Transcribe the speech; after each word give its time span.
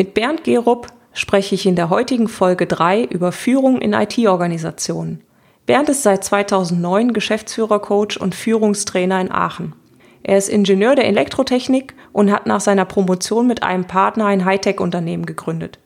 Mit 0.00 0.14
Bernd 0.14 0.44
Gerup 0.44 0.86
spreche 1.12 1.54
ich 1.54 1.66
in 1.66 1.76
der 1.76 1.90
heutigen 1.90 2.26
Folge 2.26 2.66
3 2.66 3.04
über 3.04 3.32
Führung 3.32 3.82
in 3.82 3.92
IT-Organisationen. 3.92 5.22
Bernd 5.66 5.90
ist 5.90 6.04
seit 6.04 6.24
2009 6.24 7.12
Geschäftsführer-Coach 7.12 8.16
und 8.16 8.34
Führungstrainer 8.34 9.20
in 9.20 9.30
Aachen. 9.30 9.74
Er 10.22 10.38
ist 10.38 10.48
Ingenieur 10.48 10.94
der 10.94 11.06
Elektrotechnik 11.06 11.92
und 12.14 12.32
hat 12.32 12.46
nach 12.46 12.62
seiner 12.62 12.86
Promotion 12.86 13.46
mit 13.46 13.62
einem 13.62 13.84
Partner 13.84 14.24
ein 14.24 14.46
Hightech-Unternehmen 14.46 15.26
gegründet. 15.26 15.78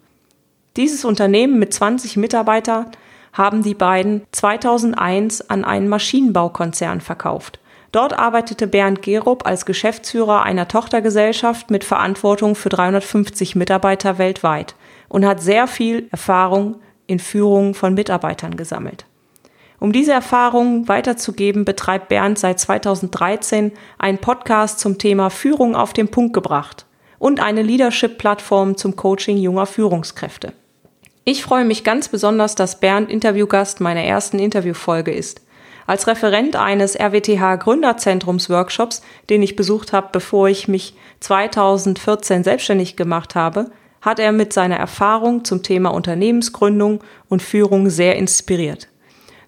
Dieses 0.76 1.04
Unternehmen 1.04 1.58
mit 1.58 1.74
20 1.74 2.16
Mitarbeitern 2.16 2.92
haben 3.32 3.64
die 3.64 3.74
beiden 3.74 4.22
2001 4.30 5.50
an 5.50 5.64
einen 5.64 5.88
Maschinenbaukonzern 5.88 7.00
verkauft. 7.00 7.58
Dort 7.94 8.18
arbeitete 8.18 8.66
Bernd 8.66 9.02
Gerup 9.02 9.46
als 9.46 9.66
Geschäftsführer 9.66 10.42
einer 10.42 10.66
Tochtergesellschaft 10.66 11.70
mit 11.70 11.84
Verantwortung 11.84 12.56
für 12.56 12.68
350 12.68 13.54
Mitarbeiter 13.54 14.18
weltweit 14.18 14.74
und 15.08 15.24
hat 15.24 15.40
sehr 15.40 15.68
viel 15.68 16.08
Erfahrung 16.10 16.80
in 17.06 17.20
Führung 17.20 17.72
von 17.72 17.94
Mitarbeitern 17.94 18.56
gesammelt. 18.56 19.06
Um 19.78 19.92
diese 19.92 20.12
Erfahrungen 20.12 20.88
weiterzugeben, 20.88 21.64
betreibt 21.64 22.08
Bernd 22.08 22.36
seit 22.36 22.58
2013 22.58 23.70
einen 23.96 24.18
Podcast 24.18 24.80
zum 24.80 24.98
Thema 24.98 25.30
Führung 25.30 25.76
auf 25.76 25.92
den 25.92 26.08
Punkt 26.08 26.32
gebracht 26.32 26.86
und 27.20 27.38
eine 27.38 27.62
Leadership-Plattform 27.62 28.76
zum 28.76 28.96
Coaching 28.96 29.36
junger 29.36 29.66
Führungskräfte. 29.66 30.52
Ich 31.22 31.44
freue 31.44 31.64
mich 31.64 31.84
ganz 31.84 32.08
besonders, 32.08 32.56
dass 32.56 32.80
Bernd 32.80 33.08
Interviewgast 33.08 33.80
meiner 33.80 34.02
ersten 34.02 34.40
Interviewfolge 34.40 35.12
ist. 35.12 35.43
Als 35.86 36.06
Referent 36.06 36.56
eines 36.56 36.98
RWTH 36.98 37.56
Gründerzentrums 37.56 38.48
Workshops, 38.48 39.02
den 39.28 39.42
ich 39.42 39.56
besucht 39.56 39.92
habe, 39.92 40.08
bevor 40.12 40.48
ich 40.48 40.66
mich 40.66 40.94
2014 41.20 42.42
selbstständig 42.42 42.96
gemacht 42.96 43.34
habe, 43.34 43.70
hat 44.00 44.18
er 44.18 44.32
mit 44.32 44.52
seiner 44.52 44.76
Erfahrung 44.76 45.44
zum 45.44 45.62
Thema 45.62 45.90
Unternehmensgründung 45.90 47.00
und 47.28 47.42
Führung 47.42 47.90
sehr 47.90 48.16
inspiriert. 48.16 48.88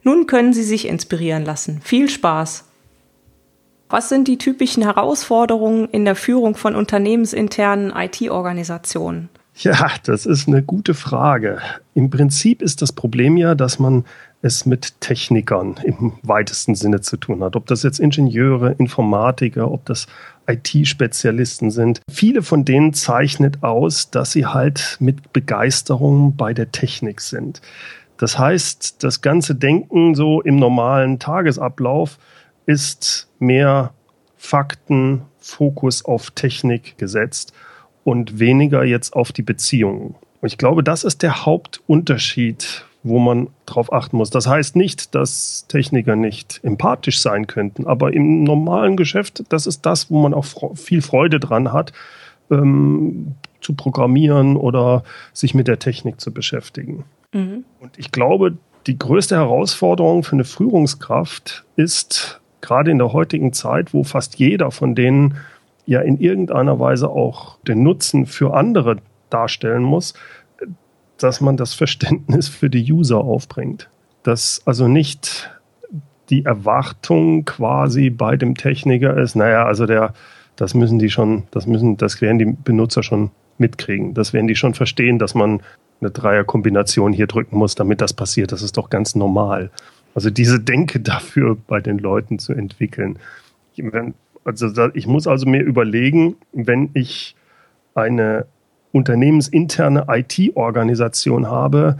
Nun 0.02 0.26
können 0.26 0.52
Sie 0.52 0.62
sich 0.62 0.88
inspirieren 0.88 1.44
lassen. 1.44 1.80
Viel 1.82 2.08
Spaß! 2.08 2.64
Was 3.88 4.08
sind 4.08 4.26
die 4.28 4.38
typischen 4.38 4.82
Herausforderungen 4.82 5.88
in 5.90 6.04
der 6.04 6.16
Führung 6.16 6.56
von 6.56 6.74
unternehmensinternen 6.74 7.92
IT-Organisationen? 7.94 9.28
Ja, 9.58 9.90
das 10.04 10.26
ist 10.26 10.48
eine 10.48 10.62
gute 10.62 10.92
Frage. 10.92 11.60
Im 11.94 12.10
Prinzip 12.10 12.60
ist 12.62 12.82
das 12.82 12.92
Problem 12.92 13.36
ja, 13.36 13.54
dass 13.54 13.78
man 13.78 14.04
es 14.46 14.64
mit 14.64 15.00
Technikern 15.00 15.76
im 15.84 16.14
weitesten 16.22 16.74
Sinne 16.74 17.02
zu 17.02 17.18
tun 17.18 17.44
hat. 17.44 17.56
Ob 17.56 17.66
das 17.66 17.82
jetzt 17.82 18.00
Ingenieure, 18.00 18.72
Informatiker, 18.78 19.70
ob 19.70 19.84
das 19.84 20.06
IT-Spezialisten 20.48 21.70
sind. 21.70 22.00
Viele 22.10 22.42
von 22.42 22.64
denen 22.64 22.92
zeichnet 22.94 23.62
aus, 23.62 24.10
dass 24.10 24.32
sie 24.32 24.46
halt 24.46 24.96
mit 25.00 25.32
Begeisterung 25.32 26.36
bei 26.36 26.54
der 26.54 26.72
Technik 26.72 27.20
sind. 27.20 27.60
Das 28.16 28.38
heißt, 28.38 29.02
das 29.02 29.20
ganze 29.20 29.54
Denken 29.54 30.14
so 30.14 30.40
im 30.40 30.56
normalen 30.56 31.18
Tagesablauf 31.18 32.18
ist 32.64 33.28
mehr 33.38 33.92
Fakten, 34.36 35.22
Fokus 35.38 36.04
auf 36.04 36.30
Technik 36.30 36.96
gesetzt 36.98 37.52
und 38.04 38.38
weniger 38.38 38.84
jetzt 38.84 39.14
auf 39.14 39.32
die 39.32 39.42
Beziehungen. 39.42 40.14
Und 40.40 40.46
ich 40.48 40.58
glaube, 40.58 40.82
das 40.82 41.04
ist 41.04 41.22
der 41.22 41.44
Hauptunterschied, 41.44 42.85
wo 43.08 43.18
man 43.18 43.48
drauf 43.66 43.92
achten 43.92 44.16
muss. 44.16 44.30
Das 44.30 44.46
heißt 44.46 44.76
nicht, 44.76 45.14
dass 45.14 45.66
Techniker 45.68 46.16
nicht 46.16 46.60
empathisch 46.62 47.20
sein 47.20 47.46
könnten, 47.46 47.86
aber 47.86 48.12
im 48.12 48.44
normalen 48.44 48.96
Geschäft, 48.96 49.44
das 49.48 49.66
ist 49.66 49.86
das, 49.86 50.10
wo 50.10 50.20
man 50.20 50.34
auch 50.34 50.46
viel 50.74 51.02
Freude 51.02 51.40
dran 51.40 51.72
hat, 51.72 51.92
ähm, 52.50 53.34
zu 53.60 53.74
programmieren 53.74 54.56
oder 54.56 55.02
sich 55.32 55.54
mit 55.54 55.68
der 55.68 55.78
Technik 55.78 56.20
zu 56.20 56.32
beschäftigen. 56.32 57.04
Mhm. 57.32 57.64
Und 57.80 57.98
ich 57.98 58.12
glaube, 58.12 58.56
die 58.86 58.98
größte 58.98 59.36
Herausforderung 59.36 60.22
für 60.22 60.36
eine 60.36 60.44
Führungskraft 60.44 61.64
ist, 61.74 62.40
gerade 62.60 62.90
in 62.90 62.98
der 62.98 63.12
heutigen 63.12 63.52
Zeit, 63.52 63.92
wo 63.92 64.04
fast 64.04 64.38
jeder 64.38 64.70
von 64.70 64.94
denen 64.94 65.36
ja 65.86 66.00
in 66.00 66.18
irgendeiner 66.18 66.78
Weise 66.78 67.08
auch 67.08 67.58
den 67.60 67.82
Nutzen 67.82 68.26
für 68.26 68.54
andere 68.54 68.96
darstellen 69.30 69.82
muss, 69.82 70.14
dass 71.18 71.40
man 71.40 71.56
das 71.56 71.74
Verständnis 71.74 72.48
für 72.48 72.70
die 72.70 72.92
User 72.92 73.18
aufbringt. 73.18 73.88
Dass 74.22 74.62
also 74.64 74.88
nicht 74.88 75.50
die 76.30 76.44
Erwartung 76.44 77.44
quasi 77.44 78.10
bei 78.10 78.36
dem 78.36 78.56
Techniker 78.56 79.16
ist, 79.16 79.36
naja, 79.36 79.64
also 79.64 79.86
der, 79.86 80.12
das 80.56 80.74
müssen 80.74 80.98
die 80.98 81.10
schon, 81.10 81.44
das 81.50 81.66
müssen, 81.66 81.96
das 81.96 82.20
werden 82.20 82.38
die 82.38 82.46
Benutzer 82.46 83.02
schon 83.02 83.30
mitkriegen. 83.58 84.14
Das 84.14 84.32
werden 84.32 84.48
die 84.48 84.56
schon 84.56 84.74
verstehen, 84.74 85.18
dass 85.18 85.34
man 85.34 85.62
eine 86.00 86.10
Dreierkombination 86.10 87.12
hier 87.12 87.26
drücken 87.26 87.56
muss, 87.56 87.74
damit 87.74 88.00
das 88.00 88.12
passiert. 88.12 88.52
Das 88.52 88.62
ist 88.62 88.76
doch 88.76 88.90
ganz 88.90 89.14
normal. 89.14 89.70
Also 90.14 90.30
diese 90.30 90.60
Denke 90.60 91.00
dafür 91.00 91.56
bei 91.66 91.80
den 91.80 91.98
Leuten 91.98 92.38
zu 92.38 92.52
entwickeln. 92.52 93.18
Also 94.44 94.88
ich 94.94 95.06
muss 95.06 95.26
also 95.26 95.46
mir 95.46 95.62
überlegen, 95.62 96.36
wenn 96.52 96.90
ich 96.94 97.36
eine 97.94 98.46
unternehmensinterne 98.92 100.06
IT-Organisation 100.08 101.48
habe, 101.48 101.98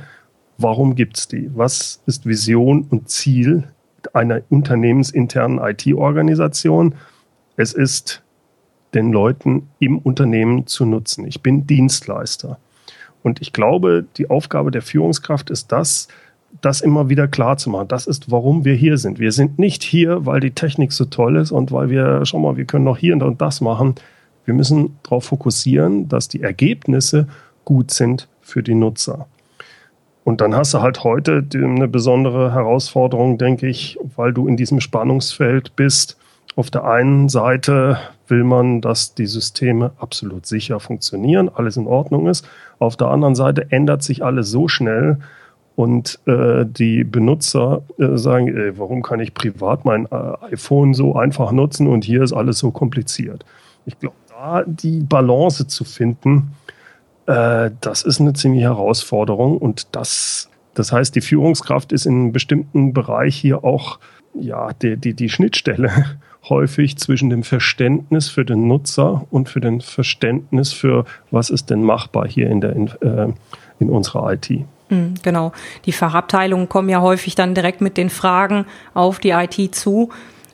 warum 0.58 0.94
gibt 0.94 1.18
es 1.18 1.28
die? 1.28 1.50
Was 1.54 2.02
ist 2.06 2.26
Vision 2.26 2.86
und 2.90 3.08
Ziel 3.08 3.64
einer 4.12 4.40
unternehmensinternen 4.48 5.58
IT-Organisation? 5.58 6.94
Es 7.56 7.72
ist 7.72 8.22
den 8.94 9.12
Leuten 9.12 9.68
im 9.78 9.98
Unternehmen 9.98 10.66
zu 10.66 10.86
nutzen. 10.86 11.26
Ich 11.26 11.42
bin 11.42 11.66
Dienstleister. 11.66 12.58
Und 13.22 13.42
ich 13.42 13.52
glaube, 13.52 14.06
die 14.16 14.30
Aufgabe 14.30 14.70
der 14.70 14.82
Führungskraft 14.82 15.50
ist 15.50 15.72
das, 15.72 16.08
das 16.60 16.80
immer 16.80 17.08
wieder 17.08 17.28
klar 17.28 17.56
zu 17.56 17.70
machen. 17.70 17.88
Das 17.88 18.06
ist, 18.06 18.30
warum 18.30 18.64
wir 18.64 18.74
hier 18.74 18.98
sind. 18.98 19.18
Wir 19.18 19.32
sind 19.32 19.58
nicht 19.58 19.82
hier, 19.82 20.24
weil 20.24 20.40
die 20.40 20.52
Technik 20.52 20.92
so 20.92 21.04
toll 21.04 21.36
ist 21.36 21.50
und 21.50 21.72
weil 21.72 21.90
wir, 21.90 22.24
schau 22.24 22.38
mal, 22.38 22.56
wir 22.56 22.64
können 22.64 22.84
noch 22.84 22.98
hier 22.98 23.14
und 23.14 23.40
das 23.40 23.60
machen. 23.60 23.96
Wir 24.46 24.54
müssen 24.54 24.96
darauf 25.02 25.24
fokussieren, 25.24 26.08
dass 26.08 26.28
die 26.28 26.42
Ergebnisse 26.42 27.28
gut 27.64 27.90
sind 27.90 28.28
für 28.40 28.62
die 28.62 28.74
Nutzer. 28.74 29.26
Und 30.24 30.40
dann 30.40 30.56
hast 30.56 30.74
du 30.74 30.80
halt 30.80 31.04
heute 31.04 31.44
eine 31.52 31.86
besondere 31.86 32.52
Herausforderung, 32.52 33.38
denke 33.38 33.68
ich, 33.68 33.98
weil 34.16 34.32
du 34.32 34.48
in 34.48 34.56
diesem 34.56 34.80
Spannungsfeld 34.80 35.76
bist. 35.76 36.16
Auf 36.56 36.70
der 36.70 36.84
einen 36.84 37.28
Seite 37.28 37.98
will 38.28 38.42
man, 38.42 38.80
dass 38.80 39.14
die 39.14 39.26
Systeme 39.26 39.92
absolut 39.98 40.46
sicher 40.46 40.80
funktionieren, 40.80 41.48
alles 41.52 41.76
in 41.76 41.86
Ordnung 41.86 42.26
ist. 42.26 42.48
Auf 42.78 42.96
der 42.96 43.08
anderen 43.08 43.34
Seite 43.34 43.70
ändert 43.70 44.02
sich 44.02 44.24
alles 44.24 44.50
so 44.50 44.68
schnell 44.68 45.18
und 45.76 46.18
äh, 46.26 46.64
die 46.66 47.04
Benutzer 47.04 47.82
äh, 47.98 48.16
sagen, 48.16 48.48
ey, 48.48 48.78
warum 48.78 49.02
kann 49.02 49.20
ich 49.20 49.34
privat 49.34 49.84
mein 49.84 50.06
äh, 50.06 50.52
iPhone 50.52 50.94
so 50.94 51.14
einfach 51.14 51.52
nutzen 51.52 51.86
und 51.86 52.04
hier 52.04 52.22
ist 52.22 52.32
alles 52.32 52.58
so 52.58 52.70
kompliziert. 52.70 53.44
Ich 53.84 53.98
glaube, 54.00 54.16
da 54.36 54.64
die 54.66 55.00
Balance 55.00 55.66
zu 55.66 55.84
finden, 55.84 56.52
äh, 57.26 57.70
das 57.80 58.02
ist 58.02 58.20
eine 58.20 58.34
ziemliche 58.34 58.66
Herausforderung 58.66 59.56
und 59.58 59.88
das, 59.92 60.50
das 60.74 60.92
heißt, 60.92 61.14
die 61.14 61.20
Führungskraft 61.20 61.92
ist 61.92 62.06
in 62.06 62.14
einem 62.14 62.32
bestimmten 62.32 62.92
Bereich 62.92 63.36
hier 63.36 63.64
auch 63.64 63.98
ja, 64.34 64.72
die, 64.82 64.98
die, 64.98 65.14
die 65.14 65.30
Schnittstelle 65.30 66.18
häufig 66.48 66.98
zwischen 66.98 67.30
dem 67.30 67.42
Verständnis 67.42 68.28
für 68.28 68.44
den 68.44 68.68
Nutzer 68.68 69.26
und 69.30 69.48
für 69.48 69.60
den 69.60 69.80
Verständnis 69.80 70.72
für, 70.72 71.06
was 71.30 71.48
ist 71.48 71.70
denn 71.70 71.82
machbar 71.82 72.28
hier 72.28 72.50
in, 72.50 72.60
der, 72.60 72.76
in, 72.76 72.88
äh, 73.00 73.32
in 73.78 73.88
unserer 73.88 74.34
IT. 74.34 74.50
Hm, 74.88 75.14
genau. 75.22 75.52
Die 75.86 75.92
Fachabteilungen 75.92 76.68
kommen 76.68 76.90
ja 76.90 77.00
häufig 77.00 77.34
dann 77.34 77.54
direkt 77.54 77.80
mit 77.80 77.96
den 77.96 78.10
Fragen 78.10 78.66
auf 78.92 79.18
die 79.18 79.30
IT 79.30 79.74
zu. 79.74 80.10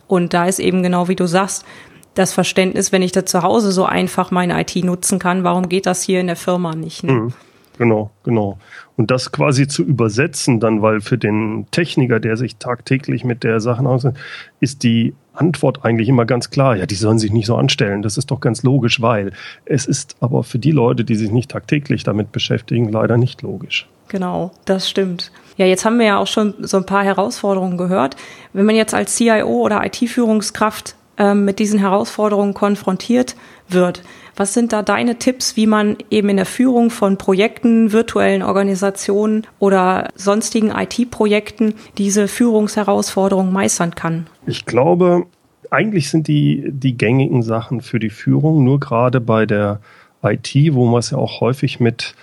Und 0.06 0.32
da 0.34 0.46
ist 0.46 0.60
eben 0.60 0.82
genau 0.82 1.08
wie 1.08 1.16
du 1.16 1.26
sagst, 1.26 1.66
das 2.14 2.32
Verständnis, 2.32 2.92
wenn 2.92 3.02
ich 3.02 3.12
da 3.12 3.24
zu 3.24 3.42
Hause 3.42 3.72
so 3.72 3.84
einfach 3.84 4.30
meine 4.30 4.60
IT 4.60 4.76
nutzen 4.84 5.18
kann, 5.18 5.44
warum 5.44 5.68
geht 5.68 5.86
das 5.86 6.02
hier 6.02 6.20
in 6.20 6.26
der 6.26 6.36
Firma 6.36 6.74
nicht? 6.74 7.04
Ne? 7.04 7.12
Mhm. 7.12 7.32
Genau, 7.78 8.10
genau. 8.22 8.58
Und 8.96 9.10
das 9.10 9.32
quasi 9.32 9.66
zu 9.66 9.82
übersetzen 9.82 10.60
dann, 10.60 10.82
weil 10.82 11.00
für 11.00 11.16
den 11.16 11.66
Techniker, 11.70 12.20
der 12.20 12.36
sich 12.36 12.56
tagtäglich 12.56 13.24
mit 13.24 13.44
der 13.44 13.60
Sache 13.60 13.84
aussetzt, 13.84 14.18
ist 14.60 14.82
die 14.82 15.14
Antwort 15.32 15.84
eigentlich 15.84 16.08
immer 16.08 16.26
ganz 16.26 16.50
klar, 16.50 16.76
ja, 16.76 16.84
die 16.84 16.94
sollen 16.94 17.18
sich 17.18 17.32
nicht 17.32 17.46
so 17.46 17.56
anstellen. 17.56 18.02
Das 18.02 18.18
ist 18.18 18.30
doch 18.30 18.40
ganz 18.40 18.62
logisch, 18.62 19.00
weil 19.00 19.32
es 19.64 19.86
ist 19.86 20.16
aber 20.20 20.44
für 20.44 20.58
die 20.58 20.70
Leute, 20.70 21.04
die 21.04 21.14
sich 21.14 21.30
nicht 21.30 21.50
tagtäglich 21.50 22.04
damit 22.04 22.32
beschäftigen, 22.32 22.92
leider 22.92 23.16
nicht 23.16 23.40
logisch. 23.40 23.88
Genau, 24.08 24.52
das 24.66 24.90
stimmt. 24.90 25.32
Ja, 25.56 25.64
jetzt 25.64 25.86
haben 25.86 25.98
wir 25.98 26.06
ja 26.06 26.18
auch 26.18 26.26
schon 26.26 26.54
so 26.60 26.76
ein 26.76 26.86
paar 26.86 27.02
Herausforderungen 27.02 27.78
gehört. 27.78 28.16
Wenn 28.52 28.66
man 28.66 28.76
jetzt 28.76 28.92
als 28.92 29.16
CIO 29.16 29.48
oder 29.48 29.84
IT-Führungskraft 29.86 30.96
äh, 31.22 31.34
mit 31.34 31.60
diesen 31.60 31.78
Herausforderungen 31.78 32.52
konfrontiert 32.52 33.36
wird, 33.68 34.02
was 34.34 34.54
sind 34.54 34.72
da 34.72 34.82
deine 34.82 35.18
Tipps, 35.18 35.56
wie 35.56 35.68
man 35.68 35.96
eben 36.10 36.28
in 36.30 36.36
der 36.36 36.46
Führung 36.46 36.90
von 36.90 37.16
Projekten, 37.16 37.92
virtuellen 37.92 38.42
Organisationen 38.42 39.46
oder 39.60 40.08
sonstigen 40.16 40.70
IT-Projekten 40.70 41.74
diese 41.96 42.26
Führungsherausforderungen 42.26 43.52
meistern 43.52 43.94
kann? 43.94 44.26
Ich 44.46 44.64
glaube, 44.64 45.26
eigentlich 45.70 46.10
sind 46.10 46.26
die, 46.26 46.64
die 46.66 46.96
gängigen 46.96 47.42
Sachen 47.42 47.82
für 47.82 48.00
die 48.00 48.10
Führung, 48.10 48.64
nur 48.64 48.80
gerade 48.80 49.20
bei 49.20 49.46
der 49.46 49.80
IT, 50.24 50.54
wo 50.72 50.86
wir 50.86 50.98
es 50.98 51.10
ja 51.10 51.18
auch 51.18 51.40
häufig 51.40 51.78
mit 51.78 52.16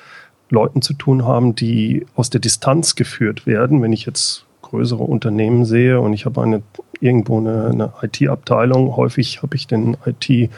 Leuten 0.49 0.81
zu 0.81 0.93
tun 0.93 1.25
haben, 1.25 1.55
die 1.55 2.05
aus 2.15 2.29
der 2.29 2.41
Distanz 2.41 2.95
geführt 2.95 3.45
werden. 3.45 3.81
Wenn 3.81 3.93
ich 3.93 4.05
jetzt 4.05 4.45
größere 4.69 5.03
Unternehmen 5.03 5.65
sehe 5.65 5.99
und 5.99 6.13
ich 6.13 6.25
habe 6.25 6.41
eine, 6.41 6.61
irgendwo 7.01 7.39
eine, 7.39 7.67
eine 7.67 7.93
IT-Abteilung, 8.01 8.95
häufig 8.95 9.41
habe 9.41 9.55
ich 9.55 9.67
den 9.67 9.97
IT- 10.05 10.49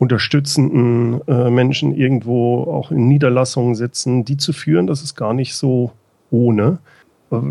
unterstützenden 0.00 1.20
äh, 1.28 1.50
Menschen 1.50 1.94
irgendwo 1.94 2.62
auch 2.64 2.90
in 2.90 3.06
Niederlassungen 3.06 3.74
sitzen, 3.74 4.24
die 4.24 4.38
zu 4.38 4.54
führen, 4.54 4.86
das 4.86 5.02
ist 5.02 5.14
gar 5.14 5.34
nicht 5.34 5.54
so 5.54 5.92
ohne. 6.30 6.78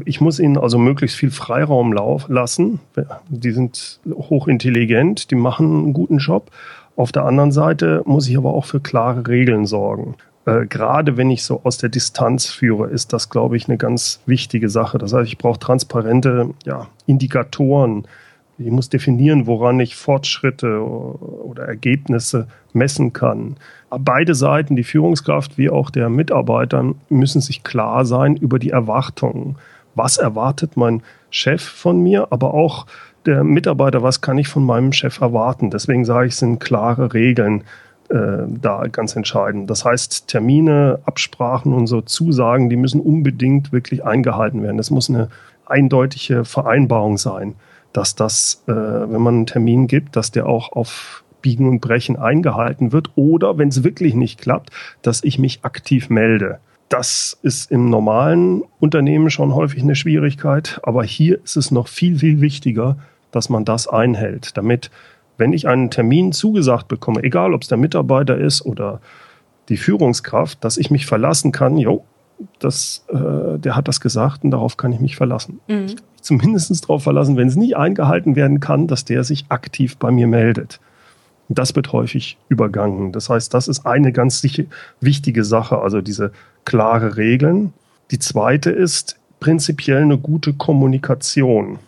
Ich 0.05 0.19
muss 0.19 0.39
ihnen 0.39 0.57
also 0.57 0.77
möglichst 0.77 1.15
viel 1.15 1.31
Freiraum 1.31 1.93
lassen. 1.93 2.79
Die 3.29 3.51
sind 3.51 4.01
hochintelligent, 4.09 5.31
die 5.31 5.35
machen 5.35 5.83
einen 5.83 5.93
guten 5.93 6.17
Job. 6.17 6.51
Auf 6.97 7.13
der 7.13 7.23
anderen 7.23 7.51
Seite 7.53 8.01
muss 8.05 8.27
ich 8.27 8.35
aber 8.35 8.53
auch 8.53 8.65
für 8.65 8.81
klare 8.81 9.25
Regeln 9.27 9.65
sorgen. 9.65 10.15
Äh, 10.49 10.67
gerade 10.67 11.17
wenn 11.17 11.29
ich 11.29 11.43
so 11.43 11.61
aus 11.63 11.77
der 11.77 11.89
Distanz 11.89 12.47
führe, 12.47 12.87
ist 12.87 13.13
das, 13.13 13.29
glaube 13.29 13.57
ich, 13.57 13.67
eine 13.67 13.77
ganz 13.77 14.21
wichtige 14.25 14.69
Sache. 14.69 14.97
Das 14.97 15.13
heißt, 15.13 15.27
ich 15.27 15.37
brauche 15.37 15.59
transparente 15.59 16.49
ja, 16.65 16.87
Indikatoren, 17.05 18.07
ich 18.59 18.71
muss 18.71 18.89
definieren, 18.89 19.47
woran 19.47 19.79
ich 19.79 19.95
Fortschritte 19.95 20.81
oder 20.81 21.63
Ergebnisse 21.63 22.47
messen 22.73 23.13
kann. 23.13 23.55
Beide 23.89 24.35
Seiten, 24.35 24.75
die 24.75 24.83
Führungskraft 24.83 25.57
wie 25.57 25.69
auch 25.69 25.89
der 25.89 26.09
Mitarbeiter, 26.09 26.93
müssen 27.07 27.39
sich 27.39 27.63
klar 27.63 28.03
sein 28.03 28.35
über 28.35 28.59
die 28.59 28.71
Erwartungen. 28.71 29.55
Was 29.95 30.17
erwartet 30.17 30.75
mein 30.75 31.03
Chef 31.29 31.63
von 31.63 32.01
mir, 32.01 32.27
aber 32.31 32.53
auch 32.53 32.85
der 33.25 33.45
Mitarbeiter, 33.45 34.03
was 34.03 34.19
kann 34.21 34.37
ich 34.37 34.49
von 34.49 34.65
meinem 34.65 34.91
Chef 34.91 35.21
erwarten? 35.21 35.69
Deswegen 35.69 36.03
sage 36.03 36.27
ich, 36.27 36.35
sind 36.35 36.59
klare 36.59 37.13
Regeln 37.13 37.63
äh, 38.09 38.45
da 38.47 38.87
ganz 38.91 39.15
entscheidend. 39.15 39.69
Das 39.69 39.85
heißt, 39.85 40.27
Termine, 40.27 40.99
Absprachen 41.05 41.73
und 41.73 41.87
so 41.87 42.01
Zusagen, 42.01 42.69
die 42.69 42.75
müssen 42.75 43.01
unbedingt 43.01 43.71
wirklich 43.71 44.05
eingehalten 44.05 44.63
werden. 44.63 44.77
Das 44.77 44.91
muss 44.91 45.09
eine 45.09 45.29
eindeutige 45.65 46.45
Vereinbarung 46.45 47.17
sein 47.17 47.55
dass 47.93 48.15
das, 48.15 48.63
äh, 48.67 48.71
wenn 48.71 49.21
man 49.21 49.35
einen 49.35 49.45
Termin 49.45 49.87
gibt, 49.87 50.15
dass 50.15 50.31
der 50.31 50.47
auch 50.47 50.71
auf 50.71 51.23
Biegen 51.41 51.67
und 51.67 51.79
Brechen 51.79 52.17
eingehalten 52.17 52.91
wird 52.91 53.11
oder 53.15 53.57
wenn 53.57 53.69
es 53.69 53.83
wirklich 53.83 54.13
nicht 54.13 54.41
klappt, 54.41 54.71
dass 55.01 55.23
ich 55.23 55.39
mich 55.39 55.63
aktiv 55.63 56.09
melde. 56.09 56.59
Das 56.89 57.37
ist 57.43 57.71
im 57.71 57.89
normalen 57.89 58.63
Unternehmen 58.79 59.29
schon 59.29 59.53
häufig 59.53 59.83
eine 59.83 59.95
Schwierigkeit, 59.95 60.79
aber 60.83 61.03
hier 61.03 61.39
ist 61.43 61.55
es 61.55 61.71
noch 61.71 61.87
viel, 61.87 62.19
viel 62.19 62.41
wichtiger, 62.41 62.97
dass 63.31 63.49
man 63.49 63.63
das 63.63 63.87
einhält, 63.87 64.57
damit, 64.57 64.89
wenn 65.39 65.53
ich 65.53 65.67
einen 65.67 65.89
Termin 65.89 66.31
zugesagt 66.31 66.87
bekomme, 66.87 67.23
egal 67.23 67.53
ob 67.53 67.63
es 67.63 67.67
der 67.67 67.77
Mitarbeiter 67.77 68.37
ist 68.37 68.65
oder 68.65 69.01
die 69.69 69.77
Führungskraft, 69.77 70.63
dass 70.63 70.77
ich 70.77 70.91
mich 70.91 71.05
verlassen 71.05 71.51
kann, 71.51 71.77
jo, 71.77 72.03
das, 72.59 73.05
äh, 73.09 73.57
der 73.57 73.75
hat 73.75 73.87
das 73.87 74.01
gesagt 74.01 74.43
und 74.43 74.51
darauf 74.51 74.77
kann 74.77 74.91
ich 74.91 74.99
mich 74.99 75.15
verlassen. 75.15 75.59
Mhm. 75.67 75.85
Ich 75.85 75.95
kann 75.95 76.05
mich 76.13 76.21
zumindest 76.21 76.83
darauf 76.83 77.03
verlassen, 77.03 77.37
wenn 77.37 77.47
es 77.47 77.55
nicht 77.55 77.77
eingehalten 77.77 78.35
werden 78.35 78.59
kann, 78.59 78.87
dass 78.87 79.05
der 79.05 79.23
sich 79.23 79.45
aktiv 79.49 79.97
bei 79.97 80.11
mir 80.11 80.27
meldet. 80.27 80.79
Und 81.47 81.57
das 81.57 81.75
wird 81.75 81.91
häufig 81.91 82.37
übergangen. 82.47 83.11
Das 83.11 83.29
heißt, 83.29 83.53
das 83.53 83.67
ist 83.67 83.85
eine 83.85 84.11
ganz 84.11 84.43
wichtige 85.01 85.43
Sache, 85.43 85.79
also 85.79 86.01
diese 86.01 86.31
klare 86.63 87.17
Regeln. 87.17 87.73
Die 88.11 88.19
zweite 88.19 88.69
ist 88.69 89.17
prinzipiell 89.39 90.03
eine 90.03 90.17
gute 90.17 90.53
Kommunikation. 90.53 91.79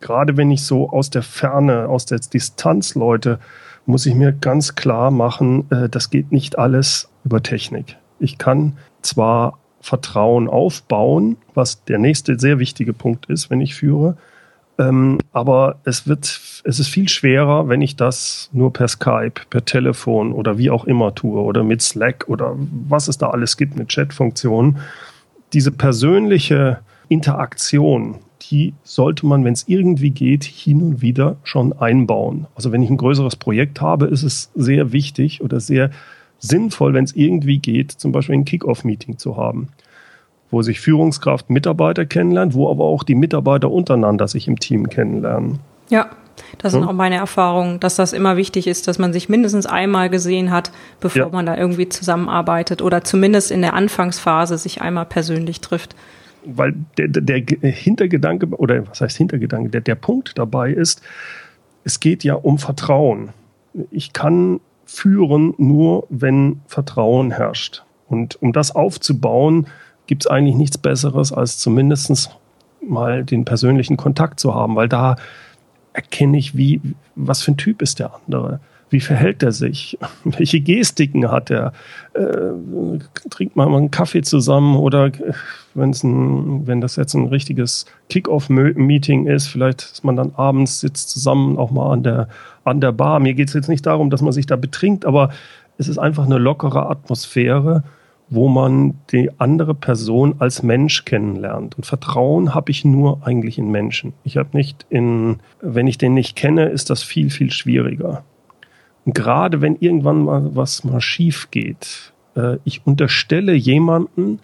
Gerade 0.00 0.36
wenn 0.36 0.50
ich 0.50 0.64
so 0.64 0.90
aus 0.90 1.10
der 1.10 1.22
Ferne, 1.22 1.88
aus 1.88 2.06
der 2.06 2.18
Distanz 2.18 2.94
Leute, 2.94 3.38
muss 3.86 4.06
ich 4.06 4.14
mir 4.14 4.32
ganz 4.32 4.74
klar 4.74 5.10
machen, 5.10 5.70
äh, 5.70 5.88
das 5.88 6.10
geht 6.10 6.32
nicht 6.32 6.58
alles 6.58 7.08
über 7.24 7.42
Technik. 7.42 7.96
Ich 8.18 8.38
kann 8.38 8.76
zwar 9.02 9.58
Vertrauen 9.80 10.48
aufbauen, 10.48 11.36
was 11.54 11.84
der 11.84 11.98
nächste 11.98 12.38
sehr 12.38 12.58
wichtige 12.58 12.92
Punkt 12.92 13.26
ist, 13.26 13.50
wenn 13.50 13.60
ich 13.60 13.74
führe. 13.74 14.16
Ähm, 14.78 15.18
aber 15.32 15.80
es 15.84 16.06
wird, 16.06 16.40
es 16.64 16.78
ist 16.78 16.88
viel 16.88 17.08
schwerer, 17.08 17.68
wenn 17.68 17.82
ich 17.82 17.96
das 17.96 18.50
nur 18.52 18.72
per 18.72 18.88
Skype, 18.88 19.42
per 19.48 19.64
Telefon 19.64 20.32
oder 20.32 20.58
wie 20.58 20.70
auch 20.70 20.84
immer 20.84 21.14
tue 21.14 21.40
oder 21.40 21.62
mit 21.62 21.82
Slack 21.82 22.24
oder 22.28 22.54
was 22.88 23.08
es 23.08 23.18
da 23.18 23.30
alles 23.30 23.56
gibt 23.56 23.76
mit 23.76 23.88
Chatfunktionen. 23.88 24.78
Diese 25.52 25.70
persönliche 25.72 26.80
Interaktion, 27.08 28.16
die 28.50 28.74
sollte 28.82 29.26
man, 29.26 29.44
wenn 29.44 29.52
es 29.52 29.64
irgendwie 29.68 30.10
geht, 30.10 30.44
hin 30.44 30.82
und 30.82 31.02
wieder 31.02 31.36
schon 31.44 31.72
einbauen. 31.72 32.46
Also 32.54 32.72
wenn 32.72 32.82
ich 32.82 32.90
ein 32.90 32.96
größeres 32.96 33.36
Projekt 33.36 33.80
habe, 33.80 34.06
ist 34.06 34.22
es 34.22 34.50
sehr 34.54 34.92
wichtig 34.92 35.42
oder 35.42 35.60
sehr 35.60 35.90
sinnvoll, 36.38 36.94
wenn 36.94 37.04
es 37.04 37.14
irgendwie 37.14 37.58
geht, 37.58 37.92
zum 37.92 38.12
Beispiel 38.12 38.34
ein 38.34 38.44
Kick-Off-Meeting 38.44 39.18
zu 39.18 39.36
haben, 39.36 39.68
wo 40.50 40.62
sich 40.62 40.80
Führungskraft 40.80 41.50
Mitarbeiter 41.50 42.06
kennenlernt, 42.06 42.54
wo 42.54 42.70
aber 42.70 42.84
auch 42.84 43.04
die 43.04 43.14
Mitarbeiter 43.14 43.70
untereinander 43.70 44.26
sich 44.26 44.48
im 44.48 44.58
Team 44.58 44.88
kennenlernen. 44.88 45.60
Ja, 45.90 46.10
das 46.58 46.72
sind 46.72 46.82
hm? 46.82 46.88
auch 46.88 46.94
meine 46.94 47.16
Erfahrungen, 47.16 47.78
dass 47.80 47.96
das 47.96 48.12
immer 48.12 48.36
wichtig 48.36 48.66
ist, 48.66 48.88
dass 48.88 48.98
man 48.98 49.12
sich 49.12 49.28
mindestens 49.28 49.66
einmal 49.66 50.10
gesehen 50.10 50.50
hat, 50.50 50.72
bevor 50.98 51.22
ja. 51.22 51.28
man 51.28 51.46
da 51.46 51.56
irgendwie 51.56 51.88
zusammenarbeitet 51.88 52.82
oder 52.82 53.04
zumindest 53.04 53.50
in 53.50 53.60
der 53.60 53.74
Anfangsphase 53.74 54.58
sich 54.58 54.80
einmal 54.80 55.06
persönlich 55.06 55.60
trifft. 55.60 55.94
Weil 56.44 56.74
der, 56.96 57.08
der 57.08 57.70
Hintergedanke, 57.70 58.46
oder 58.48 58.88
was 58.88 59.00
heißt 59.00 59.16
Hintergedanke, 59.16 59.70
der, 59.70 59.80
der 59.80 59.94
Punkt 59.94 60.38
dabei 60.38 60.72
ist, 60.72 61.02
es 61.84 62.00
geht 62.00 62.24
ja 62.24 62.34
um 62.34 62.58
Vertrauen. 62.58 63.30
Ich 63.90 64.12
kann 64.12 64.60
führen, 64.84 65.54
nur 65.58 66.06
wenn 66.10 66.60
Vertrauen 66.66 67.30
herrscht. 67.30 67.84
Und 68.08 68.42
um 68.42 68.52
das 68.52 68.74
aufzubauen, 68.74 69.66
gibt 70.06 70.24
es 70.24 70.30
eigentlich 70.30 70.56
nichts 70.56 70.78
Besseres, 70.78 71.32
als 71.32 71.58
zumindest 71.58 72.36
mal 72.86 73.24
den 73.24 73.44
persönlichen 73.44 73.96
Kontakt 73.96 74.40
zu 74.40 74.54
haben, 74.54 74.74
weil 74.74 74.88
da 74.88 75.16
erkenne 75.92 76.38
ich, 76.38 76.56
wie, 76.56 76.80
was 77.14 77.42
für 77.42 77.52
ein 77.52 77.56
Typ 77.56 77.82
ist 77.82 77.98
der 77.98 78.12
andere. 78.14 78.60
Wie 78.90 79.00
verhält 79.00 79.42
er 79.42 79.52
sich? 79.52 79.98
Welche 80.24 80.60
Gestiken 80.60 81.30
hat 81.30 81.50
er? 81.50 81.72
Äh, 82.14 82.52
trinkt 83.30 83.56
man 83.56 83.70
mal 83.70 83.78
einen 83.78 83.90
Kaffee 83.90 84.22
zusammen 84.22 84.76
oder 84.76 85.12
wenn's 85.74 86.02
ein, 86.02 86.66
wenn 86.66 86.80
das 86.80 86.96
jetzt 86.96 87.14
ein 87.14 87.26
richtiges 87.26 87.86
Kick-Off-Meeting 88.08 89.26
ist, 89.26 89.46
vielleicht 89.46 89.82
ist 89.82 90.04
man 90.04 90.16
dann 90.16 90.32
abends 90.34 90.80
sitzt 90.80 91.10
zusammen 91.10 91.56
auch 91.56 91.70
mal 91.70 91.92
an 91.92 92.02
der, 92.02 92.28
an 92.64 92.80
der 92.80 92.92
Bar. 92.92 93.20
Mir 93.20 93.34
geht 93.34 93.48
es 93.48 93.54
jetzt 93.54 93.68
nicht 93.68 93.86
darum, 93.86 94.10
dass 94.10 94.22
man 94.22 94.32
sich 94.32 94.46
da 94.46 94.56
betrinkt, 94.56 95.04
aber 95.04 95.30
es 95.78 95.88
ist 95.88 95.98
einfach 95.98 96.26
eine 96.26 96.38
lockere 96.38 96.90
Atmosphäre, 96.90 97.84
wo 98.28 98.48
man 98.48 98.94
die 99.10 99.30
andere 99.38 99.74
Person 99.74 100.36
als 100.38 100.62
Mensch 100.62 101.04
kennenlernt. 101.04 101.76
Und 101.76 101.84
Vertrauen 101.84 102.54
habe 102.54 102.70
ich 102.70 102.84
nur 102.84 103.26
eigentlich 103.26 103.58
in 103.58 103.70
Menschen. 103.70 104.12
Ich 104.22 104.36
habe 104.36 104.56
nicht 104.56 104.86
in, 104.88 105.38
wenn 105.60 105.88
ich 105.88 105.98
den 105.98 106.14
nicht 106.14 106.36
kenne, 106.36 106.66
ist 106.68 106.90
das 106.90 107.02
viel, 107.02 107.30
viel 107.30 107.50
schwieriger. 107.50 108.22
Gerade 109.06 109.60
wenn 109.60 109.76
irgendwann 109.76 110.24
mal 110.24 110.54
was 110.54 110.84
mal 110.84 111.00
schief 111.00 111.50
geht, 111.50 112.12
äh, 112.36 112.58
ich 112.64 112.86
unterstelle 112.86 113.54
jemanden, 113.54 114.40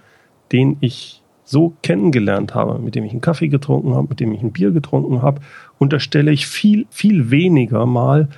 den 0.53 0.77
ich 0.81 1.23
so 1.45 1.75
kennengelernt 1.83 2.55
habe, 2.55 2.79
mit 2.79 2.95
dem 2.95 3.05
ich 3.05 3.13
einen 3.13 3.21
Kaffee 3.21 3.49
getrunken 3.49 3.95
habe, 3.95 4.09
mit 4.09 4.21
dem 4.21 4.33
ich 4.33 4.43
ein 4.43 4.53
Bier 4.53 4.73
getrunken 4.73 5.23
habe, 5.23 5.41
unterstelle 5.79 6.33
ich 6.33 6.47
viel, 6.47 6.87
viel 6.91 7.31
weniger 7.31 7.87
mal, 7.87 8.29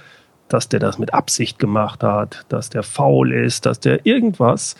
dass 0.49 0.69
der 0.69 0.81
das 0.81 0.99
mit 0.99 1.15
Absicht 1.15 1.59
gemacht 1.59 2.03
hat, 2.03 2.45
dass 2.49 2.71
der 2.71 2.83
faul 2.83 3.33
ist, 3.33 3.67
dass 3.67 3.81
der 3.81 4.05
irgendwas, 4.05 4.77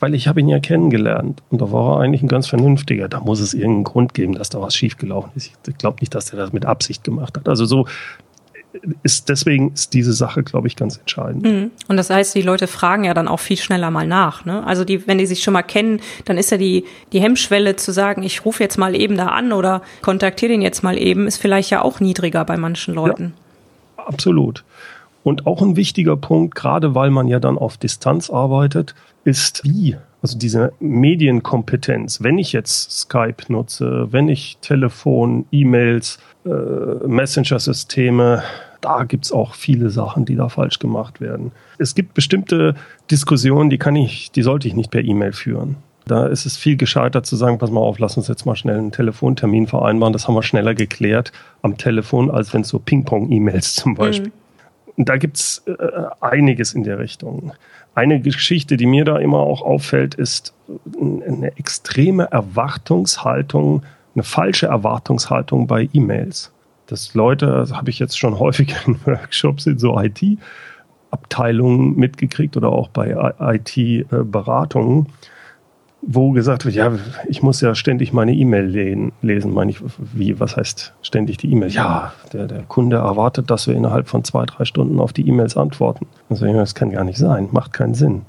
weil 0.00 0.14
ich 0.14 0.28
habe 0.28 0.40
ihn 0.40 0.48
ja 0.48 0.60
kennengelernt 0.60 1.42
und 1.50 1.60
da 1.60 1.72
war 1.72 1.96
er 1.96 2.00
eigentlich 2.00 2.22
ein 2.22 2.28
ganz 2.28 2.46
vernünftiger. 2.46 3.08
Da 3.08 3.20
muss 3.20 3.40
es 3.40 3.54
irgendeinen 3.54 3.84
Grund 3.84 4.14
geben, 4.14 4.34
dass 4.34 4.48
da 4.48 4.60
was 4.60 4.74
schiefgelaufen 4.74 5.32
ist. 5.34 5.52
Ich 5.66 5.78
glaube 5.78 5.98
nicht, 6.00 6.14
dass 6.14 6.30
er 6.32 6.38
das 6.38 6.52
mit 6.52 6.66
Absicht 6.66 7.04
gemacht 7.04 7.36
hat. 7.36 7.48
Also 7.48 7.64
so 7.64 7.86
ist 9.02 9.28
deswegen 9.28 9.72
ist 9.72 9.94
diese 9.94 10.12
Sache, 10.12 10.42
glaube 10.42 10.68
ich, 10.68 10.76
ganz 10.76 10.98
entscheidend. 10.98 11.44
Mhm. 11.44 11.70
Und 11.88 11.96
das 11.96 12.10
heißt, 12.10 12.34
die 12.34 12.42
Leute 12.42 12.66
fragen 12.66 13.04
ja 13.04 13.14
dann 13.14 13.28
auch 13.28 13.40
viel 13.40 13.56
schneller 13.56 13.90
mal 13.90 14.06
nach. 14.06 14.44
Ne? 14.44 14.64
Also 14.66 14.84
die, 14.84 15.06
wenn 15.06 15.18
die 15.18 15.26
sich 15.26 15.42
schon 15.42 15.54
mal 15.54 15.62
kennen, 15.62 16.00
dann 16.26 16.38
ist 16.38 16.50
ja 16.50 16.58
die 16.58 16.84
die 17.12 17.20
Hemmschwelle 17.20 17.76
zu 17.76 17.92
sagen, 17.92 18.22
ich 18.22 18.44
rufe 18.44 18.62
jetzt 18.62 18.78
mal 18.78 18.94
eben 18.94 19.16
da 19.16 19.28
an 19.28 19.52
oder 19.52 19.82
kontaktiere 20.02 20.52
den 20.52 20.62
jetzt 20.62 20.82
mal 20.82 20.98
eben, 20.98 21.26
ist 21.26 21.38
vielleicht 21.38 21.70
ja 21.70 21.82
auch 21.82 22.00
niedriger 22.00 22.44
bei 22.44 22.56
manchen 22.56 22.94
Leuten. 22.94 23.34
absolut. 23.96 24.64
Und 25.24 25.46
auch 25.46 25.60
ein 25.60 25.76
wichtiger 25.76 26.16
Punkt, 26.16 26.54
gerade 26.54 26.94
weil 26.94 27.10
man 27.10 27.28
ja 27.28 27.40
dann 27.40 27.58
auf 27.58 27.76
Distanz 27.76 28.30
arbeitet, 28.30 28.94
ist 29.24 29.62
wie, 29.64 29.96
also 30.22 30.38
diese 30.38 30.72
Medienkompetenz. 30.80 32.22
Wenn 32.22 32.38
ich 32.38 32.52
jetzt 32.52 32.90
Skype 32.90 33.44
nutze, 33.48 34.08
wenn 34.10 34.28
ich 34.28 34.58
Telefon, 34.60 35.46
E-Mails, 35.52 36.18
äh, 36.44 36.50
Messenger-Systeme, 37.06 38.42
da 38.80 39.04
gibt 39.04 39.26
es 39.26 39.32
auch 39.32 39.54
viele 39.54 39.90
Sachen, 39.90 40.24
die 40.24 40.36
da 40.36 40.48
falsch 40.48 40.78
gemacht 40.78 41.20
werden. 41.20 41.52
Es 41.78 41.94
gibt 41.94 42.14
bestimmte 42.14 42.74
Diskussionen, 43.10 43.70
die 43.70 43.78
kann 43.78 43.96
ich, 43.96 44.30
die 44.30 44.42
sollte 44.42 44.68
ich 44.68 44.74
nicht 44.74 44.90
per 44.90 45.02
E-Mail 45.02 45.32
führen. 45.32 45.76
Da 46.06 46.26
ist 46.26 46.46
es 46.46 46.56
viel 46.56 46.76
gescheiter 46.76 47.22
zu 47.22 47.36
sagen, 47.36 47.58
pass 47.58 47.70
mal 47.70 47.80
auf, 47.80 47.98
lass 47.98 48.16
uns 48.16 48.28
jetzt 48.28 48.46
mal 48.46 48.56
schnell 48.56 48.78
einen 48.78 48.92
Telefontermin 48.92 49.66
vereinbaren. 49.66 50.12
Das 50.12 50.26
haben 50.26 50.34
wir 50.34 50.42
schneller 50.42 50.74
geklärt 50.74 51.32
am 51.62 51.76
Telefon, 51.76 52.30
als 52.30 52.54
wenn 52.54 52.62
es 52.62 52.68
so 52.68 52.78
Ping-Pong-E-Mails 52.78 53.74
zum 53.74 53.94
Beispiel. 53.94 54.32
Mhm. 54.96 55.04
Da 55.04 55.16
gibt's 55.16 55.62
äh, 55.66 55.74
einiges 56.20 56.72
in 56.72 56.82
der 56.82 56.98
Richtung. 56.98 57.52
Eine 57.98 58.20
Geschichte, 58.20 58.76
die 58.76 58.86
mir 58.86 59.04
da 59.04 59.18
immer 59.18 59.38
auch 59.38 59.60
auffällt, 59.60 60.14
ist 60.14 60.54
eine 61.00 61.50
extreme 61.56 62.30
Erwartungshaltung, 62.30 63.82
eine 64.14 64.22
falsche 64.22 64.66
Erwartungshaltung 64.66 65.66
bei 65.66 65.88
E-Mails. 65.92 66.52
Dass 66.86 67.14
Leute, 67.14 67.46
das 67.46 67.72
habe 67.72 67.90
ich 67.90 67.98
jetzt 67.98 68.16
schon 68.16 68.38
häufig 68.38 68.72
in 68.86 69.00
Workshops 69.04 69.66
in 69.66 69.80
so 69.80 69.98
IT-Abteilungen 70.00 71.96
mitgekriegt 71.96 72.56
oder 72.56 72.68
auch 72.68 72.86
bei 72.86 73.16
IT-Beratungen, 73.40 75.08
wo 76.00 76.30
gesagt 76.30 76.64
wird, 76.64 76.74
ja, 76.74 76.92
ich 77.26 77.42
muss 77.42 77.60
ja 77.60 77.74
ständig 77.74 78.12
meine 78.12 78.32
E-Mail 78.32 79.12
lesen. 79.20 79.52
Meine 79.52 79.72
ich, 79.72 79.80
wie, 79.98 80.38
was 80.38 80.56
heißt 80.56 80.94
ständig 81.02 81.38
die 81.38 81.50
E-Mail? 81.50 81.70
Ja, 81.70 82.12
der, 82.32 82.46
der 82.46 82.62
Kunde 82.62 82.98
erwartet, 82.98 83.50
dass 83.50 83.66
wir 83.66 83.74
innerhalb 83.74 84.08
von 84.08 84.22
zwei, 84.24 84.46
drei 84.46 84.64
Stunden 84.64 85.00
auf 85.00 85.12
die 85.12 85.26
E-Mails 85.28 85.56
antworten. 85.56 86.06
Also, 86.30 86.46
das 86.52 86.74
kann 86.74 86.90
gar 86.90 87.04
nicht 87.04 87.18
sein, 87.18 87.48
macht 87.50 87.72
keinen 87.72 87.94
Sinn. 87.94 88.22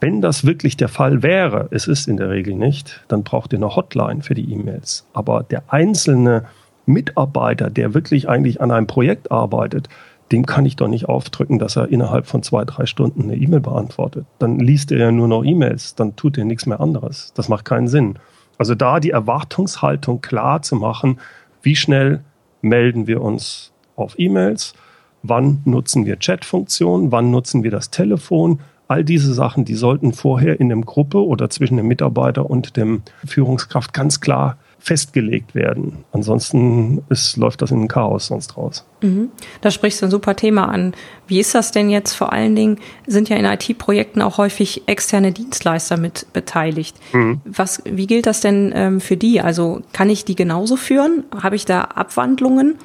Wenn 0.00 0.20
das 0.20 0.44
wirklich 0.44 0.76
der 0.76 0.88
Fall 0.88 1.22
wäre, 1.22 1.68
es 1.70 1.88
ist 1.88 2.08
in 2.08 2.16
der 2.16 2.30
Regel 2.30 2.54
nicht, 2.54 3.04
dann 3.08 3.22
braucht 3.22 3.52
ihr 3.52 3.58
eine 3.58 3.74
Hotline 3.74 4.22
für 4.22 4.34
die 4.34 4.52
E-Mails. 4.52 5.06
Aber 5.14 5.42
der 5.42 5.62
einzelne 5.68 6.44
Mitarbeiter, 6.86 7.70
der 7.70 7.94
wirklich 7.94 8.28
eigentlich 8.28 8.60
an 8.60 8.70
einem 8.70 8.86
Projekt 8.86 9.32
arbeitet, 9.32 9.88
dem 10.32 10.46
kann 10.46 10.66
ich 10.66 10.76
doch 10.76 10.88
nicht 10.88 11.08
aufdrücken, 11.08 11.58
dass 11.58 11.76
er 11.76 11.88
innerhalb 11.88 12.26
von 12.26 12.42
zwei, 12.42 12.64
drei 12.64 12.86
Stunden 12.86 13.22
eine 13.24 13.36
E-Mail 13.36 13.60
beantwortet. 13.60 14.26
Dann 14.38 14.58
liest 14.58 14.90
er 14.90 14.98
ja 14.98 15.12
nur 15.12 15.28
noch 15.28 15.44
E-Mails, 15.44 15.94
dann 15.94 16.16
tut 16.16 16.38
er 16.38 16.44
nichts 16.44 16.66
mehr 16.66 16.80
anderes. 16.80 17.32
Das 17.34 17.48
macht 17.48 17.64
keinen 17.64 17.88
Sinn. 17.88 18.18
Also 18.58 18.74
da 18.74 19.00
die 19.00 19.10
Erwartungshaltung 19.10 20.20
klar 20.20 20.62
zu 20.62 20.76
machen, 20.76 21.18
wie 21.62 21.76
schnell 21.76 22.20
melden 22.62 23.06
wir 23.06 23.20
uns 23.20 23.72
auf 23.96 24.18
E-Mails, 24.18 24.74
wann 25.22 25.60
nutzen 25.64 26.06
wir 26.06 26.18
Chat-Funktionen, 26.18 27.12
wann 27.12 27.30
nutzen 27.30 27.62
wir 27.62 27.70
das 27.70 27.90
Telefon, 27.90 28.60
all 28.88 29.04
diese 29.04 29.32
Sachen, 29.32 29.64
die 29.64 29.74
sollten 29.74 30.12
vorher 30.12 30.60
in 30.60 30.68
der 30.68 30.78
Gruppe 30.78 31.24
oder 31.24 31.48
zwischen 31.50 31.76
dem 31.76 31.88
Mitarbeiter 31.88 32.48
und 32.48 32.76
dem 32.76 33.02
Führungskraft 33.24 33.92
ganz 33.92 34.20
klar 34.20 34.58
festgelegt 34.78 35.54
werden. 35.54 36.04
Ansonsten 36.12 37.02
ist, 37.08 37.36
läuft 37.36 37.62
das 37.62 37.70
in 37.70 37.82
ein 37.82 37.88
Chaos 37.88 38.26
sonst 38.26 38.56
raus. 38.56 38.86
Mhm. 39.00 39.30
Da 39.60 39.70
sprichst 39.70 40.02
du 40.02 40.06
ein 40.06 40.10
super 40.10 40.36
Thema 40.36 40.68
an. 40.68 40.92
Wie 41.26 41.40
ist 41.40 41.54
das 41.54 41.72
denn 41.72 41.88
jetzt? 41.88 42.12
Vor 42.12 42.32
allen 42.32 42.54
Dingen 42.54 42.78
sind 43.06 43.28
ja 43.28 43.36
in 43.36 43.44
IT-Projekten 43.44 44.20
auch 44.20 44.38
häufig 44.38 44.82
externe 44.86 45.32
Dienstleister 45.32 45.96
mit 45.96 46.26
beteiligt. 46.32 46.96
Mhm. 47.12 47.40
Was, 47.44 47.82
wie 47.84 48.06
gilt 48.06 48.26
das 48.26 48.40
denn 48.40 48.72
ähm, 48.74 49.00
für 49.00 49.16
die? 49.16 49.40
Also 49.40 49.80
kann 49.92 50.10
ich 50.10 50.24
die 50.24 50.36
genauso 50.36 50.76
führen? 50.76 51.24
Habe 51.42 51.56
ich 51.56 51.64
da 51.64 51.82
Abwandlungen? 51.82 52.76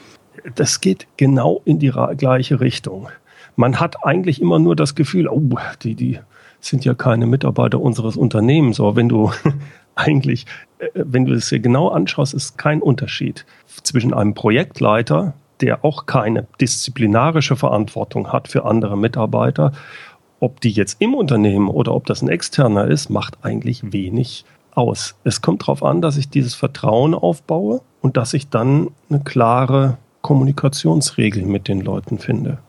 Das 0.56 0.80
geht 0.82 1.08
genau 1.18 1.62
in 1.66 1.80
die 1.80 1.92
gleiche 2.18 2.60
Richtung. 2.60 3.10
Man 3.56 3.80
hat 3.80 4.06
eigentlich 4.06 4.42
immer 4.42 4.58
nur 4.58 4.76
das 4.76 4.96
Gefühl, 4.96 5.28
oh, 5.28 5.58
die, 5.84 5.96
die 5.96 6.20
sind 6.62 6.86
ja 6.86 6.94
keine 6.94 7.26
Mitarbeiter 7.26 7.80
unseres 7.80 8.16
Unternehmens. 8.16 8.80
Aber 8.80 8.96
wenn 8.96 9.10
du 9.10 9.32
eigentlich, 9.96 10.46
wenn 10.94 11.26
du 11.26 11.34
es 11.34 11.50
dir 11.50 11.60
genau 11.60 11.90
anschaust, 11.90 12.34
ist 12.34 12.58
kein 12.58 12.82
Unterschied 12.82 13.46
zwischen 13.84 14.14
einem 14.14 14.34
Projektleiter, 14.34 15.34
der 15.62 15.84
auch 15.84 16.06
keine 16.06 16.48
disziplinarische 16.62 17.56
Verantwortung 17.56 18.32
hat 18.32 18.48
für 18.48 18.66
andere 18.66 18.98
Mitarbeiter, 18.98 19.74
ob 20.40 20.62
die 20.62 20.72
jetzt 20.72 21.02
im 21.02 21.14
Unternehmen 21.16 21.68
oder 21.68 21.94
ob 21.94 22.06
das 22.06 22.22
ein 22.22 22.30
externer 22.30 22.88
ist, 22.88 23.10
macht 23.10 23.44
eigentlich 23.44 23.92
wenig 23.92 24.46
aus. 24.74 25.16
Es 25.26 25.42
kommt 25.42 25.64
darauf 25.64 25.84
an, 25.84 26.02
dass 26.02 26.16
ich 26.16 26.30
dieses 26.30 26.56
Vertrauen 26.56 27.14
aufbaue 27.14 27.82
und 28.02 28.16
dass 28.16 28.34
ich 28.34 28.50
dann 28.50 28.92
eine 29.10 29.20
klare 29.20 29.98
Kommunikationsregel 30.22 31.44
mit 31.46 31.68
den 31.68 31.82
Leuten 31.82 32.20
finde. 32.20 32.60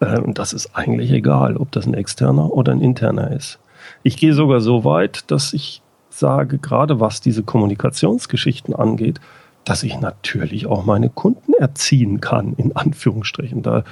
Äh, 0.00 0.18
und 0.18 0.38
das 0.38 0.52
ist 0.52 0.74
eigentlich 0.74 1.12
egal, 1.12 1.56
ob 1.56 1.70
das 1.70 1.86
ein 1.86 1.94
externer 1.94 2.52
oder 2.52 2.72
ein 2.72 2.80
interner 2.80 3.30
ist. 3.30 3.60
Ich 4.02 4.16
gehe 4.16 4.34
sogar 4.34 4.60
so 4.60 4.84
weit, 4.84 5.30
dass 5.30 5.52
ich 5.52 5.82
sage, 6.10 6.58
gerade 6.58 7.00
was 7.00 7.20
diese 7.20 7.42
Kommunikationsgeschichten 7.42 8.74
angeht, 8.74 9.20
dass 9.64 9.82
ich 9.82 10.00
natürlich 10.00 10.66
auch 10.66 10.84
meine 10.84 11.08
Kunden 11.08 11.52
erziehen 11.54 12.20
kann, 12.20 12.54
in 12.56 12.74
Anführungsstrichen. 12.74 13.62
Da 13.62 13.84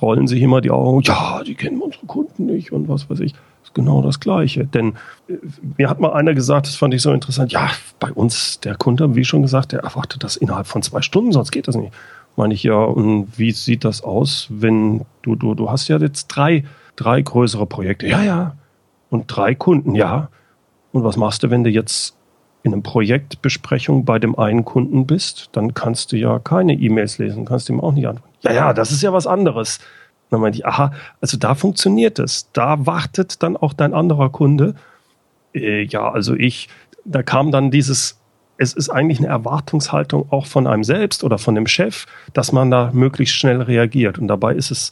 rollen 0.00 0.26
sich 0.26 0.42
immer 0.42 0.60
die 0.60 0.70
Augen, 0.70 1.02
ja, 1.02 1.42
die 1.44 1.54
kennen 1.54 1.80
unsere 1.80 2.06
Kunden 2.06 2.46
nicht 2.46 2.72
und 2.72 2.88
was 2.88 3.10
weiß 3.10 3.20
ich. 3.20 3.32
Das 3.32 3.68
ist 3.68 3.74
genau 3.74 4.02
das 4.02 4.20
Gleiche. 4.20 4.64
Denn 4.64 4.94
äh, 5.28 5.34
mir 5.76 5.90
hat 5.90 6.00
mal 6.00 6.12
einer 6.14 6.34
gesagt, 6.34 6.66
das 6.66 6.76
fand 6.76 6.94
ich 6.94 7.02
so 7.02 7.12
interessant, 7.12 7.52
ja, 7.52 7.70
bei 7.98 8.10
uns, 8.12 8.60
der 8.60 8.76
Kunde, 8.76 9.14
wie 9.14 9.24
schon 9.24 9.42
gesagt, 9.42 9.72
der 9.72 9.80
erwartet 9.80 10.24
das 10.24 10.36
innerhalb 10.36 10.66
von 10.66 10.82
zwei 10.82 11.02
Stunden, 11.02 11.32
sonst 11.32 11.50
geht 11.50 11.68
das 11.68 11.76
nicht. 11.76 11.92
Meine 12.36 12.54
ich 12.54 12.62
ja, 12.62 12.76
und 12.76 13.38
wie 13.38 13.50
sieht 13.50 13.84
das 13.84 14.02
aus, 14.02 14.46
wenn 14.50 15.04
du, 15.22 15.34
du, 15.34 15.54
du 15.54 15.70
hast 15.70 15.88
ja 15.88 15.98
jetzt 15.98 16.28
drei, 16.28 16.64
drei 16.96 17.20
größere 17.20 17.66
Projekte. 17.66 18.06
Ja, 18.06 18.22
ja. 18.22 18.56
Und 19.10 19.26
drei 19.26 19.54
Kunden, 19.54 19.94
ja. 19.94 20.30
Und 20.92 21.04
was 21.04 21.16
machst 21.16 21.42
du, 21.42 21.50
wenn 21.50 21.64
du 21.64 21.70
jetzt 21.70 22.16
in 22.62 22.72
einer 22.72 22.82
Projektbesprechung 22.82 24.04
bei 24.04 24.18
dem 24.18 24.38
einen 24.38 24.64
Kunden 24.64 25.06
bist? 25.06 25.48
Dann 25.52 25.74
kannst 25.74 26.12
du 26.12 26.16
ja 26.16 26.38
keine 26.38 26.74
E-Mails 26.74 27.18
lesen, 27.18 27.44
kannst 27.44 27.68
ihm 27.68 27.80
auch 27.80 27.92
nicht 27.92 28.06
antworten. 28.06 28.34
Ja, 28.42 28.52
ja, 28.52 28.72
das 28.72 28.92
ist 28.92 29.02
ja 29.02 29.12
was 29.12 29.26
anderes. 29.26 29.80
dann 30.30 30.40
meinte 30.40 30.58
ich, 30.58 30.66
aha, 30.66 30.92
also 31.20 31.36
da 31.36 31.54
funktioniert 31.54 32.18
es. 32.18 32.50
Da 32.52 32.86
wartet 32.86 33.42
dann 33.42 33.56
auch 33.56 33.72
dein 33.72 33.94
anderer 33.94 34.30
Kunde. 34.30 34.74
Äh, 35.54 35.82
ja, 35.84 36.10
also 36.10 36.34
ich, 36.34 36.68
da 37.04 37.22
kam 37.22 37.50
dann 37.50 37.70
dieses, 37.70 38.18
es 38.56 38.72
ist 38.72 38.90
eigentlich 38.90 39.18
eine 39.18 39.28
Erwartungshaltung 39.28 40.30
auch 40.30 40.46
von 40.46 40.66
einem 40.66 40.84
selbst 40.84 41.24
oder 41.24 41.38
von 41.38 41.54
dem 41.54 41.66
Chef, 41.66 42.06
dass 42.32 42.52
man 42.52 42.70
da 42.70 42.90
möglichst 42.92 43.34
schnell 43.36 43.62
reagiert. 43.62 44.18
Und 44.18 44.28
dabei 44.28 44.54
ist 44.54 44.70
es 44.70 44.90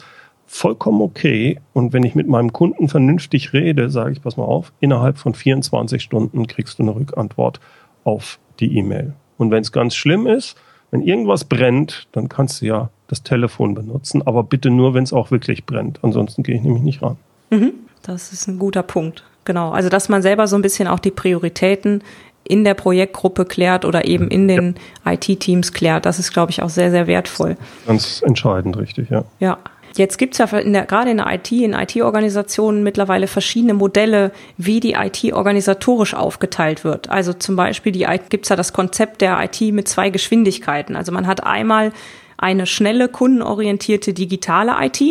vollkommen 0.48 1.02
okay. 1.02 1.60
Und 1.72 1.92
wenn 1.92 2.02
ich 2.02 2.14
mit 2.14 2.26
meinem 2.26 2.52
Kunden 2.52 2.88
vernünftig 2.88 3.52
rede, 3.52 3.90
sage 3.90 4.12
ich, 4.12 4.22
pass 4.22 4.36
mal 4.36 4.44
auf, 4.44 4.72
innerhalb 4.80 5.18
von 5.18 5.34
24 5.34 6.02
Stunden 6.02 6.46
kriegst 6.46 6.78
du 6.78 6.82
eine 6.82 6.96
Rückantwort 6.96 7.60
auf 8.02 8.40
die 8.58 8.76
E-Mail. 8.78 9.12
Und 9.36 9.50
wenn 9.50 9.62
es 9.62 9.70
ganz 9.70 9.94
schlimm 9.94 10.26
ist, 10.26 10.56
wenn 10.90 11.02
irgendwas 11.02 11.44
brennt, 11.44 12.08
dann 12.12 12.28
kannst 12.28 12.62
du 12.62 12.66
ja 12.66 12.90
das 13.08 13.22
Telefon 13.22 13.74
benutzen, 13.74 14.26
aber 14.26 14.42
bitte 14.42 14.70
nur, 14.70 14.94
wenn 14.94 15.04
es 15.04 15.12
auch 15.12 15.30
wirklich 15.30 15.66
brennt. 15.66 16.00
Ansonsten 16.02 16.42
gehe 16.42 16.56
ich 16.56 16.62
nämlich 16.62 16.82
nicht 16.82 17.02
ran. 17.02 17.18
Mhm, 17.50 17.72
das 18.02 18.32
ist 18.32 18.48
ein 18.48 18.58
guter 18.58 18.82
Punkt. 18.82 19.24
Genau. 19.44 19.70
Also, 19.70 19.88
dass 19.88 20.08
man 20.08 20.22
selber 20.22 20.46
so 20.46 20.56
ein 20.56 20.62
bisschen 20.62 20.88
auch 20.88 20.98
die 20.98 21.10
Prioritäten 21.10 22.02
in 22.44 22.64
der 22.64 22.74
Projektgruppe 22.74 23.44
klärt 23.44 23.84
oder 23.84 24.06
eben 24.06 24.28
in 24.28 24.48
den 24.48 24.76
ja. 25.04 25.12
IT-Teams 25.12 25.72
klärt. 25.72 26.06
Das 26.06 26.18
ist, 26.18 26.32
glaube 26.32 26.50
ich, 26.50 26.62
auch 26.62 26.70
sehr, 26.70 26.90
sehr 26.90 27.06
wertvoll. 27.06 27.56
Ganz 27.86 28.22
entscheidend, 28.24 28.76
richtig, 28.78 29.10
ja. 29.10 29.24
Ja, 29.38 29.58
Jetzt 29.96 30.18
gibt 30.18 30.34
es 30.34 30.38
ja 30.38 30.58
in 30.58 30.72
der, 30.72 30.86
gerade 30.86 31.10
in 31.10 31.16
der 31.18 31.32
IT, 31.32 31.50
in 31.50 31.72
IT-Organisationen 31.72 32.82
mittlerweile 32.82 33.26
verschiedene 33.26 33.74
Modelle, 33.74 34.32
wie 34.56 34.80
die 34.80 34.92
IT 34.92 35.32
organisatorisch 35.32 36.14
aufgeteilt 36.14 36.84
wird. 36.84 37.10
Also 37.10 37.32
zum 37.32 37.56
Beispiel 37.56 37.92
gibt 38.28 38.44
es 38.44 38.48
ja 38.48 38.56
das 38.56 38.72
Konzept 38.72 39.20
der 39.20 39.42
IT 39.42 39.60
mit 39.72 39.88
zwei 39.88 40.10
Geschwindigkeiten. 40.10 40.96
Also 40.96 41.12
man 41.12 41.26
hat 41.26 41.44
einmal 41.44 41.92
eine 42.36 42.66
schnelle, 42.66 43.08
kundenorientierte 43.08 44.14
digitale 44.14 44.76
IT. 44.80 45.02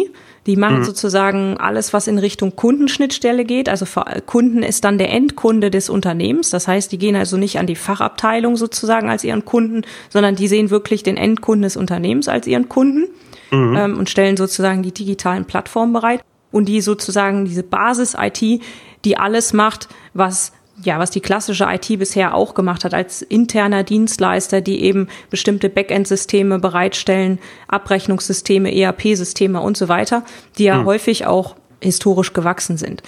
Die 0.47 0.55
machen 0.55 0.79
mhm. 0.79 0.83
sozusagen 0.85 1.57
alles, 1.57 1.91
was 1.91 2.07
in 2.07 2.17
Richtung 2.17 2.55
Kundenschnittstelle 2.55 3.43
geht. 3.43 3.67
Also 3.67 3.85
für 3.85 4.05
Kunden 4.25 4.63
ist 4.63 4.85
dann 4.85 4.97
der 4.97 5.11
Endkunde 5.11 5.69
des 5.69 5.89
Unternehmens. 5.89 6.49
Das 6.49 6.69
heißt, 6.69 6.89
die 6.89 6.97
gehen 6.97 7.17
also 7.17 7.35
nicht 7.35 7.59
an 7.59 7.67
die 7.67 7.75
Fachabteilung 7.75 8.55
sozusagen 8.55 9.09
als 9.09 9.25
ihren 9.25 9.43
Kunden, 9.43 9.81
sondern 10.09 10.35
die 10.35 10.47
sehen 10.47 10.69
wirklich 10.69 11.03
den 11.03 11.17
Endkunden 11.17 11.63
des 11.63 11.75
Unternehmens 11.75 12.29
als 12.29 12.47
ihren 12.47 12.69
Kunden 12.69 13.09
mhm. 13.51 13.75
ähm, 13.75 13.97
und 13.97 14.09
stellen 14.09 14.37
sozusagen 14.37 14.83
die 14.83 14.93
digitalen 14.93 15.45
Plattformen 15.45 15.93
bereit 15.93 16.21
und 16.51 16.65
die 16.65 16.81
sozusagen 16.81 17.45
diese 17.45 17.63
Basis-IT, 17.63 18.61
die 19.05 19.17
alles 19.17 19.53
macht, 19.53 19.87
was 20.13 20.51
ja, 20.83 20.99
was 20.99 21.09
die 21.09 21.21
klassische 21.21 21.65
IT 21.65 21.87
bisher 21.97 22.35
auch 22.35 22.53
gemacht 22.53 22.83
hat, 22.83 22.93
als 22.93 23.23
interner 23.23 23.83
Dienstleister, 23.83 24.61
die 24.61 24.83
eben 24.83 25.07
bestimmte 25.31 25.69
Backend-Systeme 25.69 26.59
bereitstellen, 26.59 27.39
Abrechnungssysteme, 27.67 28.71
ERP-Systeme 28.71 29.59
und 29.59 29.75
so 29.75 29.87
weiter, 29.87 30.23
die 30.57 30.65
ja 30.65 30.77
mhm. 30.77 30.85
häufig 30.85 31.25
auch 31.25 31.55
historisch 31.81 32.33
gewachsen 32.33 32.77
sind. 32.77 33.01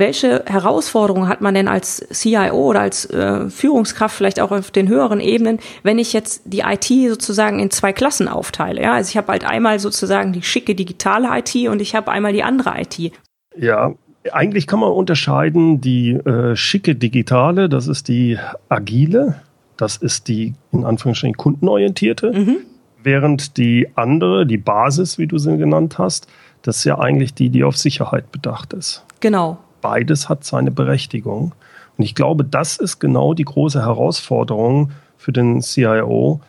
Welche 0.00 0.44
Herausforderungen 0.46 1.28
hat 1.28 1.42
man 1.42 1.52
denn 1.52 1.68
als 1.68 1.98
CIO 2.10 2.54
oder 2.54 2.80
als 2.80 3.04
äh, 3.10 3.50
Führungskraft 3.50 4.16
vielleicht 4.16 4.40
auch 4.40 4.50
auf 4.50 4.70
den 4.70 4.88
höheren 4.88 5.20
Ebenen, 5.20 5.58
wenn 5.82 5.98
ich 5.98 6.14
jetzt 6.14 6.40
die 6.46 6.60
IT 6.60 6.86
sozusagen 6.86 7.58
in 7.58 7.70
zwei 7.70 7.92
Klassen 7.92 8.26
aufteile? 8.26 8.80
Ja, 8.80 8.94
also 8.94 9.10
ich 9.10 9.18
habe 9.18 9.30
halt 9.30 9.44
einmal 9.44 9.78
sozusagen 9.78 10.32
die 10.32 10.40
schicke 10.40 10.74
digitale 10.74 11.28
IT 11.38 11.68
und 11.68 11.82
ich 11.82 11.94
habe 11.94 12.10
einmal 12.12 12.32
die 12.32 12.42
andere 12.42 12.80
IT. 12.80 13.12
Ja, 13.54 13.92
eigentlich 14.32 14.66
kann 14.66 14.80
man 14.80 14.90
unterscheiden 14.90 15.82
die 15.82 16.12
äh, 16.12 16.56
schicke 16.56 16.94
digitale, 16.94 17.68
das 17.68 17.86
ist 17.86 18.08
die 18.08 18.38
agile, 18.70 19.42
das 19.76 19.98
ist 19.98 20.28
die 20.28 20.54
in 20.72 20.86
Anführungsstrichen 20.86 21.36
kundenorientierte, 21.36 22.32
mhm. 22.32 22.56
während 23.02 23.58
die 23.58 23.88
andere, 23.96 24.46
die 24.46 24.56
Basis, 24.56 25.18
wie 25.18 25.26
du 25.26 25.36
sie 25.36 25.58
genannt 25.58 25.98
hast, 25.98 26.26
das 26.62 26.78
ist 26.78 26.84
ja 26.84 26.98
eigentlich 26.98 27.34
die, 27.34 27.50
die 27.50 27.64
auf 27.64 27.76
Sicherheit 27.76 28.32
bedacht 28.32 28.72
ist. 28.72 29.04
Genau. 29.20 29.58
Beides 29.80 30.28
hat 30.28 30.44
seine 30.44 30.70
Berechtigung. 30.70 31.54
Und 31.96 32.04
ich 32.04 32.14
glaube, 32.14 32.44
das 32.44 32.76
ist 32.76 32.98
genau 32.98 33.34
die 33.34 33.44
große 33.44 33.82
Herausforderung 33.82 34.92
für 35.16 35.32
den 35.32 35.60
CIO, 35.60 36.40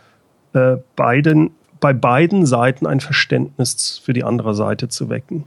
äh, 0.54 0.78
beiden, 0.96 1.52
bei 1.80 1.94
beiden 1.94 2.46
Seiten 2.46 2.88
ein 2.88 3.00
Verständnis 3.00 4.02
für 4.04 4.14
die 4.14 4.24
andere 4.24 4.56
Seite 4.56 4.88
zu 4.88 5.10
wecken. 5.10 5.46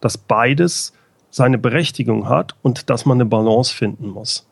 Dass 0.00 0.16
beides 0.16 0.92
seine 1.32 1.56
Berechtigung 1.56 2.28
hat 2.28 2.54
und 2.62 2.90
dass 2.90 3.06
man 3.06 3.16
eine 3.16 3.24
Balance 3.24 3.74
finden 3.74 4.10
muss. 4.10 4.46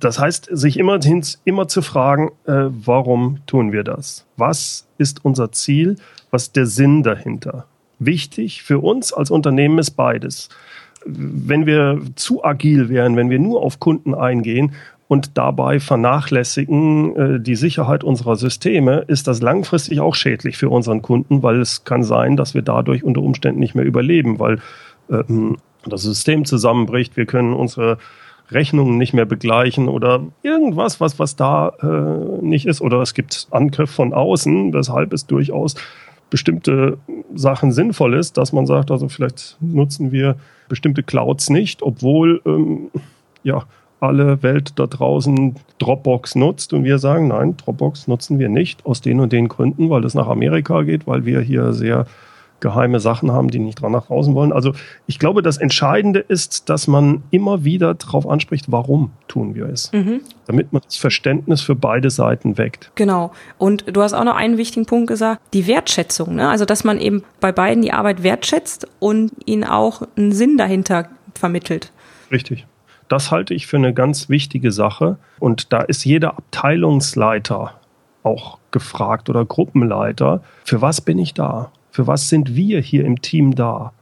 Das 0.00 0.20
heißt, 0.20 0.48
sich 0.52 0.78
immer, 0.78 1.00
immer 1.44 1.68
zu 1.68 1.82
fragen, 1.82 2.30
äh, 2.46 2.66
warum 2.68 3.40
tun 3.46 3.72
wir 3.72 3.82
das? 3.82 4.24
Was 4.36 4.86
ist 4.98 5.24
unser 5.24 5.50
Ziel? 5.50 5.96
Was 6.30 6.44
ist 6.44 6.56
der 6.56 6.66
Sinn 6.66 7.02
dahinter? 7.02 7.66
Wichtig 7.98 8.62
für 8.62 8.78
uns 8.78 9.12
als 9.12 9.30
Unternehmen 9.30 9.78
ist 9.78 9.92
beides. 9.92 10.48
Wenn 11.04 11.66
wir 11.66 12.00
zu 12.16 12.44
agil 12.44 12.88
wären, 12.88 13.16
wenn 13.16 13.30
wir 13.30 13.38
nur 13.38 13.62
auf 13.62 13.80
Kunden 13.80 14.14
eingehen 14.14 14.72
und 15.08 15.36
dabei 15.36 15.80
vernachlässigen 15.80 17.16
äh, 17.16 17.40
die 17.40 17.56
Sicherheit 17.56 18.04
unserer 18.04 18.36
Systeme, 18.36 19.04
ist 19.08 19.28
das 19.28 19.42
langfristig 19.42 20.00
auch 20.00 20.14
schädlich 20.14 20.56
für 20.56 20.70
unseren 20.70 21.02
Kunden, 21.02 21.42
weil 21.42 21.60
es 21.60 21.84
kann 21.84 22.02
sein, 22.02 22.36
dass 22.36 22.54
wir 22.54 22.62
dadurch 22.62 23.04
unter 23.04 23.20
Umständen 23.20 23.60
nicht 23.60 23.74
mehr 23.74 23.84
überleben, 23.84 24.38
weil 24.38 24.58
ähm, 25.10 25.58
das 25.84 26.02
System 26.02 26.44
zusammenbricht, 26.44 27.16
wir 27.16 27.26
können 27.26 27.52
unsere 27.52 27.98
Rechnungen 28.50 28.98
nicht 28.98 29.14
mehr 29.14 29.24
begleichen 29.24 29.88
oder 29.88 30.22
irgendwas, 30.42 31.00
was, 31.00 31.18
was 31.18 31.36
da 31.36 31.72
äh, 31.82 32.44
nicht 32.44 32.66
ist. 32.66 32.80
Oder 32.80 33.00
es 33.00 33.14
gibt 33.14 33.48
Angriff 33.50 33.90
von 33.90 34.12
außen, 34.12 34.72
weshalb 34.72 35.12
es 35.12 35.26
durchaus 35.26 35.74
bestimmte 36.32 36.96
Sachen 37.34 37.72
sinnvoll 37.72 38.14
ist, 38.14 38.38
dass 38.38 38.54
man 38.54 38.66
sagt, 38.66 38.90
also 38.90 39.06
vielleicht 39.10 39.58
nutzen 39.60 40.12
wir 40.12 40.36
bestimmte 40.68 41.02
Clouds 41.02 41.50
nicht, 41.50 41.82
obwohl 41.82 42.40
ähm, 42.46 42.90
ja 43.42 43.64
alle 44.00 44.42
Welt 44.42 44.72
da 44.76 44.86
draußen 44.86 45.56
Dropbox 45.78 46.34
nutzt 46.34 46.72
und 46.72 46.84
wir 46.84 46.98
sagen, 46.98 47.28
nein, 47.28 47.58
Dropbox 47.58 48.08
nutzen 48.08 48.38
wir 48.38 48.48
nicht 48.48 48.86
aus 48.86 49.02
den 49.02 49.20
und 49.20 49.30
den 49.30 49.48
Gründen, 49.48 49.90
weil 49.90 50.04
es 50.04 50.14
nach 50.14 50.26
Amerika 50.26 50.82
geht, 50.82 51.06
weil 51.06 51.26
wir 51.26 51.42
hier 51.42 51.74
sehr 51.74 52.06
geheime 52.62 53.00
Sachen 53.00 53.30
haben, 53.30 53.50
die 53.50 53.58
nicht 53.58 53.82
dran 53.82 53.92
nach 53.92 54.06
draußen 54.06 54.34
wollen. 54.34 54.52
Also 54.52 54.72
ich 55.06 55.18
glaube, 55.18 55.42
das 55.42 55.58
Entscheidende 55.58 56.20
ist, 56.20 56.70
dass 56.70 56.86
man 56.86 57.22
immer 57.30 57.64
wieder 57.64 57.92
darauf 57.92 58.26
anspricht, 58.26 58.66
warum 58.72 59.10
tun 59.28 59.54
wir 59.54 59.66
es, 59.66 59.92
mhm. 59.92 60.22
damit 60.46 60.72
man 60.72 60.80
das 60.82 60.96
Verständnis 60.96 61.60
für 61.60 61.74
beide 61.74 62.08
Seiten 62.08 62.56
weckt. 62.56 62.90
Genau. 62.94 63.32
Und 63.58 63.84
du 63.94 64.00
hast 64.00 64.14
auch 64.14 64.24
noch 64.24 64.36
einen 64.36 64.56
wichtigen 64.56 64.86
Punkt 64.86 65.08
gesagt, 65.08 65.42
die 65.52 65.66
Wertschätzung. 65.66 66.36
Ne? 66.36 66.48
Also 66.48 66.64
dass 66.64 66.84
man 66.84 66.98
eben 66.98 67.24
bei 67.40 67.52
beiden 67.52 67.82
die 67.82 67.92
Arbeit 67.92 68.22
wertschätzt 68.22 68.86
und 69.00 69.32
ihnen 69.44 69.64
auch 69.64 70.02
einen 70.16 70.32
Sinn 70.32 70.56
dahinter 70.56 71.08
vermittelt. 71.34 71.92
Richtig. 72.30 72.66
Das 73.08 73.30
halte 73.30 73.52
ich 73.52 73.66
für 73.66 73.76
eine 73.76 73.92
ganz 73.92 74.30
wichtige 74.30 74.72
Sache. 74.72 75.18
Und 75.38 75.72
da 75.72 75.82
ist 75.82 76.04
jeder 76.04 76.38
Abteilungsleiter 76.38 77.74
auch 78.22 78.58
gefragt 78.70 79.28
oder 79.28 79.44
Gruppenleiter, 79.44 80.42
für 80.64 80.80
was 80.80 81.00
bin 81.00 81.18
ich 81.18 81.34
da? 81.34 81.72
Für 81.92 82.06
was 82.06 82.30
sind 82.30 82.56
wir 82.56 82.80
hier 82.80 83.04
im 83.04 83.20
Team 83.20 83.54
da? 83.54 83.92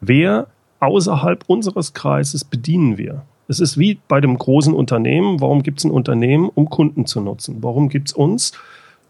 Wer 0.00 0.48
außerhalb 0.80 1.44
unseres 1.46 1.94
Kreises 1.94 2.44
bedienen 2.44 2.98
wir? 2.98 3.22
Es 3.46 3.60
ist 3.60 3.78
wie 3.78 4.00
bei 4.08 4.20
dem 4.20 4.36
großen 4.36 4.74
Unternehmen. 4.74 5.40
Warum 5.40 5.62
gibt 5.62 5.78
es 5.78 5.84
ein 5.84 5.92
Unternehmen? 5.92 6.50
Um 6.52 6.68
Kunden 6.68 7.06
zu 7.06 7.20
nutzen. 7.20 7.58
Warum 7.60 7.88
gibt 7.88 8.08
es 8.08 8.14
uns? 8.14 8.50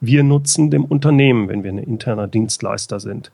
Wir 0.03 0.23
nutzen 0.23 0.71
dem 0.71 0.85
Unternehmen, 0.85 1.49
wenn 1.49 1.65
wir 1.65 1.73
ein 1.73 1.79
interner 1.79 2.29
Dienstleister 2.29 3.01
sind. 3.01 3.33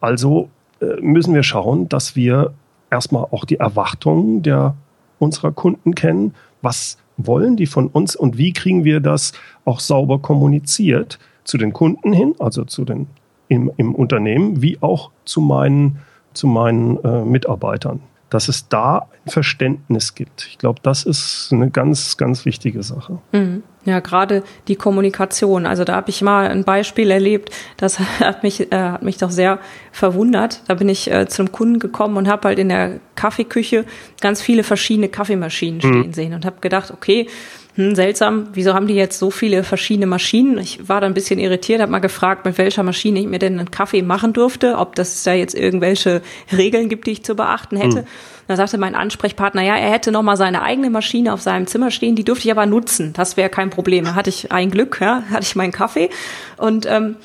Also 0.00 0.50
äh, 0.82 1.00
müssen 1.00 1.32
wir 1.32 1.44
schauen, 1.44 1.88
dass 1.88 2.14
wir 2.14 2.52
erstmal 2.90 3.24
auch 3.30 3.46
die 3.46 3.56
Erwartungen 3.56 4.42
der 4.42 4.76
unserer 5.18 5.52
Kunden 5.52 5.94
kennen. 5.94 6.34
Was 6.60 6.98
wollen 7.16 7.56
die 7.56 7.66
von 7.66 7.86
uns 7.86 8.14
und 8.16 8.36
wie 8.36 8.52
kriegen 8.52 8.84
wir 8.84 9.00
das 9.00 9.32
auch 9.64 9.80
sauber 9.80 10.18
kommuniziert 10.18 11.18
zu 11.44 11.56
den 11.56 11.72
Kunden 11.72 12.12
hin, 12.12 12.34
also 12.38 12.64
zu 12.64 12.84
den 12.84 13.06
im, 13.52 13.70
im 13.76 13.94
Unternehmen 13.94 14.62
wie 14.62 14.78
auch 14.80 15.10
zu 15.26 15.42
meinen, 15.42 15.98
zu 16.32 16.46
meinen 16.46 17.02
äh, 17.04 17.22
Mitarbeitern. 17.24 18.00
Dass 18.30 18.48
es 18.48 18.66
da 18.68 19.08
ein 19.26 19.30
Verständnis 19.30 20.14
gibt. 20.14 20.46
Ich 20.48 20.56
glaube, 20.56 20.80
das 20.82 21.04
ist 21.04 21.50
eine 21.52 21.68
ganz, 21.68 22.16
ganz 22.16 22.46
wichtige 22.46 22.82
Sache. 22.82 23.18
Mhm. 23.32 23.62
Ja, 23.84 24.00
gerade 24.00 24.42
die 24.68 24.76
Kommunikation. 24.76 25.66
Also 25.66 25.84
da 25.84 25.96
habe 25.96 26.08
ich 26.08 26.22
mal 26.22 26.48
ein 26.48 26.64
Beispiel 26.64 27.10
erlebt, 27.10 27.50
das 27.76 27.98
hat 28.20 28.42
mich, 28.42 28.72
äh, 28.72 28.78
hat 28.78 29.02
mich 29.02 29.18
doch 29.18 29.30
sehr 29.30 29.58
verwundert. 29.90 30.62
Da 30.66 30.74
bin 30.74 30.88
ich 30.88 31.10
äh, 31.10 31.26
zum 31.26 31.52
Kunden 31.52 31.78
gekommen 31.78 32.16
und 32.16 32.26
habe 32.26 32.48
halt 32.48 32.58
in 32.58 32.70
der 32.70 33.00
Kaffeeküche 33.16 33.84
ganz 34.22 34.40
viele 34.40 34.62
verschiedene 34.62 35.10
Kaffeemaschinen 35.10 35.76
mhm. 35.76 35.80
stehen 35.80 36.06
mhm. 36.06 36.12
sehen 36.14 36.34
und 36.34 36.46
habe 36.46 36.56
gedacht, 36.62 36.90
okay, 36.90 37.28
hm, 37.74 37.94
seltsam, 37.94 38.48
wieso 38.52 38.74
haben 38.74 38.86
die 38.86 38.94
jetzt 38.94 39.18
so 39.18 39.30
viele 39.30 39.64
verschiedene 39.64 40.06
Maschinen? 40.06 40.58
Ich 40.58 40.88
war 40.88 41.00
da 41.00 41.06
ein 41.06 41.14
bisschen 41.14 41.38
irritiert, 41.38 41.80
habe 41.80 41.90
mal 41.90 42.00
gefragt, 42.00 42.44
mit 42.44 42.58
welcher 42.58 42.82
Maschine 42.82 43.20
ich 43.20 43.26
mir 43.26 43.38
denn 43.38 43.58
einen 43.58 43.70
Kaffee 43.70 44.02
machen 44.02 44.34
durfte, 44.34 44.76
ob 44.76 44.94
das 44.94 45.22
da 45.22 45.32
jetzt 45.32 45.54
irgendwelche 45.54 46.20
Regeln 46.54 46.90
gibt, 46.90 47.06
die 47.06 47.12
ich 47.12 47.24
zu 47.24 47.34
beachten 47.34 47.78
hätte. 47.78 48.00
Hm. 48.00 48.06
Da 48.48 48.56
sagte 48.56 48.76
mein 48.76 48.94
Ansprechpartner, 48.94 49.62
ja, 49.62 49.76
er 49.76 49.90
hätte 49.90 50.12
noch 50.12 50.22
mal 50.22 50.36
seine 50.36 50.62
eigene 50.62 50.90
Maschine 50.90 51.32
auf 51.32 51.40
seinem 51.40 51.66
Zimmer 51.66 51.90
stehen, 51.90 52.14
die 52.14 52.24
dürfte 52.24 52.46
ich 52.46 52.52
aber 52.52 52.66
nutzen. 52.66 53.14
Das 53.14 53.38
wäre 53.38 53.48
kein 53.48 53.70
Problem. 53.70 54.04
Da 54.04 54.14
hatte 54.14 54.28
ich 54.28 54.52
ein 54.52 54.70
Glück, 54.70 54.98
ja, 55.00 55.22
hatte 55.30 55.44
ich 55.44 55.56
meinen 55.56 55.72
Kaffee 55.72 56.10
und 56.58 56.84
ähm, 56.84 57.16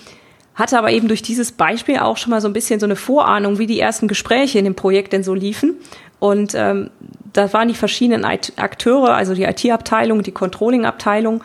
hatte 0.56 0.78
aber 0.78 0.92
eben 0.92 1.08
durch 1.08 1.22
dieses 1.22 1.52
Beispiel 1.52 1.98
auch 1.98 2.18
schon 2.18 2.32
mal 2.32 2.42
so 2.42 2.48
ein 2.48 2.54
bisschen 2.54 2.80
so 2.80 2.86
eine 2.86 2.96
Vorahnung, 2.96 3.60
wie 3.60 3.68
die 3.68 3.80
ersten 3.80 4.08
Gespräche 4.08 4.58
in 4.60 4.66
dem 4.66 4.76
Projekt 4.76 5.12
denn 5.12 5.24
so 5.24 5.34
liefen. 5.34 5.76
Und 6.20 6.56
ähm, 6.56 6.90
da 7.34 7.52
waren 7.54 7.68
die 7.68 7.76
verschiedenen 7.76 8.26
Akteure, 8.26 9.14
also 9.14 9.36
die 9.36 9.44
IT-Abteilung, 9.44 10.24
die 10.24 10.32
Controlling-Abteilung, 10.32 11.44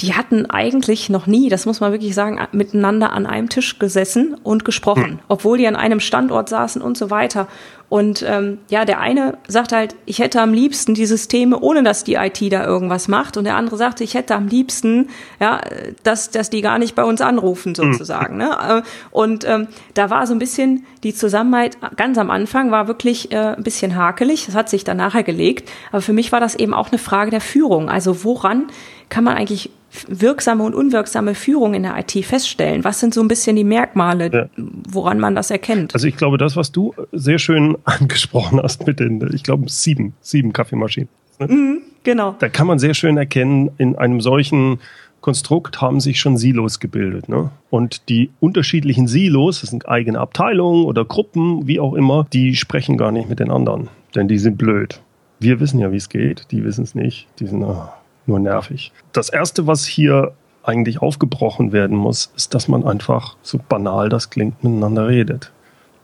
die 0.00 0.14
hatten 0.14 0.46
eigentlich 0.46 1.10
noch 1.10 1.26
nie, 1.26 1.48
das 1.48 1.66
muss 1.66 1.80
man 1.80 1.92
wirklich 1.92 2.14
sagen, 2.14 2.40
miteinander 2.52 3.12
an 3.12 3.26
einem 3.26 3.48
Tisch 3.48 3.78
gesessen 3.78 4.34
und 4.42 4.64
gesprochen, 4.64 5.04
hm. 5.04 5.18
obwohl 5.28 5.58
die 5.58 5.66
an 5.66 5.76
einem 5.76 6.00
Standort 6.00 6.48
saßen 6.48 6.80
und 6.80 6.96
so 6.96 7.10
weiter. 7.10 7.48
Und 7.90 8.24
ähm, 8.26 8.58
ja, 8.70 8.84
der 8.84 9.00
eine 9.00 9.36
sagt 9.48 9.72
halt, 9.72 9.96
ich 10.06 10.20
hätte 10.20 10.40
am 10.40 10.54
liebsten 10.54 10.94
die 10.94 11.06
Systeme, 11.06 11.58
ohne 11.58 11.82
dass 11.82 12.04
die 12.04 12.14
IT 12.14 12.40
da 12.52 12.64
irgendwas 12.64 13.08
macht. 13.08 13.36
Und 13.36 13.44
der 13.44 13.56
andere 13.56 13.76
sagte, 13.76 14.04
ich 14.04 14.14
hätte 14.14 14.36
am 14.36 14.46
liebsten, 14.46 15.08
ja, 15.40 15.60
dass, 16.04 16.30
dass 16.30 16.50
die 16.50 16.60
gar 16.60 16.78
nicht 16.78 16.94
bei 16.94 17.02
uns 17.02 17.20
anrufen, 17.20 17.74
hm. 17.74 17.92
sozusagen. 17.92 18.36
Ne? 18.36 18.56
Äh, 18.68 18.82
und 19.10 19.44
ähm, 19.44 19.66
da 19.94 20.08
war 20.08 20.26
so 20.28 20.34
ein 20.34 20.38
bisschen 20.38 20.86
die 21.02 21.14
Zusammenarbeit 21.14 21.78
ganz 21.96 22.16
am 22.16 22.30
Anfang 22.30 22.70
war 22.70 22.86
wirklich 22.86 23.32
äh, 23.32 23.56
ein 23.56 23.64
bisschen 23.64 23.96
hakelig. 23.96 24.46
Das 24.46 24.54
hat 24.54 24.70
sich 24.70 24.84
dann 24.84 24.96
nachher 24.96 25.24
gelegt. 25.24 25.68
Aber 25.90 26.00
für 26.00 26.12
mich 26.12 26.30
war 26.30 26.40
das 26.40 26.54
eben 26.54 26.74
auch 26.74 26.90
eine 26.90 26.98
Frage 26.98 27.32
der 27.32 27.40
Führung. 27.40 27.90
Also 27.90 28.22
woran 28.24 28.68
kann 29.08 29.24
man 29.24 29.36
eigentlich 29.36 29.70
wirksame 30.08 30.62
und 30.62 30.74
unwirksame 30.74 31.34
Führung 31.34 31.74
in 31.74 31.82
der 31.82 31.98
IT 31.98 32.24
feststellen? 32.24 32.84
Was 32.84 33.00
sind 33.00 33.14
so 33.14 33.20
ein 33.20 33.28
bisschen 33.28 33.56
die 33.56 33.64
Merkmale, 33.64 34.30
ja. 34.32 34.46
woran 34.88 35.18
man 35.18 35.34
das 35.34 35.50
erkennt? 35.50 35.94
Also 35.94 36.06
ich 36.06 36.16
glaube, 36.16 36.38
das, 36.38 36.56
was 36.56 36.72
du 36.72 36.94
sehr 37.12 37.38
schön 37.38 37.76
angesprochen 37.84 38.60
hast 38.62 38.86
mit 38.86 39.00
den, 39.00 39.28
ich 39.34 39.42
glaube, 39.42 39.68
sieben, 39.68 40.14
sieben 40.20 40.52
Kaffeemaschinen. 40.52 41.08
Ne? 41.38 41.46
Mhm, 41.48 41.82
genau. 42.02 42.36
Da 42.38 42.48
kann 42.48 42.66
man 42.66 42.78
sehr 42.78 42.94
schön 42.94 43.16
erkennen, 43.16 43.70
in 43.78 43.96
einem 43.96 44.20
solchen 44.20 44.78
Konstrukt 45.20 45.80
haben 45.80 46.00
sich 46.00 46.18
schon 46.18 46.36
Silos 46.36 46.80
gebildet. 46.80 47.28
Ne? 47.28 47.50
Und 47.68 48.08
die 48.08 48.30
unterschiedlichen 48.40 49.06
Silos, 49.06 49.60
das 49.60 49.70
sind 49.70 49.88
eigene 49.88 50.18
Abteilungen 50.18 50.84
oder 50.84 51.04
Gruppen, 51.04 51.66
wie 51.66 51.80
auch 51.80 51.94
immer, 51.94 52.26
die 52.32 52.56
sprechen 52.56 52.96
gar 52.96 53.12
nicht 53.12 53.28
mit 53.28 53.40
den 53.40 53.50
anderen, 53.50 53.88
denn 54.14 54.28
die 54.28 54.38
sind 54.38 54.56
blöd. 54.56 55.00
Wir 55.38 55.60
wissen 55.60 55.78
ja, 55.78 55.92
wie 55.92 55.96
es 55.96 56.08
geht, 56.08 56.46
die 56.50 56.64
wissen 56.64 56.84
es 56.84 56.94
nicht. 56.94 57.26
Die 57.38 57.46
sind, 57.46 57.62
oh, 57.62 57.88
nur 58.26 58.38
nervig. 58.38 58.92
Das 59.12 59.28
Erste, 59.28 59.66
was 59.66 59.84
hier 59.86 60.32
eigentlich 60.62 61.00
aufgebrochen 61.00 61.72
werden 61.72 61.96
muss, 61.96 62.32
ist, 62.36 62.54
dass 62.54 62.68
man 62.68 62.84
einfach, 62.86 63.36
so 63.42 63.58
banal 63.68 64.08
das 64.08 64.30
klingt, 64.30 64.62
miteinander 64.62 65.08
redet. 65.08 65.52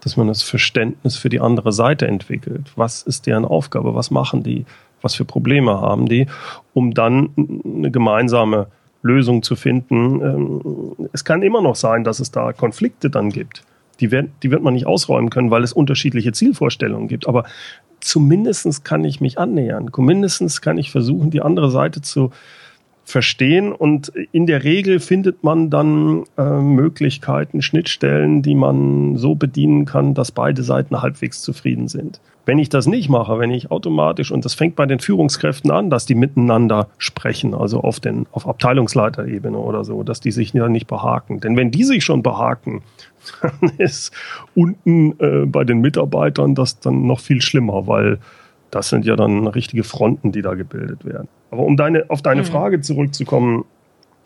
Dass 0.01 0.17
man 0.17 0.27
das 0.27 0.43
Verständnis 0.43 1.17
für 1.17 1.29
die 1.29 1.39
andere 1.39 1.71
Seite 1.71 2.07
entwickelt. 2.07 2.71
Was 2.75 3.03
ist 3.03 3.27
deren 3.27 3.45
Aufgabe? 3.45 3.95
Was 3.95 4.11
machen 4.11 4.43
die? 4.43 4.65
Was 5.01 5.15
für 5.15 5.25
Probleme 5.25 5.79
haben 5.79 6.07
die? 6.07 6.27
Um 6.73 6.93
dann 6.93 7.29
eine 7.35 7.91
gemeinsame 7.91 8.67
Lösung 9.01 9.43
zu 9.43 9.55
finden. 9.55 10.21
Ähm, 10.21 11.09
es 11.13 11.23
kann 11.23 11.41
immer 11.41 11.61
noch 11.61 11.75
sein, 11.75 12.03
dass 12.03 12.19
es 12.19 12.31
da 12.31 12.53
Konflikte 12.53 13.09
dann 13.09 13.29
gibt. 13.29 13.63
Die, 13.99 14.11
werden, 14.11 14.31
die 14.43 14.51
wird 14.51 14.61
man 14.61 14.73
nicht 14.73 14.85
ausräumen 14.85 15.29
können, 15.29 15.51
weil 15.51 15.63
es 15.63 15.73
unterschiedliche 15.73 16.31
Zielvorstellungen 16.31 17.07
gibt. 17.07 17.27
Aber 17.27 17.45
zumindest 17.99 18.83
kann 18.83 19.03
ich 19.03 19.21
mich 19.21 19.39
annähern. 19.39 19.89
Zumindest 19.93 20.61
kann 20.61 20.77
ich 20.77 20.91
versuchen, 20.91 21.31
die 21.31 21.41
andere 21.41 21.71
Seite 21.71 22.01
zu 22.01 22.31
verstehen. 23.07 23.71
Und 23.71 24.11
in 24.33 24.45
der 24.47 24.65
Regel 24.65 24.99
findet 24.99 25.41
man 25.41 25.69
dann 25.69 26.25
äh, 26.37 26.43
Möglichkeiten, 26.43 27.61
Schnittstellen, 27.61 28.41
die 28.41 28.53
man 28.53 29.15
so 29.15 29.33
bedienen 29.33 29.85
kann, 29.85 30.13
dass 30.13 30.33
beide 30.33 30.61
Seiten 30.61 31.01
halbwegs 31.01 31.41
zufrieden 31.41 31.87
sind. 31.87 32.19
Wenn 32.45 32.59
ich 32.59 32.67
das 32.67 32.85
nicht 32.85 33.09
mache, 33.09 33.39
wenn 33.39 33.51
ich 33.51 33.71
automatisch, 33.71 34.31
und 34.31 34.43
das 34.43 34.53
fängt 34.53 34.75
bei 34.75 34.85
den 34.85 34.99
Führungskräften 34.99 35.71
an, 35.71 35.89
dass 35.89 36.05
die 36.05 36.15
miteinander 36.15 36.89
sprechen, 36.97 37.53
also 37.53 37.79
auf, 37.79 38.01
den, 38.01 38.25
auf 38.33 38.45
Abteilungsleiterebene 38.45 39.57
oder 39.57 39.85
so, 39.85 40.03
dass 40.03 40.19
die 40.19 40.31
sich 40.31 40.53
ja 40.53 40.67
nicht 40.67 40.87
behaken. 40.87 41.39
Denn 41.39 41.55
wenn 41.55 41.71
die 41.71 41.85
sich 41.85 42.03
schon 42.03 42.23
behaken, 42.23 42.81
dann 43.41 43.71
ist 43.77 44.11
unten 44.53 45.17
äh, 45.19 45.45
bei 45.45 45.63
den 45.63 45.79
Mitarbeitern 45.79 46.55
das 46.55 46.81
dann 46.81 47.07
noch 47.07 47.21
viel 47.21 47.41
schlimmer, 47.41 47.87
weil 47.87 48.19
das 48.71 48.89
sind 48.89 49.05
ja 49.05 49.15
dann 49.15 49.47
richtige 49.47 49.83
Fronten, 49.83 50.31
die 50.31 50.41
da 50.41 50.53
gebildet 50.53 51.05
werden. 51.05 51.27
Aber 51.51 51.63
um 51.63 51.77
deine, 51.77 52.09
auf 52.09 52.21
deine 52.21 52.41
mhm. 52.41 52.45
Frage 52.45 52.81
zurückzukommen, 52.81 53.65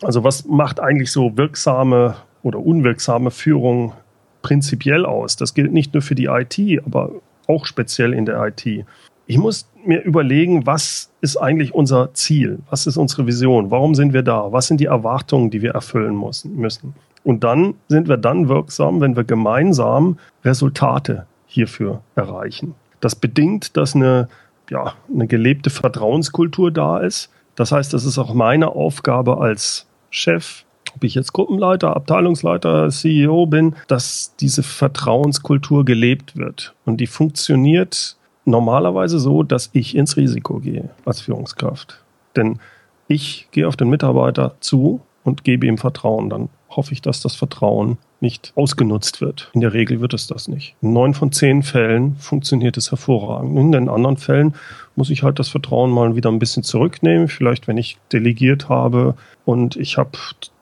also 0.01 0.23
was 0.23 0.45
macht 0.45 0.79
eigentlich 0.79 1.11
so 1.11 1.37
wirksame 1.37 2.15
oder 2.43 2.59
unwirksame 2.59 3.31
Führung 3.31 3.93
prinzipiell 4.41 5.05
aus? 5.05 5.35
Das 5.35 5.53
gilt 5.53 5.71
nicht 5.71 5.93
nur 5.93 6.01
für 6.01 6.15
die 6.15 6.25
IT, 6.25 6.59
aber 6.85 7.11
auch 7.47 7.65
speziell 7.65 8.13
in 8.13 8.25
der 8.25 8.43
IT. 8.45 8.85
Ich 9.27 9.37
muss 9.37 9.69
mir 9.85 10.01
überlegen, 10.01 10.65
was 10.65 11.11
ist 11.21 11.37
eigentlich 11.37 11.73
unser 11.73 12.13
Ziel? 12.13 12.59
Was 12.69 12.87
ist 12.87 12.97
unsere 12.97 13.27
Vision? 13.27 13.71
Warum 13.71 13.95
sind 13.95 14.13
wir 14.13 14.23
da? 14.23 14.51
Was 14.51 14.67
sind 14.67 14.79
die 14.79 14.85
Erwartungen, 14.85 15.49
die 15.49 15.61
wir 15.61 15.71
erfüllen 15.71 16.19
müssen? 16.43 16.95
Und 17.23 17.43
dann 17.43 17.75
sind 17.87 18.07
wir 18.07 18.17
dann 18.17 18.49
wirksam, 18.49 18.99
wenn 18.99 19.15
wir 19.15 19.23
gemeinsam 19.23 20.17
Resultate 20.43 21.27
hierfür 21.45 22.01
erreichen. 22.15 22.73
Das 23.01 23.15
bedingt, 23.15 23.75
dass 23.75 23.95
eine, 23.95 24.29
ja, 24.69 24.93
eine 25.13 25.27
gelebte 25.27 25.69
Vertrauenskultur 25.69 26.71
da 26.71 26.99
ist. 26.99 27.29
Das 27.55 27.71
heißt, 27.71 27.93
das 27.93 28.05
ist 28.05 28.17
auch 28.17 28.33
meine 28.33 28.69
Aufgabe 28.69 29.39
als 29.39 29.87
Chef, 30.09 30.63
ob 30.95 31.03
ich 31.03 31.15
jetzt 31.15 31.33
Gruppenleiter, 31.33 31.95
Abteilungsleiter, 31.95 32.89
CEO 32.89 33.45
bin, 33.45 33.75
dass 33.87 34.35
diese 34.39 34.63
Vertrauenskultur 34.63 35.83
gelebt 35.83 36.37
wird. 36.37 36.73
Und 36.85 36.97
die 36.97 37.07
funktioniert 37.07 38.15
normalerweise 38.45 39.19
so, 39.19 39.43
dass 39.43 39.69
ich 39.73 39.95
ins 39.95 40.17
Risiko 40.17 40.59
gehe 40.59 40.89
als 41.05 41.21
Führungskraft. 41.21 42.03
Denn 42.35 42.59
ich 43.07 43.47
gehe 43.51 43.67
auf 43.67 43.75
den 43.75 43.89
Mitarbeiter 43.89 44.55
zu 44.59 45.01
und 45.23 45.43
gebe 45.43 45.67
ihm 45.67 45.77
Vertrauen. 45.77 46.29
Dann 46.29 46.49
hoffe 46.75 46.93
ich, 46.93 47.01
dass 47.01 47.21
das 47.21 47.35
Vertrauen 47.35 47.97
nicht 48.19 48.53
ausgenutzt 48.55 49.21
wird. 49.21 49.49
In 49.53 49.61
der 49.61 49.73
Regel 49.73 49.99
wird 50.01 50.13
es 50.13 50.27
das 50.27 50.47
nicht. 50.47 50.75
In 50.81 50.93
neun 50.93 51.13
von 51.13 51.31
zehn 51.31 51.63
Fällen 51.63 52.15
funktioniert 52.17 52.77
es 52.77 52.91
hervorragend. 52.91 53.57
In 53.57 53.71
den 53.71 53.89
anderen 53.89 54.17
Fällen 54.17 54.55
muss 54.95 55.09
ich 55.09 55.23
halt 55.23 55.39
das 55.39 55.49
Vertrauen 55.49 55.91
mal 55.91 56.15
wieder 56.15 56.29
ein 56.29 56.39
bisschen 56.39 56.63
zurücknehmen. 56.63 57.27
Vielleicht, 57.27 57.67
wenn 57.67 57.77
ich 57.77 57.97
delegiert 58.11 58.69
habe 58.69 59.15
und 59.45 59.75
ich 59.75 59.97
habe 59.97 60.11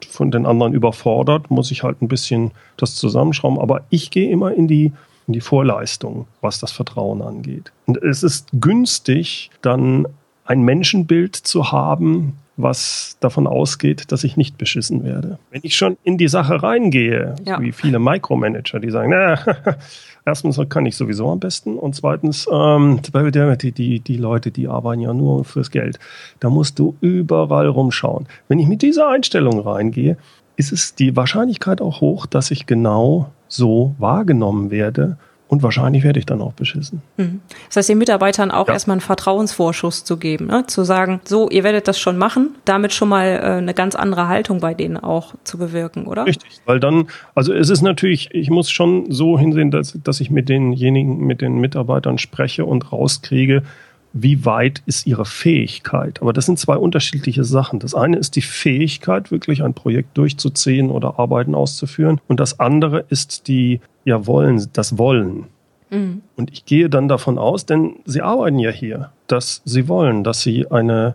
von 0.08 0.30
den 0.30 0.46
anderen 0.46 0.72
überfordert, 0.72 1.50
muss 1.50 1.70
ich 1.70 1.82
halt 1.82 2.00
ein 2.02 2.08
bisschen 2.08 2.52
das 2.76 2.94
zusammenschrauben. 2.94 3.58
Aber 3.58 3.82
ich 3.90 4.10
gehe 4.10 4.30
immer 4.30 4.52
in 4.52 4.68
die 4.68 4.92
in 5.30 5.34
die 5.34 5.40
Vorleistung, 5.40 6.26
was 6.40 6.58
das 6.58 6.72
Vertrauen 6.72 7.22
angeht. 7.22 7.70
Und 7.86 8.02
es 8.02 8.24
ist 8.24 8.48
günstig, 8.52 9.50
dann 9.62 10.08
ein 10.44 10.62
Menschenbild 10.62 11.36
zu 11.36 11.70
haben, 11.70 12.39
was 12.62 13.16
davon 13.20 13.46
ausgeht, 13.46 14.12
dass 14.12 14.24
ich 14.24 14.36
nicht 14.36 14.58
beschissen 14.58 15.04
werde. 15.04 15.38
Wenn 15.50 15.60
ich 15.64 15.76
schon 15.76 15.96
in 16.02 16.18
die 16.18 16.28
Sache 16.28 16.62
reingehe, 16.62 17.34
ja. 17.44 17.60
wie 17.60 17.72
viele 17.72 17.98
Micromanager, 17.98 18.80
die 18.80 18.90
sagen, 18.90 19.10
na, 19.10 19.38
erstens 20.24 20.60
kann 20.68 20.86
ich 20.86 20.96
sowieso 20.96 21.30
am 21.30 21.40
besten 21.40 21.76
und 21.76 21.94
zweitens, 21.94 22.48
ähm, 22.52 23.00
die, 23.12 23.72
die, 23.72 24.00
die 24.00 24.16
Leute, 24.16 24.50
die 24.50 24.68
arbeiten 24.68 25.00
ja 25.02 25.12
nur 25.12 25.44
fürs 25.44 25.70
Geld. 25.70 25.98
Da 26.40 26.50
musst 26.50 26.78
du 26.78 26.96
überall 27.00 27.68
rumschauen. 27.68 28.26
Wenn 28.48 28.58
ich 28.58 28.66
mit 28.66 28.82
dieser 28.82 29.08
Einstellung 29.08 29.60
reingehe, 29.60 30.16
ist 30.56 30.72
es 30.72 30.94
die 30.94 31.16
Wahrscheinlichkeit 31.16 31.80
auch 31.80 32.00
hoch, 32.00 32.26
dass 32.26 32.50
ich 32.50 32.66
genau 32.66 33.30
so 33.48 33.94
wahrgenommen 33.98 34.70
werde 34.70 35.16
und 35.50 35.64
wahrscheinlich 35.64 36.04
werde 36.04 36.20
ich 36.20 36.26
dann 36.26 36.40
auch 36.40 36.52
beschissen. 36.52 37.02
Mhm. 37.16 37.40
Das 37.66 37.76
heißt, 37.76 37.88
den 37.88 37.98
Mitarbeitern 37.98 38.52
auch 38.52 38.68
ja. 38.68 38.74
erstmal 38.74 38.94
einen 38.94 39.00
Vertrauensvorschuss 39.00 40.04
zu 40.04 40.16
geben, 40.16 40.46
ne? 40.46 40.64
zu 40.68 40.84
sagen, 40.84 41.20
so, 41.24 41.50
ihr 41.50 41.64
werdet 41.64 41.88
das 41.88 41.98
schon 41.98 42.16
machen, 42.16 42.54
damit 42.64 42.92
schon 42.92 43.08
mal 43.08 43.26
äh, 43.26 43.46
eine 43.58 43.74
ganz 43.74 43.96
andere 43.96 44.28
Haltung 44.28 44.60
bei 44.60 44.74
denen 44.74 44.96
auch 44.96 45.34
zu 45.42 45.58
bewirken, 45.58 46.06
oder? 46.06 46.24
Richtig, 46.24 46.60
weil 46.66 46.78
dann, 46.78 47.08
also 47.34 47.52
es 47.52 47.68
ist 47.68 47.82
natürlich, 47.82 48.32
ich 48.32 48.48
muss 48.48 48.70
schon 48.70 49.10
so 49.10 49.40
hinsehen, 49.40 49.72
dass, 49.72 49.98
dass 50.04 50.20
ich 50.20 50.30
mit 50.30 50.48
denjenigen, 50.48 51.18
mit 51.18 51.40
den 51.40 51.58
Mitarbeitern 51.58 52.18
spreche 52.18 52.64
und 52.64 52.92
rauskriege, 52.92 53.64
wie 54.12 54.44
weit 54.44 54.82
ist 54.86 55.06
ihre 55.06 55.24
Fähigkeit. 55.24 56.20
Aber 56.20 56.32
das 56.32 56.46
sind 56.46 56.58
zwei 56.58 56.76
unterschiedliche 56.76 57.44
Sachen. 57.44 57.78
Das 57.78 57.94
eine 57.94 58.16
ist 58.16 58.36
die 58.36 58.42
Fähigkeit, 58.42 59.30
wirklich 59.30 59.62
ein 59.62 59.74
Projekt 59.74 60.18
durchzuziehen 60.18 60.90
oder 60.90 61.18
Arbeiten 61.18 61.54
auszuführen. 61.54 62.20
Und 62.26 62.40
das 62.40 62.58
andere 62.58 63.04
ist 63.08 63.46
die, 63.46 63.80
ja, 64.04 64.26
Wollen, 64.26 64.68
das 64.72 64.98
Wollen. 64.98 65.46
Mhm. 65.90 66.22
Und 66.36 66.50
ich 66.52 66.64
gehe 66.64 66.88
dann 66.88 67.08
davon 67.08 67.38
aus, 67.38 67.66
denn 67.66 67.96
sie 68.04 68.22
arbeiten 68.22 68.58
ja 68.58 68.70
hier, 68.70 69.10
dass 69.26 69.62
sie 69.64 69.88
wollen, 69.88 70.24
dass 70.24 70.42
sie 70.42 70.70
eine 70.70 71.14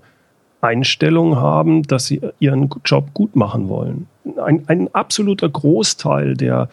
Einstellung 0.62 1.36
haben, 1.36 1.84
dass 1.84 2.08
sie 2.08 2.22
ihren 2.40 2.70
Job 2.86 3.14
gut 3.14 3.36
machen 3.36 3.70
wollen. 3.70 4.08
Ein, 4.44 4.64
ein 4.68 4.94
absoluter 4.94 5.50
Großteil 5.50 6.36
der 6.36 6.70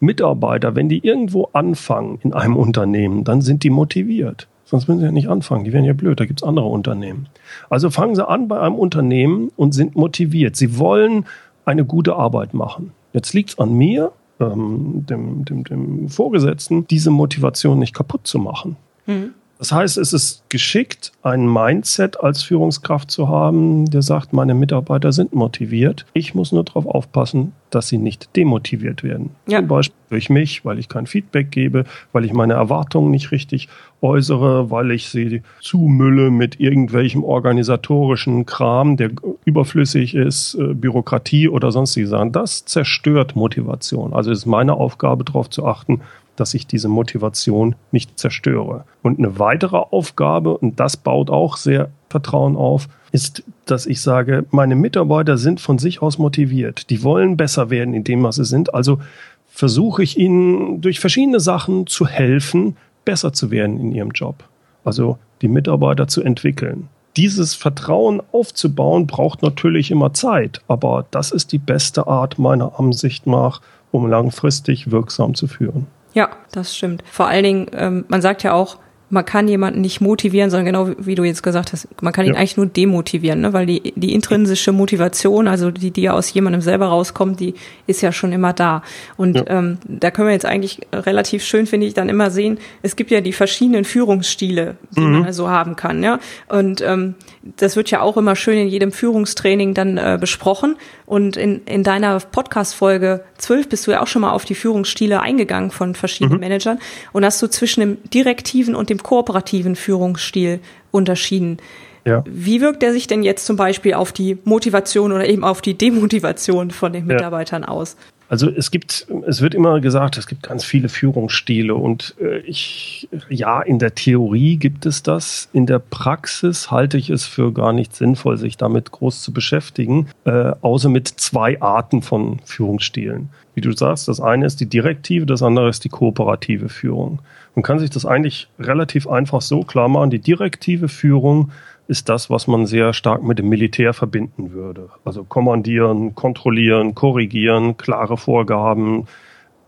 Mitarbeiter, 0.00 0.74
wenn 0.74 0.88
die 0.88 1.06
irgendwo 1.06 1.50
anfangen 1.52 2.18
in 2.22 2.32
einem 2.32 2.56
Unternehmen, 2.56 3.24
dann 3.24 3.40
sind 3.42 3.62
die 3.62 3.70
motiviert. 3.70 4.48
Sonst 4.66 4.88
würden 4.88 4.98
sie 4.98 5.06
ja 5.06 5.12
nicht 5.12 5.28
anfangen. 5.28 5.64
Die 5.64 5.72
wären 5.72 5.84
ja 5.84 5.92
blöd. 5.92 6.18
Da 6.18 6.26
gibt 6.26 6.42
es 6.42 6.46
andere 6.46 6.66
Unternehmen. 6.66 7.28
Also 7.70 7.88
fangen 7.88 8.16
sie 8.16 8.26
an 8.26 8.48
bei 8.48 8.60
einem 8.60 8.74
Unternehmen 8.74 9.50
und 9.56 9.72
sind 9.72 9.94
motiviert. 9.94 10.56
Sie 10.56 10.76
wollen 10.76 11.24
eine 11.64 11.84
gute 11.84 12.16
Arbeit 12.16 12.52
machen. 12.52 12.90
Jetzt 13.12 13.32
liegt 13.32 13.50
es 13.50 13.58
an 13.58 13.72
mir, 13.72 14.12
ähm, 14.40 15.06
dem, 15.08 15.44
dem, 15.44 15.64
dem 15.64 16.08
Vorgesetzten, 16.08 16.86
diese 16.88 17.10
Motivation 17.10 17.78
nicht 17.78 17.94
kaputt 17.94 18.26
zu 18.26 18.38
machen. 18.38 18.76
Mhm. 19.06 19.34
Das 19.58 19.72
heißt, 19.72 19.96
es 19.96 20.12
ist 20.12 20.42
geschickt, 20.50 21.12
ein 21.22 21.50
Mindset 21.50 22.20
als 22.20 22.42
Führungskraft 22.42 23.10
zu 23.10 23.28
haben, 23.28 23.86
der 23.86 24.02
sagt, 24.02 24.32
meine 24.32 24.54
Mitarbeiter 24.54 25.12
sind 25.12 25.34
motiviert. 25.34 26.04
Ich 26.12 26.34
muss 26.34 26.52
nur 26.52 26.64
darauf 26.64 26.86
aufpassen, 26.86 27.52
dass 27.70 27.88
sie 27.88 27.96
nicht 27.96 28.36
demotiviert 28.36 29.02
werden. 29.02 29.30
Ja. 29.46 29.58
Zum 29.60 29.68
Beispiel 29.68 29.96
durch 30.10 30.30
mich, 30.30 30.64
weil 30.64 30.78
ich 30.78 30.88
kein 30.88 31.06
Feedback 31.06 31.50
gebe, 31.50 31.84
weil 32.12 32.24
ich 32.24 32.32
meine 32.32 32.52
Erwartungen 32.52 33.10
nicht 33.10 33.32
richtig 33.32 33.68
äußere, 34.02 34.70
weil 34.70 34.90
ich 34.90 35.08
sie 35.08 35.42
zumülle 35.60 36.30
mit 36.30 36.60
irgendwelchem 36.60 37.24
organisatorischen 37.24 38.44
Kram, 38.44 38.96
der 38.96 39.10
überflüssig 39.46 40.14
ist, 40.14 40.54
äh, 40.54 40.74
Bürokratie 40.74 41.48
oder 41.48 41.72
sonstige 41.72 42.06
Sachen. 42.06 42.32
Das 42.32 42.66
zerstört 42.66 43.36
Motivation. 43.36 44.12
Also 44.12 44.30
es 44.30 44.40
ist 44.40 44.46
meine 44.46 44.74
Aufgabe, 44.74 45.24
darauf 45.24 45.48
zu 45.48 45.64
achten, 45.66 46.02
dass 46.36 46.54
ich 46.54 46.66
diese 46.66 46.88
Motivation 46.88 47.74
nicht 47.92 48.18
zerstöre. 48.18 48.84
Und 49.02 49.18
eine 49.18 49.38
weitere 49.38 49.76
Aufgabe, 49.76 50.56
und 50.56 50.78
das 50.80 50.96
baut 50.96 51.30
auch 51.30 51.56
sehr 51.56 51.90
Vertrauen 52.08 52.56
auf, 52.56 52.88
ist, 53.12 53.42
dass 53.64 53.86
ich 53.86 54.00
sage, 54.00 54.44
meine 54.50 54.76
Mitarbeiter 54.76 55.38
sind 55.38 55.60
von 55.60 55.78
sich 55.78 56.02
aus 56.02 56.18
motiviert. 56.18 56.90
Die 56.90 57.02
wollen 57.02 57.36
besser 57.36 57.70
werden 57.70 57.94
in 57.94 58.04
dem, 58.04 58.22
was 58.22 58.36
sie 58.36 58.44
sind. 58.44 58.74
Also 58.74 59.00
versuche 59.48 60.02
ich 60.02 60.18
ihnen 60.18 60.80
durch 60.80 61.00
verschiedene 61.00 61.40
Sachen 61.40 61.86
zu 61.86 62.06
helfen, 62.06 62.76
besser 63.04 63.32
zu 63.32 63.50
werden 63.50 63.80
in 63.80 63.92
ihrem 63.92 64.10
Job. 64.10 64.44
Also 64.84 65.18
die 65.42 65.48
Mitarbeiter 65.48 66.08
zu 66.08 66.22
entwickeln. 66.22 66.88
Dieses 67.16 67.54
Vertrauen 67.54 68.20
aufzubauen 68.32 69.06
braucht 69.06 69.42
natürlich 69.42 69.90
immer 69.90 70.12
Zeit, 70.12 70.60
aber 70.68 71.06
das 71.10 71.30
ist 71.30 71.52
die 71.52 71.58
beste 71.58 72.06
Art 72.06 72.38
meiner 72.38 72.78
Ansicht 72.78 73.26
nach, 73.26 73.62
um 73.90 74.06
langfristig 74.06 74.90
wirksam 74.90 75.34
zu 75.34 75.46
führen. 75.46 75.86
Ja, 76.16 76.30
das 76.50 76.74
stimmt. 76.74 77.04
Vor 77.12 77.26
allen 77.26 77.44
Dingen, 77.44 77.66
ähm, 77.74 78.06
man 78.08 78.22
sagt 78.22 78.42
ja 78.42 78.54
auch, 78.54 78.78
man 79.08 79.24
kann 79.24 79.46
jemanden 79.46 79.80
nicht 79.80 80.00
motivieren, 80.00 80.50
sondern 80.50 80.66
genau 80.66 80.90
wie 80.98 81.14
du 81.14 81.22
jetzt 81.22 81.42
gesagt 81.42 81.72
hast, 81.72 81.88
man 82.02 82.12
kann 82.12 82.26
ihn 82.26 82.34
ja. 82.34 82.38
eigentlich 82.38 82.56
nur 82.56 82.66
demotivieren, 82.66 83.40
ne? 83.40 83.52
weil 83.52 83.66
die, 83.66 83.92
die 83.94 84.12
intrinsische 84.12 84.72
Motivation, 84.72 85.46
also 85.46 85.70
die, 85.70 85.92
die 85.92 86.02
ja 86.02 86.12
aus 86.12 86.32
jemandem 86.32 86.60
selber 86.60 86.86
rauskommt, 86.86 87.38
die 87.38 87.54
ist 87.86 88.02
ja 88.02 88.10
schon 88.10 88.32
immer 88.32 88.52
da. 88.52 88.82
Und 89.16 89.36
ja. 89.36 89.44
ähm, 89.46 89.78
da 89.86 90.10
können 90.10 90.26
wir 90.26 90.32
jetzt 90.32 90.46
eigentlich 90.46 90.80
relativ 90.92 91.44
schön, 91.44 91.66
finde 91.66 91.86
ich, 91.86 91.94
dann 91.94 92.08
immer 92.08 92.30
sehen, 92.30 92.58
es 92.82 92.96
gibt 92.96 93.12
ja 93.12 93.20
die 93.20 93.32
verschiedenen 93.32 93.84
Führungsstile, 93.84 94.76
die 94.96 95.00
mhm. 95.00 95.12
man 95.12 95.22
so 95.22 95.26
also 95.26 95.50
haben 95.50 95.76
kann. 95.76 96.02
Ja? 96.02 96.18
Und 96.48 96.80
ähm, 96.80 97.14
das 97.56 97.76
wird 97.76 97.90
ja 97.90 98.00
auch 98.00 98.16
immer 98.16 98.34
schön 98.34 98.58
in 98.58 98.68
jedem 98.68 98.90
Führungstraining 98.90 99.74
dann 99.74 99.98
äh, 99.98 100.18
besprochen. 100.20 100.76
Und 101.06 101.36
in, 101.36 101.62
in 101.66 101.84
deiner 101.84 102.18
Podcast-Folge 102.18 103.24
12 103.38 103.68
bist 103.68 103.86
du 103.86 103.92
ja 103.92 104.02
auch 104.02 104.08
schon 104.08 104.22
mal 104.22 104.32
auf 104.32 104.44
die 104.44 104.56
Führungsstile 104.56 105.20
eingegangen 105.20 105.70
von 105.70 105.94
verschiedenen 105.94 106.38
mhm. 106.38 106.40
Managern 106.40 106.78
und 107.12 107.24
hast 107.24 107.40
du 107.40 107.46
zwischen 107.46 107.80
dem 107.80 107.98
direktiven 108.10 108.74
und 108.74 108.90
dem 108.90 108.95
kooperativen 109.02 109.76
Führungsstil 109.76 110.60
unterschieden. 110.90 111.58
Ja. 112.04 112.22
Wie 112.26 112.60
wirkt 112.60 112.82
er 112.82 112.92
sich 112.92 113.08
denn 113.08 113.22
jetzt 113.22 113.46
zum 113.46 113.56
Beispiel 113.56 113.94
auf 113.94 114.12
die 114.12 114.38
Motivation 114.44 115.12
oder 115.12 115.28
eben 115.28 115.42
auf 115.42 115.60
die 115.60 115.76
Demotivation 115.76 116.70
von 116.70 116.92
den 116.92 117.06
Mitarbeitern 117.06 117.62
ja. 117.62 117.68
aus? 117.68 117.96
Also 118.28 118.50
es 118.50 118.70
gibt, 118.70 119.06
es 119.26 119.40
wird 119.40 119.54
immer 119.54 119.80
gesagt, 119.80 120.18
es 120.18 120.26
gibt 120.26 120.42
ganz 120.42 120.64
viele 120.64 120.88
Führungsstile 120.88 121.74
und 121.74 122.16
äh, 122.20 122.38
ich, 122.38 123.08
ja, 123.28 123.62
in 123.62 123.78
der 123.78 123.94
Theorie 123.94 124.56
gibt 124.56 124.84
es 124.84 125.02
das. 125.02 125.48
In 125.52 125.66
der 125.66 125.78
Praxis 125.78 126.70
halte 126.70 126.98
ich 126.98 127.08
es 127.10 127.24
für 127.24 127.52
gar 127.52 127.72
nicht 127.72 127.94
sinnvoll, 127.94 128.36
sich 128.36 128.56
damit 128.56 128.90
groß 128.90 129.22
zu 129.22 129.32
beschäftigen, 129.32 130.08
äh, 130.24 130.52
außer 130.60 130.88
mit 130.88 131.06
zwei 131.06 131.60
Arten 131.60 132.02
von 132.02 132.40
Führungsstilen. 132.44 133.30
Wie 133.54 133.60
du 133.60 133.72
sagst, 133.72 134.08
das 134.08 134.20
eine 134.20 134.46
ist 134.46 134.60
die 134.60 134.68
direktive, 134.68 135.24
das 135.24 135.42
andere 135.42 135.68
ist 135.68 135.84
die 135.84 135.88
kooperative 135.88 136.68
Führung. 136.68 137.20
Man 137.56 137.62
kann 137.62 137.78
sich 137.78 137.88
das 137.88 138.04
eigentlich 138.04 138.48
relativ 138.58 139.08
einfach 139.08 139.40
so 139.40 139.62
klar 139.62 139.88
machen. 139.88 140.10
Die 140.10 140.18
direktive 140.18 140.88
Führung 140.88 141.52
ist 141.88 142.10
das, 142.10 142.28
was 142.28 142.46
man 142.46 142.66
sehr 142.66 142.92
stark 142.92 143.22
mit 143.22 143.38
dem 143.38 143.48
Militär 143.48 143.94
verbinden 143.94 144.52
würde. 144.52 144.90
Also 145.06 145.24
kommandieren, 145.24 146.14
kontrollieren, 146.14 146.94
korrigieren, 146.94 147.78
klare 147.78 148.18
Vorgaben. 148.18 149.06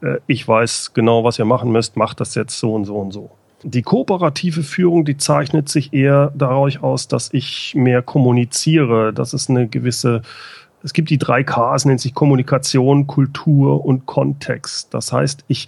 Äh, 0.03 0.18
ich 0.27 0.46
weiß 0.46 0.92
genau, 0.92 1.24
was 1.24 1.38
ihr 1.38 1.46
machen 1.46 1.72
müsst, 1.72 1.96
macht 1.96 2.20
das 2.20 2.35
jetzt 2.35 2.59
so 2.59 2.74
und 2.74 2.85
so 2.85 2.96
und 2.96 3.12
so. 3.12 3.31
Die 3.62 3.83
kooperative 3.83 4.62
Führung, 4.62 5.07
die 5.07 5.16
zeichnet 5.16 5.70
sich 5.70 5.94
eher 5.94 6.31
dadurch 6.37 6.83
aus, 6.83 7.09
dass 7.09 7.33
ich 7.33 7.74
mehr 7.74 8.03
kommuniziere, 8.03 9.14
dass 9.14 9.33
es 9.33 9.48
eine 9.48 9.66
gewisse 9.66 10.20
es 10.83 10.92
gibt 10.92 11.11
die 11.11 11.18
drei 11.18 11.42
Ks, 11.42 11.87
nennt 11.87 12.01
sich 12.01 12.14
Kommunikation, 12.14 13.09
Kultur 13.09 13.85
und 13.85 14.07
Kontext. 14.07 14.94
Das 14.94 15.12
heißt, 15.12 15.44
ich 15.48 15.66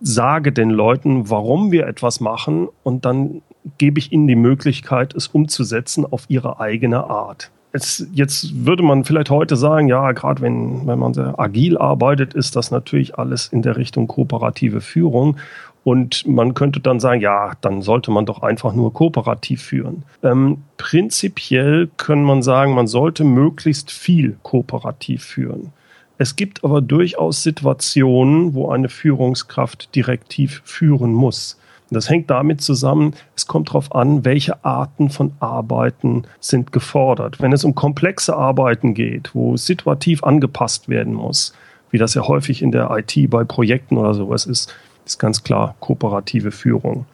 sage 0.00 0.52
den 0.52 0.70
Leuten, 0.70 1.30
warum 1.30 1.72
wir 1.72 1.86
etwas 1.86 2.20
machen 2.20 2.68
und 2.82 3.04
dann 3.04 3.42
gebe 3.78 3.98
ich 3.98 4.12
ihnen 4.12 4.26
die 4.26 4.36
Möglichkeit, 4.36 5.14
es 5.14 5.28
umzusetzen 5.28 6.06
auf 6.10 6.24
ihre 6.28 6.60
eigene 6.60 7.04
Art. 7.04 7.50
Es, 7.72 8.06
jetzt 8.12 8.66
würde 8.66 8.82
man 8.82 9.04
vielleicht 9.04 9.30
heute 9.30 9.56
sagen, 9.56 9.86
ja, 9.86 10.10
gerade 10.12 10.42
wenn, 10.42 10.86
wenn 10.86 10.98
man 10.98 11.14
sehr 11.14 11.38
agil 11.38 11.78
arbeitet, 11.78 12.34
ist 12.34 12.56
das 12.56 12.70
natürlich 12.70 13.16
alles 13.16 13.46
in 13.46 13.62
der 13.62 13.76
Richtung 13.76 14.08
kooperative 14.08 14.80
Führung. 14.80 15.36
Und 15.84 16.26
man 16.26 16.54
könnte 16.54 16.80
dann 16.80 17.00
sagen, 17.00 17.20
ja, 17.20 17.52
dann 17.60 17.80
sollte 17.80 18.10
man 18.10 18.26
doch 18.26 18.42
einfach 18.42 18.74
nur 18.74 18.92
kooperativ 18.92 19.62
führen. 19.62 20.02
Ähm, 20.22 20.58
prinzipiell 20.76 21.88
kann 21.96 22.22
man 22.22 22.42
sagen, 22.42 22.74
man 22.74 22.86
sollte 22.86 23.24
möglichst 23.24 23.90
viel 23.90 24.36
kooperativ 24.42 25.24
führen. 25.24 25.72
Es 26.20 26.36
gibt 26.36 26.64
aber 26.64 26.82
durchaus 26.82 27.42
Situationen, 27.42 28.52
wo 28.52 28.68
eine 28.68 28.90
Führungskraft 28.90 29.94
direktiv 29.94 30.60
führen 30.66 31.14
muss. 31.14 31.58
Das 31.88 32.10
hängt 32.10 32.28
damit 32.28 32.60
zusammen, 32.60 33.14
es 33.34 33.46
kommt 33.46 33.70
darauf 33.70 33.94
an, 33.94 34.22
welche 34.22 34.62
Arten 34.62 35.08
von 35.08 35.32
Arbeiten 35.40 36.24
sind 36.38 36.72
gefordert. 36.72 37.40
Wenn 37.40 37.54
es 37.54 37.64
um 37.64 37.74
komplexe 37.74 38.36
Arbeiten 38.36 38.92
geht, 38.92 39.34
wo 39.34 39.56
situativ 39.56 40.22
angepasst 40.22 40.90
werden 40.90 41.14
muss, 41.14 41.54
wie 41.90 41.96
das 41.96 42.12
ja 42.12 42.28
häufig 42.28 42.60
in 42.60 42.70
der 42.70 42.90
IT 42.90 43.30
bei 43.30 43.44
Projekten 43.44 43.96
oder 43.96 44.12
sowas 44.12 44.44
ist, 44.44 44.74
ist 45.06 45.18
ganz 45.18 45.42
klar 45.42 45.74
kooperative 45.80 46.50
Führung. 46.50 47.06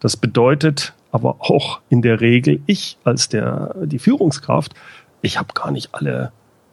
Das 0.00 0.18
bedeutet 0.18 0.92
aber 1.12 1.36
auch 1.38 1.80
in 1.88 2.02
der 2.02 2.20
Regel, 2.20 2.60
ich 2.66 2.98
als 3.04 3.30
der, 3.30 3.74
die 3.84 3.98
Führungskraft, 3.98 4.74
ich 5.22 5.38
habe 5.38 5.54
gar 5.54 5.70
nicht 5.70 5.94
alle, 5.94 6.30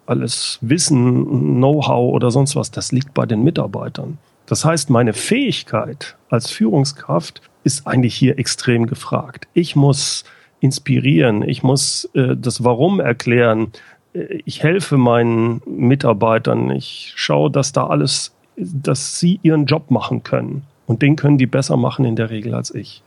alles 0.07 0.59
Wissen, 0.61 1.57
Know-how 1.57 2.13
oder 2.13 2.31
sonst 2.31 2.55
was. 2.55 2.71
Das 2.71 2.91
liegt 2.91 3.13
bei 3.13 3.25
den 3.25 3.43
Mitarbeitern. 3.43 4.17
Das 4.45 4.63
heißt, 4.63 4.89
meine 4.89 5.13
Fähigkeit 5.13 6.15
als 6.29 6.49
Führungskraft 6.49 7.41
ist 7.63 7.85
eigentlich 7.85 8.15
hier 8.15 8.39
extrem 8.39 8.87
gefragt. 8.87 9.47
Ich 9.53 9.75
muss 9.75 10.23
inspirieren, 10.59 11.47
ich 11.47 11.63
muss 11.63 12.09
äh, 12.13 12.35
das 12.35 12.63
Warum 12.63 12.99
erklären, 12.99 13.71
äh, 14.13 14.39
ich 14.45 14.63
helfe 14.63 14.97
meinen 14.97 15.61
Mitarbeitern, 15.65 16.71
ich 16.71 17.13
schaue, 17.15 17.51
dass 17.51 17.73
da 17.73 17.87
alles, 17.87 18.33
dass 18.55 19.19
sie 19.19 19.39
ihren 19.43 19.65
Job 19.65 19.91
machen 19.91 20.23
können. 20.23 20.63
Und 20.87 21.01
den 21.01 21.17
können 21.17 21.37
die 21.37 21.45
besser 21.45 21.75
machen 21.75 22.05
in 22.05 22.15
der 22.15 22.29
Regel 22.29 22.55
als 22.55 22.73
ich. 22.73 23.03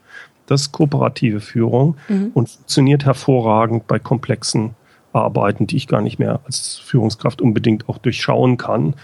Das 0.46 0.62
ist 0.62 0.72
kooperative 0.72 1.40
Führung 1.40 1.96
mhm. 2.08 2.32
und 2.34 2.50
funktioniert 2.50 3.04
hervorragend 3.06 3.86
bei 3.86 3.98
komplexen 3.98 4.74
Arbeiten, 5.12 5.66
die 5.66 5.76
ich 5.76 5.88
gar 5.88 6.00
nicht 6.00 6.18
mehr 6.18 6.40
als 6.44 6.78
Führungskraft 6.78 7.42
unbedingt 7.42 7.88
auch 7.88 7.98
durchschauen 7.98 8.56
kann. 8.56 8.94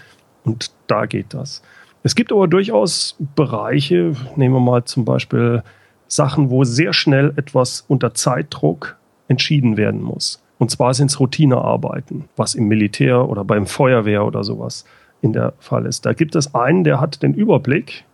Und 0.45 0.71
da 0.87 1.07
geht 1.07 1.35
das. 1.35 1.63
Es 2.03 2.15
gibt 2.15 2.33
aber 2.33 2.47
durchaus 2.47 3.17
Bereiche, 3.35 4.13
nehmen 4.37 4.55
wir 4.55 4.61
mal 4.61 4.85
zum 4.85 5.05
Beispiel 5.05 5.63
Sachen, 6.07 6.51
wo 6.51 6.63
sehr 6.63 6.93
schnell 6.93 7.33
etwas 7.37 7.85
unter 7.89 8.15
Zeitdruck 8.15 8.97
entschieden 9.29 9.77
werden 9.77 10.03
muss. 10.03 10.43
Und 10.59 10.71
zwar 10.71 10.95
sind 10.95 11.11
es 11.11 11.21
Routinearbeiten, 11.21 12.29
was 12.37 12.55
im 12.55 12.69
Militär 12.69 13.29
oder 13.29 13.45
beim 13.45 13.67
Feuerwehr 13.67 14.25
oder 14.25 14.45
sowas 14.45 14.85
in 15.21 15.33
der 15.33 15.53
Fall 15.59 15.87
ist. 15.87 16.07
Da 16.07 16.13
gibt 16.13 16.37
es 16.37 16.55
einen, 16.55 16.85
der 16.85 17.01
hat 17.01 17.23
den 17.23 17.35
Überblick. 17.35 18.05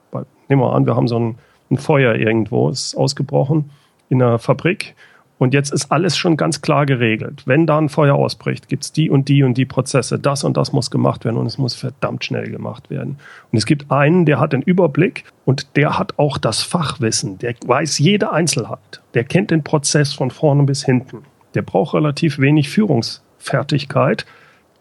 Nehmen 0.49 0.63
wir 0.63 0.73
an, 0.73 0.87
wir 0.87 0.97
haben 0.97 1.09
so 1.09 1.19
ein, 1.19 1.39
ein 1.71 1.79
Feuer 1.79 2.15
irgendwo, 2.15 2.69
ist 2.69 2.97
ausgebrochen 2.97 3.71
in 4.09 4.23
einer 4.23 4.39
Fabrik 4.39 4.95
und 5.43 5.55
jetzt 5.55 5.73
ist 5.73 5.91
alles 5.91 6.17
schon 6.17 6.37
ganz 6.37 6.61
klar 6.61 6.87
geregelt. 6.87 7.43
Wenn 7.47 7.67
da 7.67 7.77
ein 7.77 7.89
Feuer 7.89 8.15
ausbricht, 8.15 8.69
gibt 8.69 8.85
es 8.85 8.93
die 8.93 9.11
und 9.11 9.29
die 9.29 9.43
und 9.43 9.55
die 9.55 9.65
Prozesse. 9.65 10.17
Das 10.17 10.45
und 10.45 10.57
das 10.57 10.73
muss 10.73 10.89
gemacht 10.89 11.25
werden 11.25 11.37
und 11.37 11.47
es 11.47 11.59
muss 11.59 11.75
verdammt 11.75 12.25
schnell 12.25 12.49
gemacht 12.49 12.91
werden. 12.91 13.19
Und 13.51 13.59
es 13.59 13.67
gibt 13.67 13.91
einen, 13.91 14.25
der 14.25 14.39
hat 14.39 14.53
den 14.53 14.63
Überblick 14.63 15.25
und 15.45 15.75
der 15.75 15.99
hat 15.99 16.17
auch 16.17 16.39
das 16.39 16.63
Fachwissen. 16.63 17.39
Der 17.39 17.57
weiß 17.67 17.99
jede 17.99 18.31
Einzelheit. 18.31 19.03
Der 19.15 19.25
kennt 19.25 19.51
den 19.51 19.65
Prozess 19.65 20.15
von 20.15 20.31
vorne 20.31 20.63
bis 20.63 20.85
hinten. 20.85 21.25
Der 21.57 21.63
braucht 21.63 21.95
relativ 21.95 22.39
wenig 22.39 22.69
Führungsfertigkeit, 22.69 24.27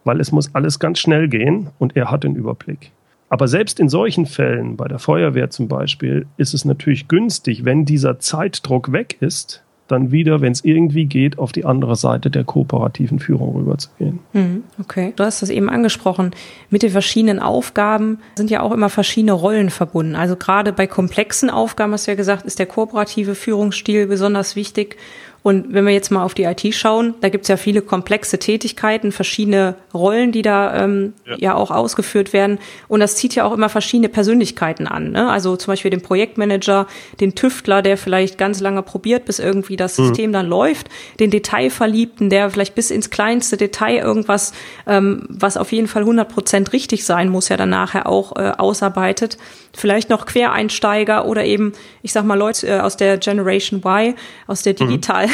weil 0.03 0.21
es 0.21 0.31
muss 0.31 0.53
alles 0.53 0.77
ganz 0.77 0.99
schnell 0.99 1.27
gehen 1.27 1.71
und 1.79 1.95
er 1.95 2.11
hat 2.11 2.23
den 2.23 2.35
Überblick. 2.35 2.91
Aber 3.29 3.47
selbst 3.47 3.79
in 3.79 3.89
solchen 3.89 4.27
Fällen, 4.27 4.77
bei 4.77 4.87
der 4.87 4.99
Feuerwehr 4.99 5.49
zum 5.49 5.67
Beispiel, 5.67 6.27
ist 6.37 6.53
es 6.53 6.65
natürlich 6.65 7.07
günstig, 7.07 7.65
wenn 7.65 7.83
dieser 7.83 8.19
Zeitdruck 8.19 8.91
weg 8.91 9.17
ist, 9.21 9.63
dann 9.91 10.11
wieder, 10.11 10.41
wenn 10.41 10.51
es 10.51 10.63
irgendwie 10.63 11.05
geht, 11.05 11.37
auf 11.37 11.51
die 11.51 11.65
andere 11.65 11.95
Seite 11.95 12.29
der 12.29 12.43
kooperativen 12.43 13.19
Führung 13.19 13.55
rüberzugehen. 13.55 14.19
Hm, 14.31 14.63
okay, 14.79 15.13
du 15.15 15.23
hast 15.23 15.41
das 15.41 15.49
eben 15.49 15.69
angesprochen. 15.69 16.31
Mit 16.69 16.83
den 16.83 16.91
verschiedenen 16.91 17.39
Aufgaben 17.39 18.19
sind 18.35 18.49
ja 18.49 18.61
auch 18.61 18.71
immer 18.71 18.89
verschiedene 18.89 19.33
Rollen 19.33 19.69
verbunden. 19.69 20.15
Also 20.15 20.35
gerade 20.35 20.73
bei 20.73 20.87
komplexen 20.87 21.49
Aufgaben, 21.49 21.93
hast 21.93 22.07
du 22.07 22.11
ja 22.11 22.15
gesagt, 22.15 22.45
ist 22.45 22.59
der 22.59 22.65
kooperative 22.65 23.35
Führungsstil 23.35 24.07
besonders 24.07 24.55
wichtig. 24.55 24.97
Und 25.43 25.73
wenn 25.73 25.85
wir 25.85 25.93
jetzt 25.93 26.11
mal 26.11 26.23
auf 26.23 26.35
die 26.35 26.43
IT 26.43 26.75
schauen, 26.75 27.15
da 27.21 27.29
gibt 27.29 27.45
es 27.45 27.47
ja 27.47 27.57
viele 27.57 27.81
komplexe 27.81 28.37
Tätigkeiten, 28.37 29.11
verschiedene 29.11 29.75
Rollen, 29.91 30.31
die 30.31 30.43
da 30.43 30.83
ähm, 30.83 31.13
ja. 31.25 31.35
ja. 31.39 31.55
auch 31.55 31.71
ausgeführt 31.71 32.31
werden. 32.31 32.59
Und 32.87 32.99
das 32.99 33.15
zieht 33.15 33.33
ja 33.33 33.45
auch 33.45 33.53
immer 33.53 33.69
verschiedene 33.69 34.09
Persönlichkeiten 34.09 34.85
an. 34.85 35.11
Ne? 35.11 35.29
Also 35.29 35.55
zum 35.55 35.71
Beispiel 35.71 35.89
den 35.89 36.01
Projektmanager, 36.01 36.85
den 37.19 37.33
Tüftler, 37.33 37.81
der 37.81 37.97
vielleicht 37.97 38.37
ganz 38.37 38.59
lange 38.59 38.83
probiert, 38.83 39.25
bis 39.25 39.39
irgendwie 39.39 39.77
das 39.77 39.97
mhm. 39.97 40.07
System 40.07 40.31
dann 40.31 40.47
läuft, 40.47 40.89
den 41.19 41.31
Detailverliebten, 41.31 42.29
der 42.29 42.51
vielleicht 42.51 42.75
bis 42.75 42.91
ins 42.91 43.09
kleinste 43.09 43.57
Detail 43.57 43.97
irgendwas, 43.97 44.53
ähm, 44.85 45.23
was 45.27 45.57
auf 45.57 45.71
jeden 45.71 45.87
Fall 45.87 46.03
100 46.03 46.29
Prozent 46.29 46.71
richtig 46.71 47.03
sein 47.03 47.29
muss, 47.29 47.49
ja 47.49 47.57
dann 47.57 47.69
nachher 47.69 48.07
auch 48.07 48.35
äh, 48.35 48.51
ausarbeitet. 48.57 49.39
Vielleicht 49.73 50.09
noch 50.09 50.25
Quereinsteiger 50.25 51.25
oder 51.25 51.45
eben, 51.45 51.73
ich 52.03 52.11
sag 52.11 52.25
mal, 52.25 52.37
Leute 52.37 52.67
äh, 52.67 52.79
aus 52.79 52.97
der 52.97 53.17
Generation 53.17 53.81
Y, 53.83 54.13
aus 54.45 54.61
der 54.61 54.73
mhm. 54.73 54.77
Digital 54.77 55.30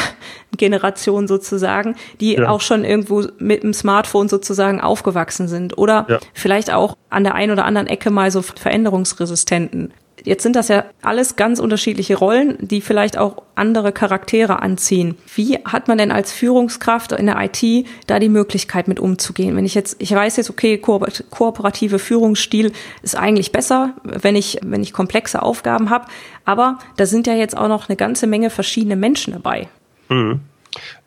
Generation 0.56 1.28
sozusagen, 1.28 1.96
die 2.20 2.34
ja. 2.34 2.48
auch 2.48 2.60
schon 2.60 2.84
irgendwo 2.84 3.24
mit 3.38 3.62
dem 3.62 3.72
Smartphone 3.74 4.28
sozusagen 4.28 4.80
aufgewachsen 4.80 5.48
sind 5.48 5.78
oder 5.78 6.06
ja. 6.08 6.18
vielleicht 6.34 6.72
auch 6.72 6.96
an 7.10 7.24
der 7.24 7.34
einen 7.34 7.52
oder 7.52 7.64
anderen 7.64 7.86
Ecke 7.86 8.10
mal 8.10 8.30
so 8.30 8.42
veränderungsresistenten. 8.42 9.92
Jetzt 10.24 10.42
sind 10.42 10.56
das 10.56 10.68
ja 10.68 10.84
alles 11.00 11.36
ganz 11.36 11.60
unterschiedliche 11.60 12.16
Rollen, 12.16 12.58
die 12.60 12.80
vielleicht 12.80 13.16
auch 13.16 13.42
andere 13.54 13.92
Charaktere 13.92 14.60
anziehen. 14.60 15.16
Wie 15.34 15.56
hat 15.64 15.86
man 15.86 15.96
denn 15.96 16.10
als 16.10 16.32
Führungskraft 16.32 17.12
in 17.12 17.26
der 17.26 17.36
IT 17.40 17.86
da 18.08 18.18
die 18.18 18.28
Möglichkeit 18.28 18.88
mit 18.88 18.98
umzugehen? 18.98 19.56
Wenn 19.56 19.64
ich 19.64 19.74
jetzt, 19.74 19.96
ich 20.00 20.12
weiß 20.12 20.36
jetzt, 20.36 20.50
okay, 20.50 20.76
ko 20.78 21.06
kooperative 21.30 21.98
Führungsstil 21.98 22.72
ist 23.02 23.16
eigentlich 23.16 23.52
besser, 23.52 23.94
wenn 24.02 24.34
ich, 24.34 24.58
wenn 24.64 24.82
ich 24.82 24.92
komplexe 24.92 25.40
Aufgaben 25.40 25.88
habe, 25.88 26.06
aber 26.44 26.78
da 26.96 27.06
sind 27.06 27.26
ja 27.26 27.34
jetzt 27.34 27.56
auch 27.56 27.68
noch 27.68 27.88
eine 27.88 27.96
ganze 27.96 28.26
Menge 28.26 28.50
verschiedene 28.50 28.96
Menschen 28.96 29.32
dabei. 29.32 29.68
Mhm. 30.08 30.40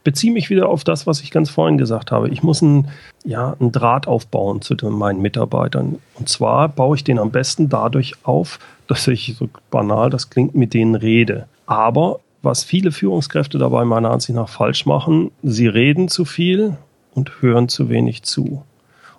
Beziehe 0.03 0.33
mich 0.33 0.49
wieder 0.49 0.69
auf 0.69 0.83
das, 0.83 1.05
was 1.05 1.21
ich 1.21 1.31
ganz 1.31 1.49
vorhin 1.49 1.77
gesagt 1.77 2.11
habe. 2.11 2.29
Ich 2.29 2.41
muss 2.41 2.63
einen, 2.63 2.89
ja, 3.23 3.55
Draht 3.59 4.07
aufbauen 4.07 4.61
zu 4.61 4.75
den, 4.75 4.91
meinen 4.91 5.21
Mitarbeitern. 5.21 5.99
Und 6.15 6.29
zwar 6.29 6.67
baue 6.69 6.95
ich 6.95 7.03
den 7.03 7.19
am 7.19 7.31
besten 7.31 7.69
dadurch 7.69 8.15
auf, 8.23 8.59
dass 8.87 9.07
ich 9.07 9.35
so 9.37 9.47
banal 9.69 10.09
das 10.09 10.29
klingt, 10.29 10.55
mit 10.55 10.73
denen 10.73 10.95
rede. 10.95 11.47
Aber 11.67 12.19
was 12.41 12.63
viele 12.63 12.91
Führungskräfte 12.91 13.59
dabei 13.59 13.85
meiner 13.85 14.11
Ansicht 14.11 14.35
nach 14.35 14.49
falsch 14.49 14.85
machen, 14.85 15.31
sie 15.43 15.67
reden 15.67 16.07
zu 16.07 16.25
viel 16.25 16.75
und 17.13 17.41
hören 17.41 17.69
zu 17.69 17.89
wenig 17.89 18.23
zu. 18.23 18.63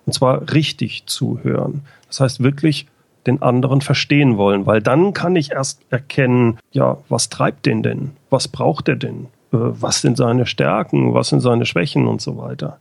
Und 0.05 0.13
zwar 0.13 0.51
richtig 0.53 1.05
zuhören. 1.05 1.81
Das 2.07 2.19
heißt 2.19 2.43
wirklich 2.43 2.87
den 3.25 3.41
anderen 3.41 3.79
verstehen 3.81 4.37
wollen, 4.37 4.65
weil 4.65 4.81
dann 4.81 5.13
kann 5.13 5.35
ich 5.35 5.51
erst 5.51 5.79
erkennen, 5.89 6.59
ja, 6.71 6.97
was 7.07 7.29
treibt 7.29 7.65
den 7.65 7.81
denn? 7.81 8.11
Was 8.29 8.49
braucht 8.49 8.89
er 8.89 8.97
denn? 8.97 9.27
Äh, 9.53 9.57
was 9.81 10.01
sind 10.01 10.17
seine 10.17 10.45
Stärken, 10.45 11.13
was 11.13 11.29
sind 11.29 11.39
seine 11.39 11.65
Schwächen 11.65 12.07
und 12.07 12.21
so 12.21 12.37
weiter. 12.37 12.79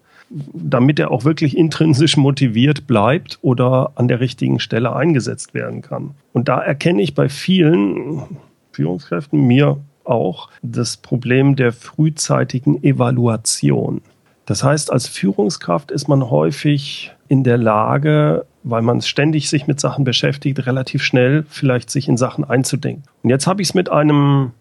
damit 0.54 0.98
er 0.98 1.10
auch 1.10 1.26
wirklich 1.26 1.54
intrinsisch 1.58 2.16
motiviert 2.16 2.86
bleibt 2.86 3.38
oder 3.42 3.92
an 3.96 4.08
der 4.08 4.20
richtigen 4.20 4.60
Stelle 4.60 4.96
eingesetzt 4.96 5.52
werden 5.52 5.82
kann. 5.82 6.12
Und 6.32 6.48
da 6.48 6.58
erkenne 6.58 7.02
ich 7.02 7.14
bei 7.14 7.28
vielen 7.28 8.22
Führungskräften, 8.70 9.46
mir 9.46 9.76
auch, 10.04 10.48
das 10.62 10.96
Problem 10.96 11.54
der 11.54 11.70
frühzeitigen 11.72 12.82
Evaluation. 12.82 14.00
Das 14.46 14.64
heißt, 14.64 14.90
als 14.90 15.06
Führungskraft 15.06 15.90
ist 15.90 16.08
man 16.08 16.30
häufig 16.30 17.12
in 17.28 17.44
der 17.44 17.58
Lage, 17.58 18.46
weil 18.62 18.82
man 18.82 19.02
ständig 19.02 19.50
sich 19.50 19.66
mit 19.66 19.80
Sachen 19.80 20.04
beschäftigt, 20.04 20.66
relativ 20.66 21.02
schnell 21.02 21.44
vielleicht 21.48 21.90
sich 21.90 22.08
in 22.08 22.16
Sachen 22.16 22.44
einzudenken. 22.44 23.04
Und 23.22 23.30
jetzt 23.30 23.46
habe 23.46 23.60
ich 23.60 23.68
es 23.68 23.74
mit 23.74 23.90
einem 23.90 24.52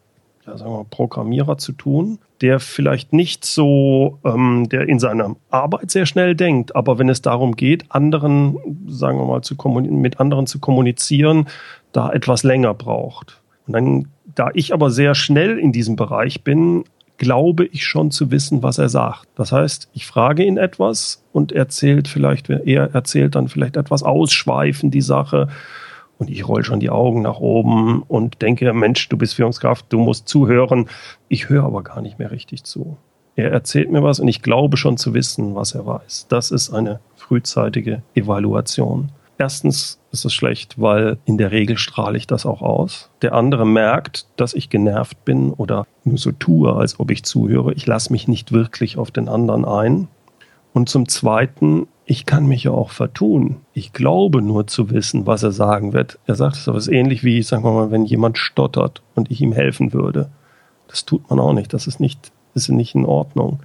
ja, 0.45 0.57
sagen 0.57 0.71
wir, 0.71 0.85
Programmierer 0.85 1.57
zu 1.57 1.71
tun, 1.71 2.19
der 2.41 2.59
vielleicht 2.59 3.13
nicht 3.13 3.45
so, 3.45 4.19
ähm, 4.25 4.67
der 4.69 4.89
in 4.89 4.99
seiner 4.99 5.35
Arbeit 5.49 5.91
sehr 5.91 6.05
schnell 6.05 6.35
denkt, 6.35 6.75
aber 6.75 6.97
wenn 6.97 7.09
es 7.09 7.21
darum 7.21 7.55
geht, 7.55 7.85
anderen, 7.89 8.57
sagen 8.87 9.19
wir 9.19 9.25
mal, 9.25 9.41
zu 9.41 9.55
mit 9.55 10.19
anderen 10.19 10.47
zu 10.47 10.59
kommunizieren, 10.59 11.47
da 11.91 12.11
etwas 12.11 12.43
länger 12.43 12.73
braucht. 12.73 13.41
Und 13.67 13.73
dann, 13.73 14.07
da 14.33 14.49
ich 14.53 14.73
aber 14.73 14.89
sehr 14.89 15.13
schnell 15.13 15.59
in 15.59 15.71
diesem 15.71 15.95
Bereich 15.95 16.43
bin, 16.43 16.85
glaube 17.17 17.65
ich 17.65 17.85
schon 17.85 18.09
zu 18.09 18.31
wissen, 18.31 18.63
was 18.63 18.79
er 18.79 18.89
sagt. 18.89 19.27
Das 19.35 19.51
heißt, 19.51 19.89
ich 19.93 20.07
frage 20.07 20.43
ihn 20.43 20.57
etwas 20.57 21.23
und 21.31 21.51
erzählt 21.51 22.07
vielleicht, 22.07 22.49
er 22.49 22.95
erzählt 22.95 23.35
dann 23.35 23.47
vielleicht 23.47 23.77
etwas 23.77 24.01
ausschweifend 24.01 24.91
die 24.95 25.01
Sache 25.01 25.47
und 26.21 26.29
ich 26.29 26.47
roll 26.47 26.63
schon 26.63 26.79
die 26.79 26.91
Augen 26.91 27.23
nach 27.23 27.39
oben 27.39 28.03
und 28.03 28.43
denke, 28.43 28.71
Mensch, 28.73 29.09
du 29.09 29.17
bist 29.17 29.33
Führungskraft, 29.33 29.87
du 29.89 29.97
musst 29.97 30.27
zuhören. 30.27 30.87
Ich 31.29 31.49
höre 31.49 31.63
aber 31.63 31.81
gar 31.81 31.99
nicht 31.99 32.19
mehr 32.19 32.29
richtig 32.29 32.63
zu. 32.63 32.95
Er 33.35 33.51
erzählt 33.51 33.91
mir 33.91 34.03
was 34.03 34.19
und 34.19 34.27
ich 34.27 34.43
glaube 34.43 34.77
schon 34.77 34.97
zu 34.97 35.15
wissen, 35.15 35.55
was 35.55 35.73
er 35.73 35.87
weiß. 35.87 36.27
Das 36.29 36.51
ist 36.51 36.71
eine 36.71 36.99
frühzeitige 37.15 38.03
Evaluation. 38.13 39.09
Erstens 39.39 39.99
ist 40.11 40.23
es 40.23 40.31
schlecht, 40.35 40.79
weil 40.79 41.17
in 41.25 41.39
der 41.39 41.49
Regel 41.49 41.79
strahle 41.79 42.19
ich 42.19 42.27
das 42.27 42.45
auch 42.45 42.61
aus. 42.61 43.09
Der 43.23 43.33
andere 43.33 43.65
merkt, 43.65 44.27
dass 44.35 44.53
ich 44.53 44.69
genervt 44.69 45.25
bin 45.25 45.49
oder 45.49 45.87
nur 46.03 46.19
so 46.19 46.31
tue, 46.31 46.71
als 46.71 46.99
ob 46.99 47.09
ich 47.09 47.23
zuhöre. 47.23 47.73
Ich 47.73 47.87
lasse 47.87 48.11
mich 48.11 48.27
nicht 48.27 48.51
wirklich 48.51 48.99
auf 48.99 49.09
den 49.09 49.27
anderen 49.27 49.65
ein. 49.65 50.07
Und 50.71 50.87
zum 50.87 51.07
Zweiten 51.07 51.87
ich 52.11 52.25
kann 52.25 52.45
mich 52.45 52.65
ja 52.65 52.71
auch 52.71 52.89
vertun. 52.89 53.61
Ich 53.73 53.93
glaube 53.93 54.41
nur 54.41 54.67
zu 54.67 54.89
wissen, 54.89 55.27
was 55.27 55.43
er 55.43 55.53
sagen 55.53 55.93
wird. 55.93 56.19
Er 56.27 56.35
sagt 56.35 56.57
es 56.57 56.67
aber 56.67 56.77
ist 56.77 56.89
ähnlich 56.89 57.23
wie, 57.23 57.41
sagen 57.41 57.63
wir 57.63 57.71
mal, 57.71 57.89
wenn 57.89 58.03
jemand 58.03 58.37
stottert 58.37 59.01
und 59.15 59.31
ich 59.31 59.39
ihm 59.39 59.53
helfen 59.53 59.93
würde. 59.93 60.29
Das 60.89 61.05
tut 61.05 61.29
man 61.29 61.39
auch 61.39 61.53
nicht. 61.53 61.73
Das 61.73 61.87
ist 61.87 62.01
nicht, 62.01 62.33
ist 62.53 62.67
nicht 62.67 62.95
in 62.95 63.05
Ordnung. 63.05 63.61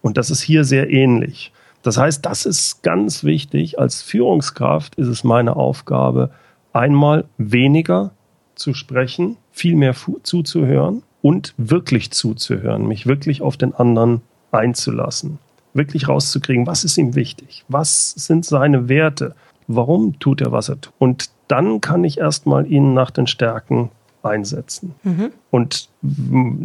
Und 0.00 0.16
das 0.16 0.30
ist 0.30 0.40
hier 0.40 0.64
sehr 0.64 0.88
ähnlich. 0.90 1.52
Das 1.82 1.98
heißt, 1.98 2.24
das 2.24 2.46
ist 2.46 2.82
ganz 2.82 3.22
wichtig. 3.22 3.78
Als 3.78 4.00
Führungskraft 4.00 4.94
ist 4.94 5.08
es 5.08 5.22
meine 5.22 5.54
Aufgabe, 5.56 6.30
einmal 6.72 7.26
weniger 7.36 8.12
zu 8.54 8.72
sprechen, 8.72 9.36
viel 9.52 9.76
mehr 9.76 9.94
zuzuhören 10.22 11.02
und 11.20 11.52
wirklich 11.58 12.12
zuzuhören, 12.12 12.88
mich 12.88 13.06
wirklich 13.06 13.42
auf 13.42 13.58
den 13.58 13.74
anderen 13.74 14.22
einzulassen 14.52 15.38
wirklich 15.74 16.08
rauszukriegen, 16.08 16.66
was 16.66 16.84
ist 16.84 16.96
ihm 16.96 17.14
wichtig, 17.14 17.64
was 17.68 18.10
sind 18.12 18.44
seine 18.44 18.88
Werte, 18.88 19.34
warum 19.66 20.18
tut 20.18 20.40
er, 20.40 20.52
was 20.52 20.68
er 20.68 20.80
tut. 20.80 20.94
Und 20.98 21.30
dann 21.48 21.80
kann 21.80 22.04
ich 22.04 22.18
erstmal 22.18 22.70
ihn 22.70 22.94
nach 22.94 23.10
den 23.10 23.26
Stärken 23.26 23.90
einsetzen. 24.22 24.94
Mhm. 25.02 25.32
Und 25.50 25.88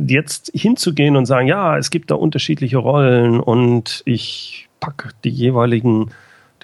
jetzt 0.07 0.51
hinzugehen 0.53 1.17
und 1.17 1.25
sagen, 1.25 1.47
ja, 1.47 1.77
es 1.77 1.89
gibt 1.89 2.11
da 2.11 2.15
unterschiedliche 2.15 2.77
Rollen 2.77 3.39
und 3.39 4.01
ich 4.05 4.69
packe 4.79 5.09
die 5.23 5.29
jeweiligen, 5.29 6.11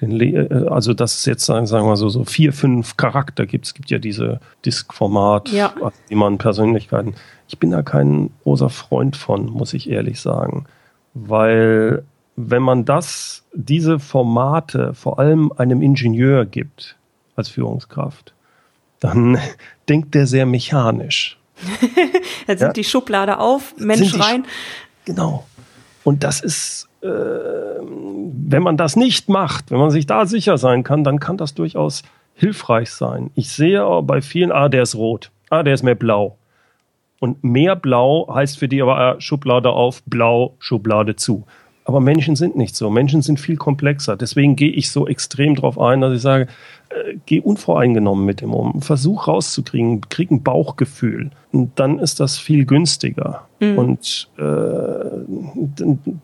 den, 0.00 0.18
äh, 0.20 0.66
also 0.68 0.94
das 0.94 1.16
ist 1.16 1.26
jetzt, 1.26 1.44
sagen 1.44 1.68
wir 1.70 1.82
mal 1.82 1.96
so, 1.96 2.08
so 2.08 2.24
vier, 2.24 2.52
fünf 2.52 2.96
Charakter 2.96 3.46
gibt. 3.46 3.66
Es 3.66 3.74
gibt 3.74 3.90
ja 3.90 3.98
diese 3.98 4.40
Disk-Format, 4.64 5.50
ja. 5.50 5.74
die 6.08 6.14
man 6.14 6.38
Persönlichkeiten. 6.38 7.14
Ich 7.48 7.58
bin 7.58 7.70
da 7.70 7.82
kein 7.82 8.30
großer 8.42 8.70
Freund 8.70 9.16
von, 9.16 9.46
muss 9.46 9.74
ich 9.74 9.90
ehrlich 9.90 10.20
sagen. 10.20 10.64
Weil 11.14 12.04
wenn 12.36 12.62
man 12.62 12.84
das, 12.84 13.42
diese 13.54 13.98
Formate 13.98 14.94
vor 14.94 15.18
allem 15.18 15.52
einem 15.56 15.82
Ingenieur 15.82 16.44
gibt 16.44 16.96
als 17.34 17.48
Führungskraft, 17.48 18.34
dann 19.00 19.38
denkt 19.88 20.14
der 20.14 20.26
sehr 20.26 20.46
mechanisch. 20.46 21.38
da 22.46 22.56
sind 22.56 22.60
ja? 22.60 22.72
die 22.72 22.84
Schublade 22.84 23.38
auf, 23.38 23.74
Mensch 23.78 24.18
rein. 24.20 24.44
Genau. 25.06 25.46
Und 26.04 26.22
das 26.22 26.40
ist, 26.40 26.88
äh, 27.00 27.06
wenn 27.08 28.62
man 28.62 28.76
das 28.76 28.96
nicht 28.96 29.28
macht, 29.28 29.70
wenn 29.70 29.78
man 29.78 29.90
sich 29.90 30.06
da 30.06 30.26
sicher 30.26 30.58
sein 30.58 30.84
kann, 30.84 31.02
dann 31.02 31.18
kann 31.18 31.38
das 31.38 31.54
durchaus 31.54 32.02
hilfreich 32.34 32.90
sein. 32.90 33.30
Ich 33.34 33.50
sehe 33.50 33.82
aber 33.82 34.02
bei 34.02 34.20
vielen, 34.20 34.52
ah, 34.52 34.68
der 34.68 34.82
ist 34.82 34.94
rot, 34.94 35.30
ah, 35.48 35.62
der 35.62 35.74
ist 35.74 35.82
mehr 35.82 35.94
blau. 35.94 36.36
Und 37.18 37.42
mehr 37.42 37.74
blau 37.76 38.32
heißt 38.32 38.58
für 38.58 38.68
die 38.68 38.82
aber 38.82 39.16
äh, 39.16 39.20
Schublade 39.20 39.70
auf, 39.70 40.02
blau, 40.04 40.54
Schublade 40.58 41.16
zu. 41.16 41.46
Aber 41.86 42.00
Menschen 42.00 42.34
sind 42.34 42.56
nicht 42.56 42.74
so. 42.74 42.90
Menschen 42.90 43.22
sind 43.22 43.38
viel 43.38 43.56
komplexer. 43.56 44.16
Deswegen 44.16 44.56
gehe 44.56 44.72
ich 44.72 44.90
so 44.90 45.06
extrem 45.06 45.54
darauf 45.54 45.78
ein, 45.78 46.00
dass 46.00 46.12
ich 46.12 46.20
sage, 46.20 46.48
äh, 46.88 47.14
geh 47.26 47.38
unvoreingenommen 47.38 48.26
mit 48.26 48.40
dem 48.40 48.52
um. 48.52 48.82
Versuch 48.82 49.28
rauszukriegen, 49.28 50.00
krieg 50.08 50.32
ein 50.32 50.42
Bauchgefühl. 50.42 51.30
Und 51.52 51.78
dann 51.78 52.00
ist 52.00 52.18
das 52.18 52.38
viel 52.38 52.66
günstiger. 52.66 53.46
Mhm. 53.60 53.78
Und 53.78 54.28
äh, 54.36 54.42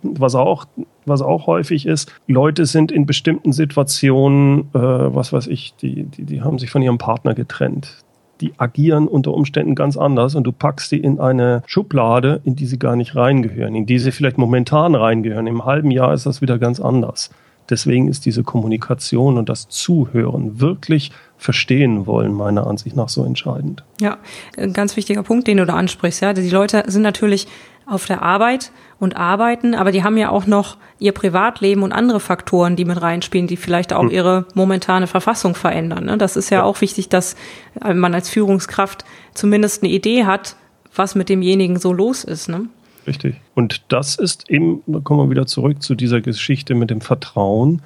was 0.03 0.35
auch 0.35 0.67
was 1.05 1.23
auch 1.23 1.47
häufig 1.47 1.87
ist, 1.87 2.13
Leute 2.29 2.67
sind 2.67 2.93
in 2.93 3.07
bestimmten 3.07 3.53
Situationen, 3.53 4.71
äh, 4.73 4.79
was 4.79 5.33
weiß 5.33 5.49
ich, 5.49 5.75
die, 5.81 6.05
die, 6.05 6.25
die 6.25 6.43
haben 6.43 6.59
sich 6.59 6.71
von 6.71 6.83
ihrem 6.83 6.99
Partner 6.99 7.35
getrennt 7.35 8.02
die 8.43 8.53
agieren 8.59 9.09
unter 9.09 9.33
Umständen 9.33 9.75
ganz 9.75 9.97
anders 9.97 10.35
und 10.35 10.45
du 10.45 10.53
packst 10.53 10.91
sie 10.91 10.99
in 10.99 11.21
eine 11.21 11.63
Schublade, 11.67 12.41
in 12.45 12.57
die 12.57 12.67
sie 12.67 12.79
gar 12.79 12.97
nicht 12.97 13.17
reingehören, 13.17 13.75
in 13.75 13.87
die 13.87 13.99
sie 13.99 14.13
vielleicht 14.13 14.37
momentan 14.37 14.95
reingehören. 14.95 15.47
Im 15.47 15.65
halben 15.65 15.91
Jahr 15.91 16.13
ist 16.13 16.27
das 16.27 16.43
wieder 16.43 16.59
ganz 16.59 16.81
anders. 16.81 17.31
Deswegen 17.71 18.09
ist 18.09 18.27
diese 18.27 18.43
Kommunikation 18.43 19.39
und 19.39 19.49
das 19.49 19.69
Zuhören 19.69 20.61
wirklich 20.61 21.13
verstehen 21.39 22.07
wollen, 22.07 22.33
meiner 22.33 22.67
Ansicht 22.67 22.97
nach 22.97 23.09
so 23.09 23.25
entscheidend. 23.25 23.85
Ja, 24.01 24.19
ein 24.57 24.73
ganz 24.73 24.97
wichtiger 24.97 25.23
Punkt, 25.23 25.47
den 25.47 25.59
du 25.59 25.67
da 25.67 25.75
ansprichst. 25.75 26.21
Ja, 26.23 26.33
die 26.33 26.51
Leute 26.51 26.83
sind 26.87 27.03
natürlich 27.03 27.47
auf 27.93 28.07
der 28.07 28.23
Arbeit 28.23 28.73
und 28.99 29.17
arbeiten, 29.17 29.75
aber 29.75 29.93
die 29.93 30.03
haben 30.03 30.17
ja 30.17 30.31
auch 30.31 30.47
noch 30.47 30.77
ihr 30.99 31.13
Privatleben 31.13 31.83
und 31.83 31.93
andere 31.93 32.21
Faktoren, 32.21 32.77
die 32.77 32.85
mit 32.85 33.01
reinspielen, 33.01 33.47
die 33.47 33.57
vielleicht 33.57 33.93
auch 33.93 34.03
hm. 34.03 34.11
ihre 34.11 34.47
momentane 34.55 35.07
Verfassung 35.07 35.55
verändern. 35.55 36.07
Ne? 36.07 36.19
Das 36.19 36.37
ist 36.37 36.51
ja, 36.51 36.59
ja 36.59 36.65
auch 36.65 36.81
wichtig, 36.81 37.09
dass 37.09 37.37
äh, 37.85 37.95
man 37.95 38.15
als 38.15 38.29
Führungskraft 38.29 39.05
zumindest 39.35 39.83
eine 39.83 39.93
Idee 39.93 40.25
hat, 40.25 40.57
was 40.95 41.15
mit 41.15 41.29
demjenigen 41.29 41.79
so 41.79 41.93
los 41.93 42.25
ist. 42.25 42.49
Ne? 42.49 42.67
Richtig. 43.07 43.37
Und 43.55 43.83
das 43.89 44.17
ist 44.17 44.49
eben, 44.51 44.83
da 44.87 45.01
kommen 45.01 45.21
wir 45.21 45.31
wieder 45.31 45.47
zurück 45.47 45.83
zu 45.83 45.95
dieser 45.95 46.21
Geschichte 46.21 46.75
mit 46.75 46.91
dem 46.91 47.01
Vertrauen. 47.01 47.83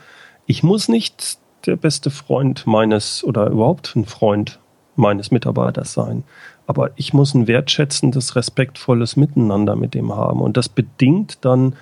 Ich 0.47 0.62
muss 0.62 0.88
nicht 0.88 1.38
der 1.64 1.77
beste 1.77 2.11
Freund 2.11 2.66
meines 2.66 3.25
oder 3.25 3.49
überhaupt 3.49 3.97
ein 3.97 4.05
Freund 4.05 4.61
meines 4.96 5.30
Mitarbeiters 5.30 5.92
sein. 5.92 6.24
Aber 6.66 6.90
ich 6.96 7.12
muss 7.12 7.35
ein 7.35 7.46
wertschätzendes, 7.46 8.37
respektvolles 8.37 9.16
Miteinander 9.16 9.76
mit 9.76 9.94
dem 9.94 10.14
haben. 10.14 10.40
Und 10.40 10.56
das 10.56 10.68
bedingt 10.68 11.44
dann, 11.44 11.76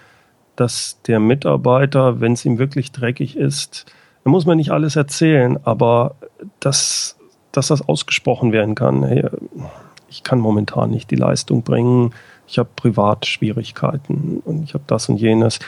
dass 0.56 1.00
der 1.06 1.20
Mitarbeiter, 1.20 2.20
wenn 2.20 2.32
es 2.32 2.44
ihm 2.44 2.58
wirklich 2.58 2.92
dreckig 2.92 3.36
ist, 3.36 3.86
da 4.24 4.30
muss 4.30 4.46
man 4.46 4.56
nicht 4.56 4.70
alles 4.70 4.96
erzählen, 4.96 5.58
aber 5.64 6.14
dass, 6.60 7.16
dass 7.52 7.68
das 7.68 7.86
ausgesprochen 7.86 8.52
werden 8.52 8.74
kann. 8.74 9.04
Hey, 9.04 9.28
ich 10.08 10.22
kann 10.22 10.38
momentan 10.38 10.90
nicht 10.90 11.10
die 11.10 11.16
Leistung 11.16 11.62
bringen, 11.62 12.14
ich 12.46 12.58
habe 12.58 12.68
Privatschwierigkeiten 12.76 14.42
und 14.44 14.62
ich 14.64 14.74
habe 14.74 14.84
das 14.86 15.08
und 15.08 15.16
jenes 15.16 15.58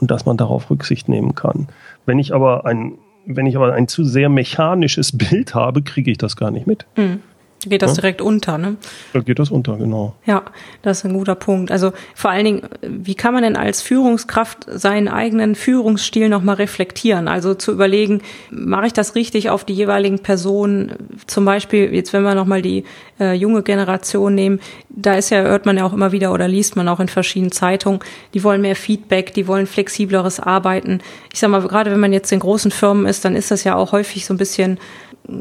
und 0.00 0.10
dass 0.10 0.26
man 0.26 0.36
darauf 0.36 0.70
Rücksicht 0.70 1.08
nehmen 1.08 1.34
kann. 1.34 1.68
Wenn 2.06 2.18
ich 2.18 2.34
aber 2.34 2.66
ein, 2.66 2.94
wenn 3.26 3.46
ich 3.46 3.56
aber 3.56 3.72
ein 3.72 3.88
zu 3.88 4.04
sehr 4.04 4.28
mechanisches 4.28 5.16
Bild 5.16 5.54
habe, 5.54 5.82
kriege 5.82 6.10
ich 6.10 6.18
das 6.18 6.36
gar 6.36 6.50
nicht 6.50 6.66
mit. 6.66 6.86
Mhm 6.96 7.20
geht 7.68 7.82
das 7.82 7.92
ja? 7.92 8.02
direkt 8.02 8.20
unter, 8.20 8.58
ne? 8.58 8.76
Da 9.12 9.20
geht 9.20 9.38
das 9.38 9.50
unter, 9.50 9.76
genau. 9.76 10.14
Ja, 10.26 10.42
das 10.82 10.98
ist 10.98 11.04
ein 11.04 11.12
guter 11.12 11.34
Punkt. 11.34 11.70
Also 11.70 11.92
vor 12.14 12.30
allen 12.30 12.44
Dingen, 12.44 12.62
wie 12.82 13.14
kann 13.14 13.34
man 13.34 13.42
denn 13.42 13.56
als 13.56 13.82
Führungskraft 13.82 14.66
seinen 14.68 15.08
eigenen 15.08 15.54
Führungsstil 15.54 16.28
nochmal 16.28 16.56
reflektieren? 16.56 17.28
Also 17.28 17.54
zu 17.54 17.72
überlegen, 17.72 18.22
mache 18.50 18.86
ich 18.86 18.92
das 18.92 19.14
richtig 19.14 19.50
auf 19.50 19.64
die 19.64 19.74
jeweiligen 19.74 20.20
Personen? 20.20 20.94
Zum 21.26 21.44
Beispiel, 21.44 21.94
jetzt 21.94 22.12
wenn 22.12 22.22
wir 22.22 22.34
nochmal 22.34 22.62
die 22.62 22.84
äh, 23.20 23.34
junge 23.34 23.62
Generation 23.62 24.34
nehmen, 24.34 24.60
da 24.88 25.14
ist 25.14 25.30
ja, 25.30 25.42
hört 25.42 25.66
man 25.66 25.76
ja 25.76 25.84
auch 25.84 25.92
immer 25.92 26.12
wieder 26.12 26.32
oder 26.32 26.48
liest 26.48 26.76
man 26.76 26.88
auch 26.88 27.00
in 27.00 27.08
verschiedenen 27.08 27.52
Zeitungen, 27.52 28.00
die 28.34 28.44
wollen 28.44 28.60
mehr 28.60 28.76
Feedback, 28.76 29.34
die 29.34 29.46
wollen 29.46 29.66
flexibleres 29.66 30.40
Arbeiten. 30.40 31.00
Ich 31.32 31.40
sag 31.40 31.50
mal, 31.50 31.60
gerade 31.62 31.90
wenn 31.90 32.00
man 32.00 32.12
jetzt 32.12 32.32
in 32.32 32.40
großen 32.40 32.70
Firmen 32.70 33.06
ist, 33.06 33.24
dann 33.24 33.36
ist 33.36 33.50
das 33.50 33.64
ja 33.64 33.76
auch 33.76 33.92
häufig 33.92 34.26
so 34.26 34.34
ein 34.34 34.38
bisschen 34.38 34.78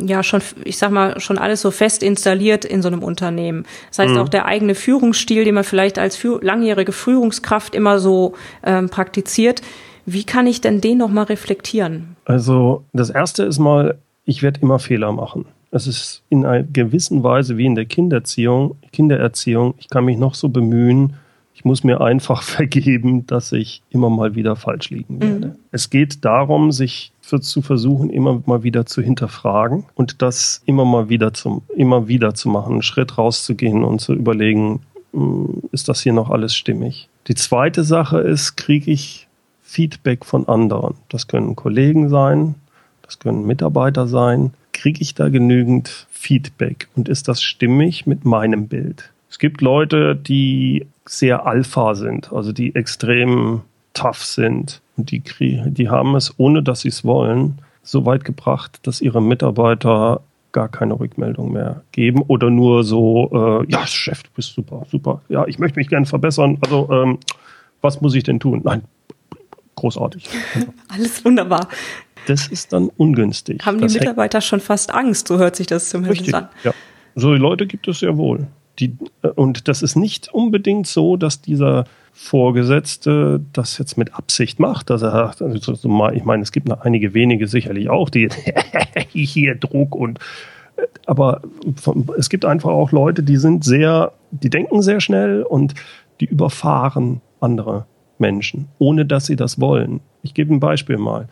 ja 0.08 0.24
schon, 0.24 0.42
ich 0.64 0.78
sag 0.78 0.92
mal, 0.92 1.20
schon 1.20 1.38
alles 1.38 1.62
so 1.62 1.72
fest 1.72 2.04
installiert 2.04 2.66
in 2.66 2.82
so 2.82 2.88
einem 2.88 3.04
Unternehmen. 3.04 3.66
Das 3.90 4.00
heißt, 4.00 4.14
mhm. 4.14 4.20
auch 4.20 4.30
der 4.30 4.46
eigene 4.46 4.76
Führungsstil, 4.76 5.46
den 5.46 5.56
man 5.56 5.64
vielleicht 5.64 6.00
als 6.00 6.16
für, 6.16 6.40
langjährige 6.44 6.92
Führungskraft 6.92 7.76
immer 7.76 8.00
so 8.00 8.34
ähm, 8.64 8.90
praktiziert, 8.90 9.62
Wie 10.06 10.24
kann 10.24 10.48
ich 10.48 10.62
denn 10.62 10.82
den 10.82 10.98
nochmal 10.98 11.26
reflektieren? 11.26 12.16
Also 12.26 12.84
das 12.92 13.12
Erste 13.12 13.44
ist 13.44 13.60
mal, 13.60 14.00
ich 14.26 14.42
werde 14.42 14.60
immer 14.62 14.80
Fehler 14.80 15.12
machen. 15.12 15.46
Es 15.72 15.88
ist 15.88 16.24
in 16.30 16.46
einer 16.46 16.64
gewissen 16.64 17.24
Weise 17.24 17.58
wie 17.58 17.66
in 17.66 17.76
der 17.76 17.86
Kindererziehung, 17.86 18.76
Kindererziehung. 18.92 19.76
Ich 19.78 19.90
kann 19.90 20.06
mich 20.06 20.18
noch 20.18 20.36
so 20.36 20.50
bemühen. 20.50 21.14
Ich 21.54 21.64
muss 21.64 21.84
mir 21.84 22.02
einfach 22.02 22.42
vergeben, 22.58 23.26
dass 23.26 23.52
ich 23.52 23.82
immer 23.90 24.10
mal 24.10 24.36
wieder 24.36 24.56
falsch 24.56 24.90
liegen 24.90 25.22
werde. 25.22 25.48
Mhm. 25.48 25.56
Es 25.72 25.90
geht 25.90 26.26
darum, 26.26 26.72
sich 26.72 27.11
für, 27.32 27.40
zu 27.40 27.62
versuchen, 27.62 28.10
immer 28.10 28.44
mal 28.46 28.64
wieder 28.64 28.86
zu 28.86 29.02
hinterfragen 29.02 29.86
und 29.96 30.22
das 30.22 30.62
immer 30.66 30.84
mal 30.84 31.08
wieder 31.08 31.34
zum, 31.34 31.62
immer 31.76 32.10
wieder 32.10 32.34
zu 32.34 32.50
machen, 32.50 32.74
einen 32.74 32.82
Schritt 32.82 33.18
rauszugehen 33.18 33.84
und 33.86 34.00
zu 34.00 34.14
überlegen, 34.14 34.82
hm, 35.14 35.64
ist 35.72 35.88
das 35.88 36.02
hier 36.02 36.12
noch 36.12 36.30
alles 36.30 36.54
stimmig? 36.54 37.08
Die 37.28 37.36
zweite 37.36 37.84
Sache 37.86 38.20
ist, 38.20 38.58
kriege 38.58 38.92
ich 38.92 39.28
Feedback 39.62 40.26
von 40.26 40.48
anderen? 40.50 40.96
Das 41.08 41.28
können 41.28 41.56
Kollegen 41.56 42.10
sein, 42.10 42.56
das 43.02 43.20
können 43.20 43.48
Mitarbeiter 43.48 44.08
sein. 44.08 44.54
Kriege 44.74 45.02
ich 45.02 45.16
da 45.16 45.30
genügend 45.30 46.08
Feedback 46.10 46.90
und 46.96 47.08
ist 47.08 47.30
das 47.30 47.42
stimmig 47.42 48.06
mit 48.08 48.26
meinem 48.26 48.68
Bild? 48.68 49.12
Es 49.30 49.40
gibt 49.40 49.62
Leute, 49.62 50.18
die 50.18 50.86
sehr 51.06 51.46
alpha 51.46 51.96
sind, 51.96 52.34
also 52.34 52.52
die 52.52 52.76
extrem 52.76 53.62
tough 53.94 54.24
sind 54.24 54.82
die, 55.06 55.24
die 55.66 55.90
haben 55.90 56.16
es, 56.16 56.34
ohne 56.38 56.64
dass 56.64 56.82
sie 56.82 56.90
es 56.90 57.04
wollen, 57.04 57.60
so 57.84 58.06
weit 58.06 58.24
gebracht, 58.24 58.80
dass 58.84 59.02
ihre 59.02 59.22
Mitarbeiter 59.22 60.22
gar 60.52 60.68
keine 60.68 61.00
Rückmeldung 61.00 61.54
mehr 61.54 61.84
geben 61.92 62.22
oder 62.28 62.50
nur 62.50 62.84
so, 62.84 63.62
äh, 63.64 63.72
ja, 63.72 63.88
Chef, 63.88 64.24
du 64.24 64.30
bist 64.36 64.54
super, 64.54 64.86
super. 64.90 65.22
Ja, 65.30 65.46
ich 65.48 65.60
möchte 65.60 65.80
mich 65.80 65.88
gerne 65.88 66.06
verbessern. 66.06 66.58
Also, 66.62 66.90
ähm, 66.92 67.20
was 67.82 68.02
muss 68.02 68.14
ich 68.16 68.24
denn 68.24 68.40
tun? 68.40 68.62
Nein, 68.64 68.84
großartig. 69.76 70.30
Alles 70.90 71.24
wunderbar. 71.24 71.68
Das 72.28 72.48
ist 72.48 72.74
dann 72.74 72.90
ungünstig. 72.98 73.66
Haben 73.66 73.80
die 73.80 73.94
Mitarbeiter 73.94 74.42
schon 74.42 74.60
fast 74.60 74.94
Angst, 74.94 75.28
so 75.28 75.40
hört 75.40 75.56
sich 75.56 75.68
das 75.68 75.90
zumindest 75.90 76.34
an. 76.34 76.50
Ja. 76.64 76.74
So 77.16 77.34
Leute 77.34 77.66
gibt 77.66 77.88
es 77.88 78.00
sehr 78.00 78.18
wohl. 78.18 78.48
Die, 78.82 78.98
und 79.36 79.68
das 79.68 79.82
ist 79.82 79.96
nicht 79.96 80.34
unbedingt 80.34 80.88
so, 80.88 81.16
dass 81.16 81.42
dieser 81.42 81.86
Vorgesetzte 82.14 83.40
das 83.54 83.78
jetzt 83.78 83.98
mit 83.98 84.16
Absicht 84.16 84.60
macht, 84.60 84.90
dass 84.90 85.02
er, 85.02 85.34
also 85.40 86.12
ich 86.14 86.24
meine, 86.26 86.44
es 86.44 86.52
gibt 86.52 86.68
noch 86.68 86.82
einige 86.82 87.14
wenige 87.14 87.48
sicherlich 87.48 87.90
auch, 87.90 88.10
die 88.10 88.28
hier 89.10 89.56
Druck 89.56 89.96
und 89.96 90.20
aber 91.06 91.42
es 92.18 92.30
gibt 92.30 92.44
einfach 92.44 92.72
auch 92.72 92.92
Leute, 92.92 93.24
die 93.24 93.38
sind 93.38 93.64
sehr, 93.64 94.14
die 94.32 94.50
denken 94.50 94.82
sehr 94.82 95.00
schnell 95.00 95.44
und 95.44 95.76
die 96.20 96.26
überfahren 96.26 97.22
andere 97.40 97.86
Menschen, 98.18 98.68
ohne 98.80 99.06
dass 99.06 99.26
sie 99.26 99.36
das 99.36 99.60
wollen. 99.60 100.02
Ich 100.24 100.34
gebe 100.34 100.54
ein 100.54 100.60
Beispiel 100.60 100.98
mal. 100.98 101.28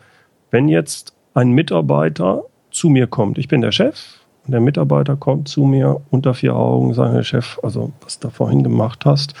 Wenn 0.50 0.68
jetzt 0.68 1.14
ein 1.34 1.50
Mitarbeiter 1.50 2.44
zu 2.70 2.88
mir 2.88 3.06
kommt, 3.06 3.38
ich 3.38 3.48
bin 3.48 3.60
der 3.60 3.72
Chef, 3.72 4.19
und 4.44 4.52
der 4.52 4.60
Mitarbeiter 4.60 5.16
kommt 5.16 5.48
zu 5.48 5.64
mir 5.64 6.00
unter 6.10 6.34
vier 6.34 6.56
Augen, 6.56 6.94
sagt 6.94 7.14
der 7.14 7.22
Chef, 7.22 7.58
also 7.62 7.92
was 8.02 8.18
du 8.18 8.28
da 8.28 8.32
vorhin 8.32 8.62
gemacht 8.62 9.04
hast, 9.04 9.34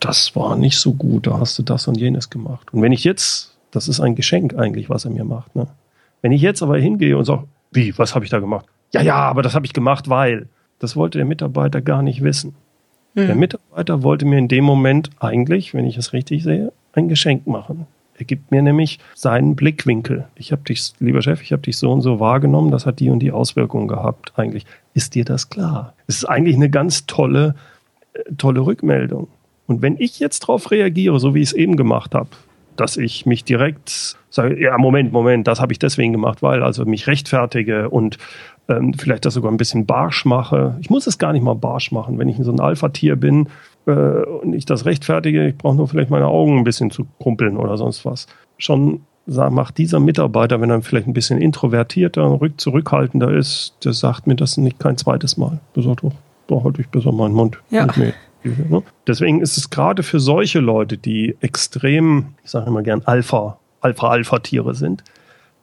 das 0.00 0.36
war 0.36 0.56
nicht 0.56 0.78
so 0.78 0.92
gut, 0.92 1.26
da 1.26 1.38
hast 1.38 1.58
du 1.58 1.62
das 1.62 1.88
und 1.88 1.96
jenes 1.96 2.30
gemacht. 2.30 2.72
Und 2.72 2.82
wenn 2.82 2.92
ich 2.92 3.04
jetzt, 3.04 3.56
das 3.70 3.88
ist 3.88 4.00
ein 4.00 4.14
Geschenk 4.14 4.54
eigentlich, 4.58 4.90
was 4.90 5.04
er 5.04 5.10
mir 5.10 5.24
macht, 5.24 5.56
ne? 5.56 5.68
Wenn 6.22 6.32
ich 6.32 6.42
jetzt 6.42 6.62
aber 6.62 6.78
hingehe 6.78 7.16
und 7.16 7.24
sage, 7.24 7.44
wie, 7.72 7.96
was 7.98 8.14
habe 8.14 8.24
ich 8.24 8.30
da 8.30 8.40
gemacht? 8.40 8.66
Ja, 8.92 9.02
ja, 9.02 9.16
aber 9.16 9.42
das 9.42 9.54
habe 9.54 9.66
ich 9.66 9.72
gemacht, 9.72 10.08
weil. 10.08 10.48
Das 10.78 10.94
wollte 10.94 11.16
der 11.16 11.24
Mitarbeiter 11.24 11.80
gar 11.80 12.02
nicht 12.02 12.22
wissen. 12.22 12.54
Mhm. 13.14 13.26
Der 13.26 13.34
Mitarbeiter 13.34 14.02
wollte 14.02 14.26
mir 14.26 14.38
in 14.38 14.48
dem 14.48 14.64
Moment 14.64 15.08
eigentlich, 15.20 15.72
wenn 15.72 15.86
ich 15.86 15.96
es 15.96 16.12
richtig 16.12 16.42
sehe, 16.42 16.70
ein 16.92 17.08
Geschenk 17.08 17.46
machen. 17.46 17.86
Er 18.18 18.24
gibt 18.24 18.50
mir 18.50 18.62
nämlich 18.62 18.98
seinen 19.14 19.56
Blickwinkel. 19.56 20.26
Ich 20.36 20.52
habe 20.52 20.62
dich, 20.62 20.92
lieber 21.00 21.22
Chef, 21.22 21.42
ich 21.42 21.52
habe 21.52 21.62
dich 21.62 21.76
so 21.76 21.92
und 21.92 22.00
so 22.00 22.18
wahrgenommen, 22.20 22.70
das 22.70 22.86
hat 22.86 23.00
die 23.00 23.10
und 23.10 23.20
die 23.20 23.32
Auswirkungen 23.32 23.88
gehabt 23.88 24.32
eigentlich. 24.36 24.64
Ist 24.94 25.14
dir 25.14 25.24
das 25.24 25.50
klar? 25.50 25.94
Es 26.06 26.16
ist 26.16 26.24
eigentlich 26.24 26.56
eine 26.56 26.70
ganz 26.70 27.06
tolle, 27.06 27.54
äh, 28.14 28.22
tolle 28.38 28.60
Rückmeldung. 28.60 29.28
Und 29.66 29.82
wenn 29.82 29.96
ich 29.98 30.18
jetzt 30.18 30.40
darauf 30.44 30.70
reagiere, 30.70 31.18
so 31.18 31.34
wie 31.34 31.42
ich 31.42 31.48
es 31.48 31.52
eben 31.52 31.76
gemacht 31.76 32.14
habe, 32.14 32.30
dass 32.76 32.96
ich 32.96 33.26
mich 33.26 33.44
direkt 33.44 34.16
sage, 34.30 34.60
ja, 34.60 34.76
Moment, 34.78 35.12
Moment, 35.12 35.46
das 35.46 35.60
habe 35.60 35.72
ich 35.72 35.78
deswegen 35.78 36.12
gemacht, 36.12 36.42
weil, 36.42 36.62
also 36.62 36.84
mich 36.84 37.06
rechtfertige 37.06 37.88
und 37.90 38.18
ähm, 38.68 38.94
vielleicht 38.94 39.24
das 39.24 39.34
sogar 39.34 39.50
ein 39.50 39.56
bisschen 39.56 39.86
barsch 39.86 40.24
mache. 40.24 40.76
Ich 40.80 40.90
muss 40.90 41.06
es 41.06 41.18
gar 41.18 41.32
nicht 41.32 41.42
mal 41.42 41.54
barsch 41.54 41.90
machen. 41.90 42.18
Wenn 42.18 42.28
ich 42.28 42.36
so 42.38 42.52
ein 42.52 42.60
Alpha-Tier 42.60 43.16
bin 43.16 43.48
äh, 43.86 43.90
und 43.90 44.52
ich 44.52 44.66
das 44.66 44.84
rechtfertige, 44.84 45.48
ich 45.48 45.56
brauche 45.56 45.76
nur 45.76 45.88
vielleicht 45.88 46.10
meine 46.10 46.26
Augen 46.26 46.58
ein 46.58 46.64
bisschen 46.64 46.90
zu 46.90 47.06
krumpeln 47.20 47.56
oder 47.56 47.76
sonst 47.76 48.04
was. 48.04 48.26
Schon 48.58 49.00
macht 49.26 49.78
dieser 49.78 49.98
Mitarbeiter, 49.98 50.60
wenn 50.60 50.70
er 50.70 50.82
vielleicht 50.82 51.08
ein 51.08 51.12
bisschen 51.12 51.40
introvertierter, 51.40 52.38
zurückhaltender 52.56 53.32
ist, 53.32 53.74
der 53.84 53.92
sagt 53.92 54.26
mir 54.26 54.36
das 54.36 54.56
nicht 54.56 54.78
kein 54.78 54.96
zweites 54.96 55.36
Mal. 55.36 55.58
Der 55.74 55.82
sagt 55.82 56.04
doch, 56.04 56.12
da 56.46 56.62
halte 56.62 56.80
ich 56.80 56.88
besser 56.88 57.10
meinen 57.10 57.34
Mund. 57.34 57.58
Ja. 57.70 57.86
Ne? 57.96 58.82
Deswegen 59.06 59.40
ist 59.40 59.56
es 59.56 59.70
gerade 59.70 60.04
für 60.04 60.20
solche 60.20 60.60
Leute, 60.60 60.96
die 60.96 61.36
extrem, 61.40 62.34
ich 62.44 62.50
sage 62.50 62.68
immer 62.68 62.82
gern 62.82 63.02
Alpha, 63.04 63.58
Alpha-Alpha-Tiere 63.80 64.74
sind, 64.74 65.02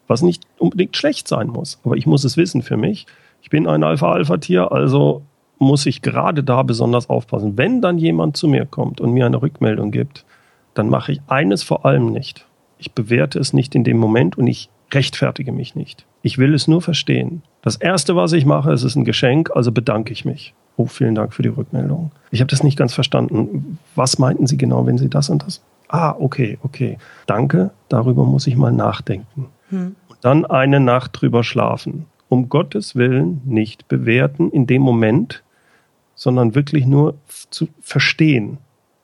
was 0.08 0.22
nicht 0.22 0.44
unbedingt 0.58 0.98
schlecht 0.98 1.30
sein 1.30 1.48
muss. 1.48 1.80
Aber 1.86 1.96
ich 1.96 2.06
muss 2.06 2.26
es 2.26 2.36
wissen 2.36 2.62
für 2.62 2.76
mich. 2.76 3.06
Ich 3.42 3.50
bin 3.50 3.68
ein 3.68 3.84
Alpha-Alpha-Tier, 3.84 4.74
also 4.74 5.22
muss 5.60 5.86
ich 5.86 6.02
gerade 6.02 6.44
da 6.44 6.64
besonders 6.64 7.10
aufpassen. 7.10 7.58
Wenn 7.58 7.82
dann 7.82 7.98
jemand 7.98 8.38
zu 8.38 8.48
mir 8.48 8.66
kommt 8.66 9.00
und 9.00 9.12
mir 9.12 9.26
eine 9.26 9.42
Rückmeldung 9.42 9.92
gibt, 9.92 10.26
dann 10.74 10.90
mache 10.90 11.14
ich 11.14 11.22
eines 11.28 11.64
vor 11.64 11.86
allem 11.86 12.12
nicht. 12.12 12.46
Ich 12.78 12.94
bewerte 12.94 13.40
es 13.40 13.54
nicht 13.54 13.76
in 13.76 13.84
dem 13.84 13.98
Moment 13.98 14.38
und 14.38 14.48
ich 14.48 14.70
rechtfertige 14.92 15.52
mich 15.52 15.76
nicht. 15.76 16.06
Ich 16.22 16.38
will 16.38 16.54
es 16.54 16.68
nur 16.68 16.82
verstehen. 16.82 17.44
Das 17.62 17.76
Erste, 17.76 18.16
was 18.16 18.34
ich 18.34 18.46
mache, 18.46 18.72
ist, 18.72 18.84
ist 18.84 18.96
ein 18.96 19.06
Geschenk, 19.06 19.52
also 19.56 19.72
bedanke 19.72 20.12
ich 20.12 20.26
mich. 20.26 20.54
Oh, 20.76 20.86
vielen 20.86 21.16
Dank 21.16 21.34
für 21.34 21.44
die 21.44 21.50
Rückmeldung. 21.50 22.12
Ich 22.32 22.42
habe 22.42 22.50
das 22.50 22.64
nicht 22.64 22.78
ganz 22.78 22.94
verstanden. 22.94 23.78
Was 23.96 24.18
meinten 24.20 24.48
Sie 24.48 24.58
genau, 24.58 24.86
wenn 24.86 24.98
Sie 24.98 25.10
das 25.10 25.30
und 25.30 25.44
das? 25.46 25.62
Ah, 25.88 26.16
okay, 26.18 26.58
okay. 26.64 26.98
Danke, 27.28 27.72
darüber 27.90 28.26
muss 28.26 28.48
ich 28.48 28.56
mal 28.56 28.72
nachdenken. 28.72 29.48
Hm. 29.70 29.96
Und 30.08 30.18
dann 30.22 30.46
eine 30.46 30.80
Nacht 30.80 31.12
drüber 31.14 31.44
schlafen. 31.44 32.06
Um 32.34 32.50
Gottes 32.50 32.96
Willen 32.96 33.42
nicht 33.46 33.88
bewerten 33.88 34.50
in 34.50 34.66
dem 34.66 34.82
Moment, 34.82 35.44
sondern 36.16 36.56
wirklich 36.56 36.88
nur 36.88 37.14
zu 37.52 37.68
verstehen. 37.80 38.58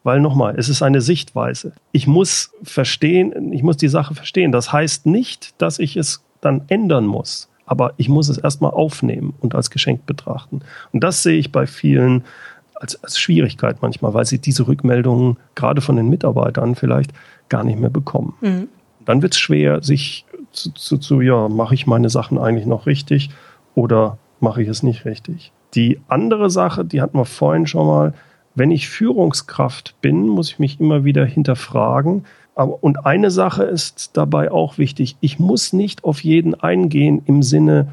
Weil 0.04 0.20
nochmal, 0.20 0.56
es 0.58 0.68
ist 0.68 0.82
eine 0.82 1.02
Sichtweise. 1.02 1.74
Ich 1.92 2.08
muss 2.08 2.52
verstehen, 2.64 3.54
ich 3.54 3.62
muss 3.62 3.78
die 3.78 3.88
Sache 3.88 4.16
verstehen. 4.16 4.52
Das 4.52 4.74
heißt 4.74 5.06
nicht, 5.06 5.54
dass 5.62 5.78
ich 5.78 5.96
es 5.96 6.24
dann 6.42 6.64
ändern 6.70 7.06
muss 7.06 7.48
aber 7.70 7.94
ich 7.98 8.10
muss 8.10 8.30
es 8.30 8.40
erstmal 8.40 8.72
aufnehmen 8.72 9.36
und 9.42 9.54
als 9.54 9.70
Geschenk 9.70 10.08
betrachten. 10.08 10.62
Und 10.92 11.04
das 11.04 11.22
sehe 11.22 11.38
ich 11.38 11.52
bei 11.52 11.68
vielen 11.68 12.24
als, 12.74 13.04
als 13.04 13.20
Schwierigkeit 13.20 13.78
manchmal, 13.82 14.16
weil 14.16 14.26
sie 14.26 14.40
diese 14.40 14.68
Rückmeldungen 14.68 15.38
gerade 15.54 15.80
von 15.80 15.96
den 15.96 16.10
Mitarbeitern 16.10 16.74
vielleicht 16.74 17.12
gar 17.48 17.64
nicht 17.64 17.80
mehr 17.80 17.92
bekommen. 17.92 18.34
Mhm. 18.42 18.70
Dann 19.06 19.22
wird 19.22 19.36
es 19.36 19.40
schwer, 19.40 19.84
sich 19.84 20.26
zu, 20.52 20.74
zu, 20.74 20.98
zu, 20.98 21.22
ja, 21.22 21.50
mache 21.50 21.74
ich 21.74 21.88
meine 21.88 22.10
Sachen 22.10 22.38
eigentlich 22.38 22.66
noch 22.66 22.86
richtig 22.86 23.30
oder 23.76 24.18
mache 24.40 24.62
ich 24.62 24.68
es 24.68 24.84
nicht 24.84 25.06
richtig. 25.06 25.52
Die 25.74 26.00
andere 26.08 26.50
Sache, 26.50 26.86
die 26.86 27.02
hatten 27.02 27.18
wir 27.18 27.26
vorhin 27.26 27.68
schon 27.68 27.88
mal, 27.88 28.14
wenn 28.56 28.72
ich 28.72 28.90
Führungskraft 28.90 29.96
bin, 30.02 30.28
muss 30.28 30.50
ich 30.52 30.60
mich 30.60 30.80
immer 30.80 31.04
wieder 31.04 31.26
hinterfragen, 31.26 32.26
aber, 32.60 32.84
und 32.84 33.06
eine 33.06 33.32
Sache 33.32 33.64
ist 33.64 34.18
dabei 34.18 34.52
auch 34.52 34.78
wichtig. 34.78 35.16
Ich 35.22 35.40
muss 35.40 35.72
nicht 35.72 36.04
auf 36.04 36.26
jeden 36.26 36.56
eingehen 36.56 37.22
im 37.26 37.42
Sinne, 37.42 37.88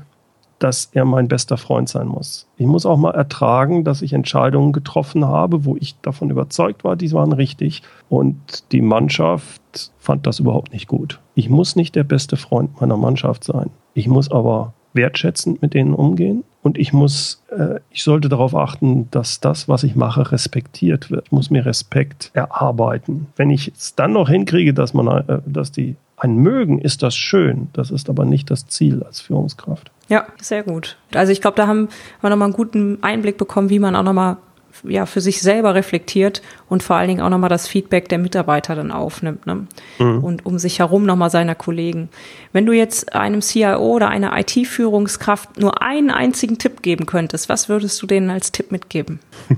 dass 0.58 0.86
er 0.92 1.04
mein 1.04 1.28
bester 1.28 1.56
Freund 1.56 1.88
sein 1.88 2.08
muss. 2.08 2.48
Ich 2.56 2.66
muss 2.66 2.84
auch 2.84 2.96
mal 2.96 3.14
ertragen, 3.14 3.84
dass 3.84 4.02
ich 4.02 4.12
Entscheidungen 4.12 4.72
getroffen 4.72 5.24
habe, 5.24 5.64
wo 5.64 5.76
ich 5.76 6.00
davon 6.00 6.30
überzeugt 6.30 6.82
war, 6.82 6.96
die 6.96 7.12
waren 7.12 7.32
richtig. 7.32 7.82
Und 8.08 8.72
die 8.72 8.80
Mannschaft 8.80 9.92
fand 9.98 10.26
das 10.26 10.40
überhaupt 10.40 10.72
nicht 10.72 10.88
gut. 10.88 11.20
Ich 11.36 11.50
muss 11.50 11.76
nicht 11.76 11.94
der 11.94 12.02
beste 12.02 12.38
Freund 12.38 12.80
meiner 12.80 12.96
Mannschaft 12.96 13.44
sein. 13.44 13.68
Ich 13.92 14.08
muss 14.08 14.30
aber 14.30 14.72
wertschätzend 14.94 15.60
mit 15.60 15.74
denen 15.74 15.92
umgehen 15.92 16.44
und 16.62 16.78
ich 16.78 16.94
muss, 16.94 17.42
äh, 17.50 17.80
ich 17.90 18.02
sollte 18.02 18.30
darauf 18.30 18.56
achten, 18.56 19.10
dass 19.10 19.38
das, 19.38 19.68
was 19.68 19.82
ich 19.82 19.94
mache, 19.96 20.32
respektiert 20.32 21.10
wird. 21.10 21.26
Ich 21.26 21.32
muss 21.32 21.50
mir 21.50 21.66
Respekt 21.66 22.30
erarbeiten. 22.32 23.26
Wenn 23.36 23.50
ich 23.50 23.68
es 23.68 23.94
dann 23.94 24.14
noch 24.14 24.30
hinkriege, 24.30 24.72
dass 24.72 24.94
man, 24.94 25.08
äh, 25.28 25.40
dass 25.44 25.72
die 25.72 25.96
einen 26.16 26.38
mögen, 26.38 26.78
ist 26.78 27.02
das 27.02 27.14
schön. 27.14 27.68
Das 27.74 27.90
ist 27.90 28.08
aber 28.08 28.24
nicht 28.24 28.50
das 28.50 28.66
Ziel 28.66 29.02
als 29.02 29.20
Führungskraft. 29.20 29.90
Ja, 30.08 30.24
sehr 30.40 30.62
gut. 30.62 30.96
Also 31.12 31.32
ich 31.32 31.42
glaube, 31.42 31.58
da 31.58 31.66
haben 31.66 31.90
wir 32.22 32.30
nochmal 32.30 32.46
einen 32.46 32.56
guten 32.56 33.02
Einblick 33.02 33.36
bekommen, 33.36 33.68
wie 33.68 33.78
man 33.78 33.94
auch 33.94 34.02
nochmal 34.02 34.38
ja, 34.84 35.06
für 35.06 35.20
sich 35.20 35.42
selber 35.42 35.74
reflektiert 35.74 36.42
und 36.68 36.82
vor 36.82 36.96
allen 36.96 37.08
Dingen 37.08 37.20
auch 37.20 37.30
nochmal 37.30 37.50
das 37.50 37.68
Feedback 37.68 38.08
der 38.08 38.18
Mitarbeiter 38.18 38.74
dann 38.74 38.90
aufnimmt 38.90 39.46
ne? 39.46 39.66
Mhm. 39.98 40.24
und 40.24 40.46
um 40.46 40.58
sich 40.58 40.78
herum 40.78 41.06
nochmal 41.06 41.30
seiner 41.30 41.54
Kollegen. 41.54 42.08
Wenn 42.52 42.66
du 42.66 42.72
jetzt 42.72 43.14
einem 43.14 43.40
CIO 43.40 43.78
oder 43.78 44.08
einer 44.08 44.38
IT-Führungskraft 44.38 45.58
nur 45.58 45.82
einen 45.82 46.10
einzigen 46.10 46.58
Tipp 46.58 46.82
geben 46.82 47.06
könntest, 47.06 47.48
was 47.48 47.68
würdest 47.68 48.00
du 48.02 48.06
denen 48.06 48.30
als 48.30 48.52
Tipp 48.52 48.72
mitgeben? 48.72 49.20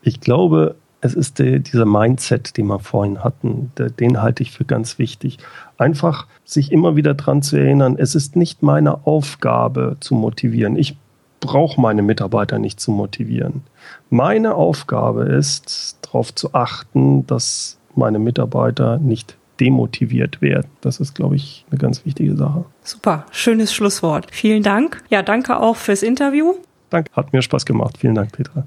Ich 0.00 0.20
glaube, 0.20 0.76
es 1.00 1.14
ist 1.14 1.38
die, 1.38 1.60
dieser 1.60 1.84
Mindset, 1.84 2.56
den 2.56 2.66
wir 2.66 2.78
vorhin 2.78 3.22
hatten, 3.22 3.72
der, 3.78 3.90
den 3.90 4.22
halte 4.22 4.42
ich 4.42 4.52
für 4.52 4.64
ganz 4.64 4.98
wichtig. 4.98 5.38
Einfach 5.78 6.26
sich 6.44 6.72
immer 6.72 6.96
wieder 6.96 7.14
daran 7.14 7.42
zu 7.42 7.56
erinnern, 7.56 7.96
es 7.98 8.14
ist 8.14 8.36
nicht 8.36 8.62
meine 8.62 9.06
Aufgabe 9.06 9.96
zu 10.00 10.14
motivieren. 10.14 10.76
Ich 10.76 10.96
brauche 11.40 11.80
meine 11.80 12.02
Mitarbeiter 12.02 12.58
nicht 12.58 12.80
zu 12.80 12.90
motivieren. 12.90 13.62
Meine 14.10 14.54
Aufgabe 14.54 15.24
ist, 15.24 15.98
darauf 16.02 16.34
zu 16.34 16.54
achten, 16.54 17.26
dass 17.26 17.78
meine 17.94 18.18
Mitarbeiter 18.18 18.98
nicht 18.98 19.36
demotiviert 19.60 20.42
werden. 20.42 20.68
Das 20.80 21.00
ist, 21.00 21.14
glaube 21.14 21.36
ich, 21.36 21.64
eine 21.70 21.78
ganz 21.78 22.04
wichtige 22.04 22.36
Sache. 22.36 22.64
Super, 22.82 23.26
schönes 23.30 23.72
Schlusswort. 23.72 24.26
Vielen 24.30 24.62
Dank. 24.62 25.02
Ja, 25.08 25.22
danke 25.22 25.58
auch 25.58 25.76
fürs 25.76 26.02
Interview. 26.02 26.54
Danke, 26.90 27.10
hat 27.12 27.32
mir 27.32 27.42
Spaß 27.42 27.64
gemacht. 27.64 27.96
Vielen 27.98 28.14
Dank, 28.14 28.32
Petra. 28.32 28.66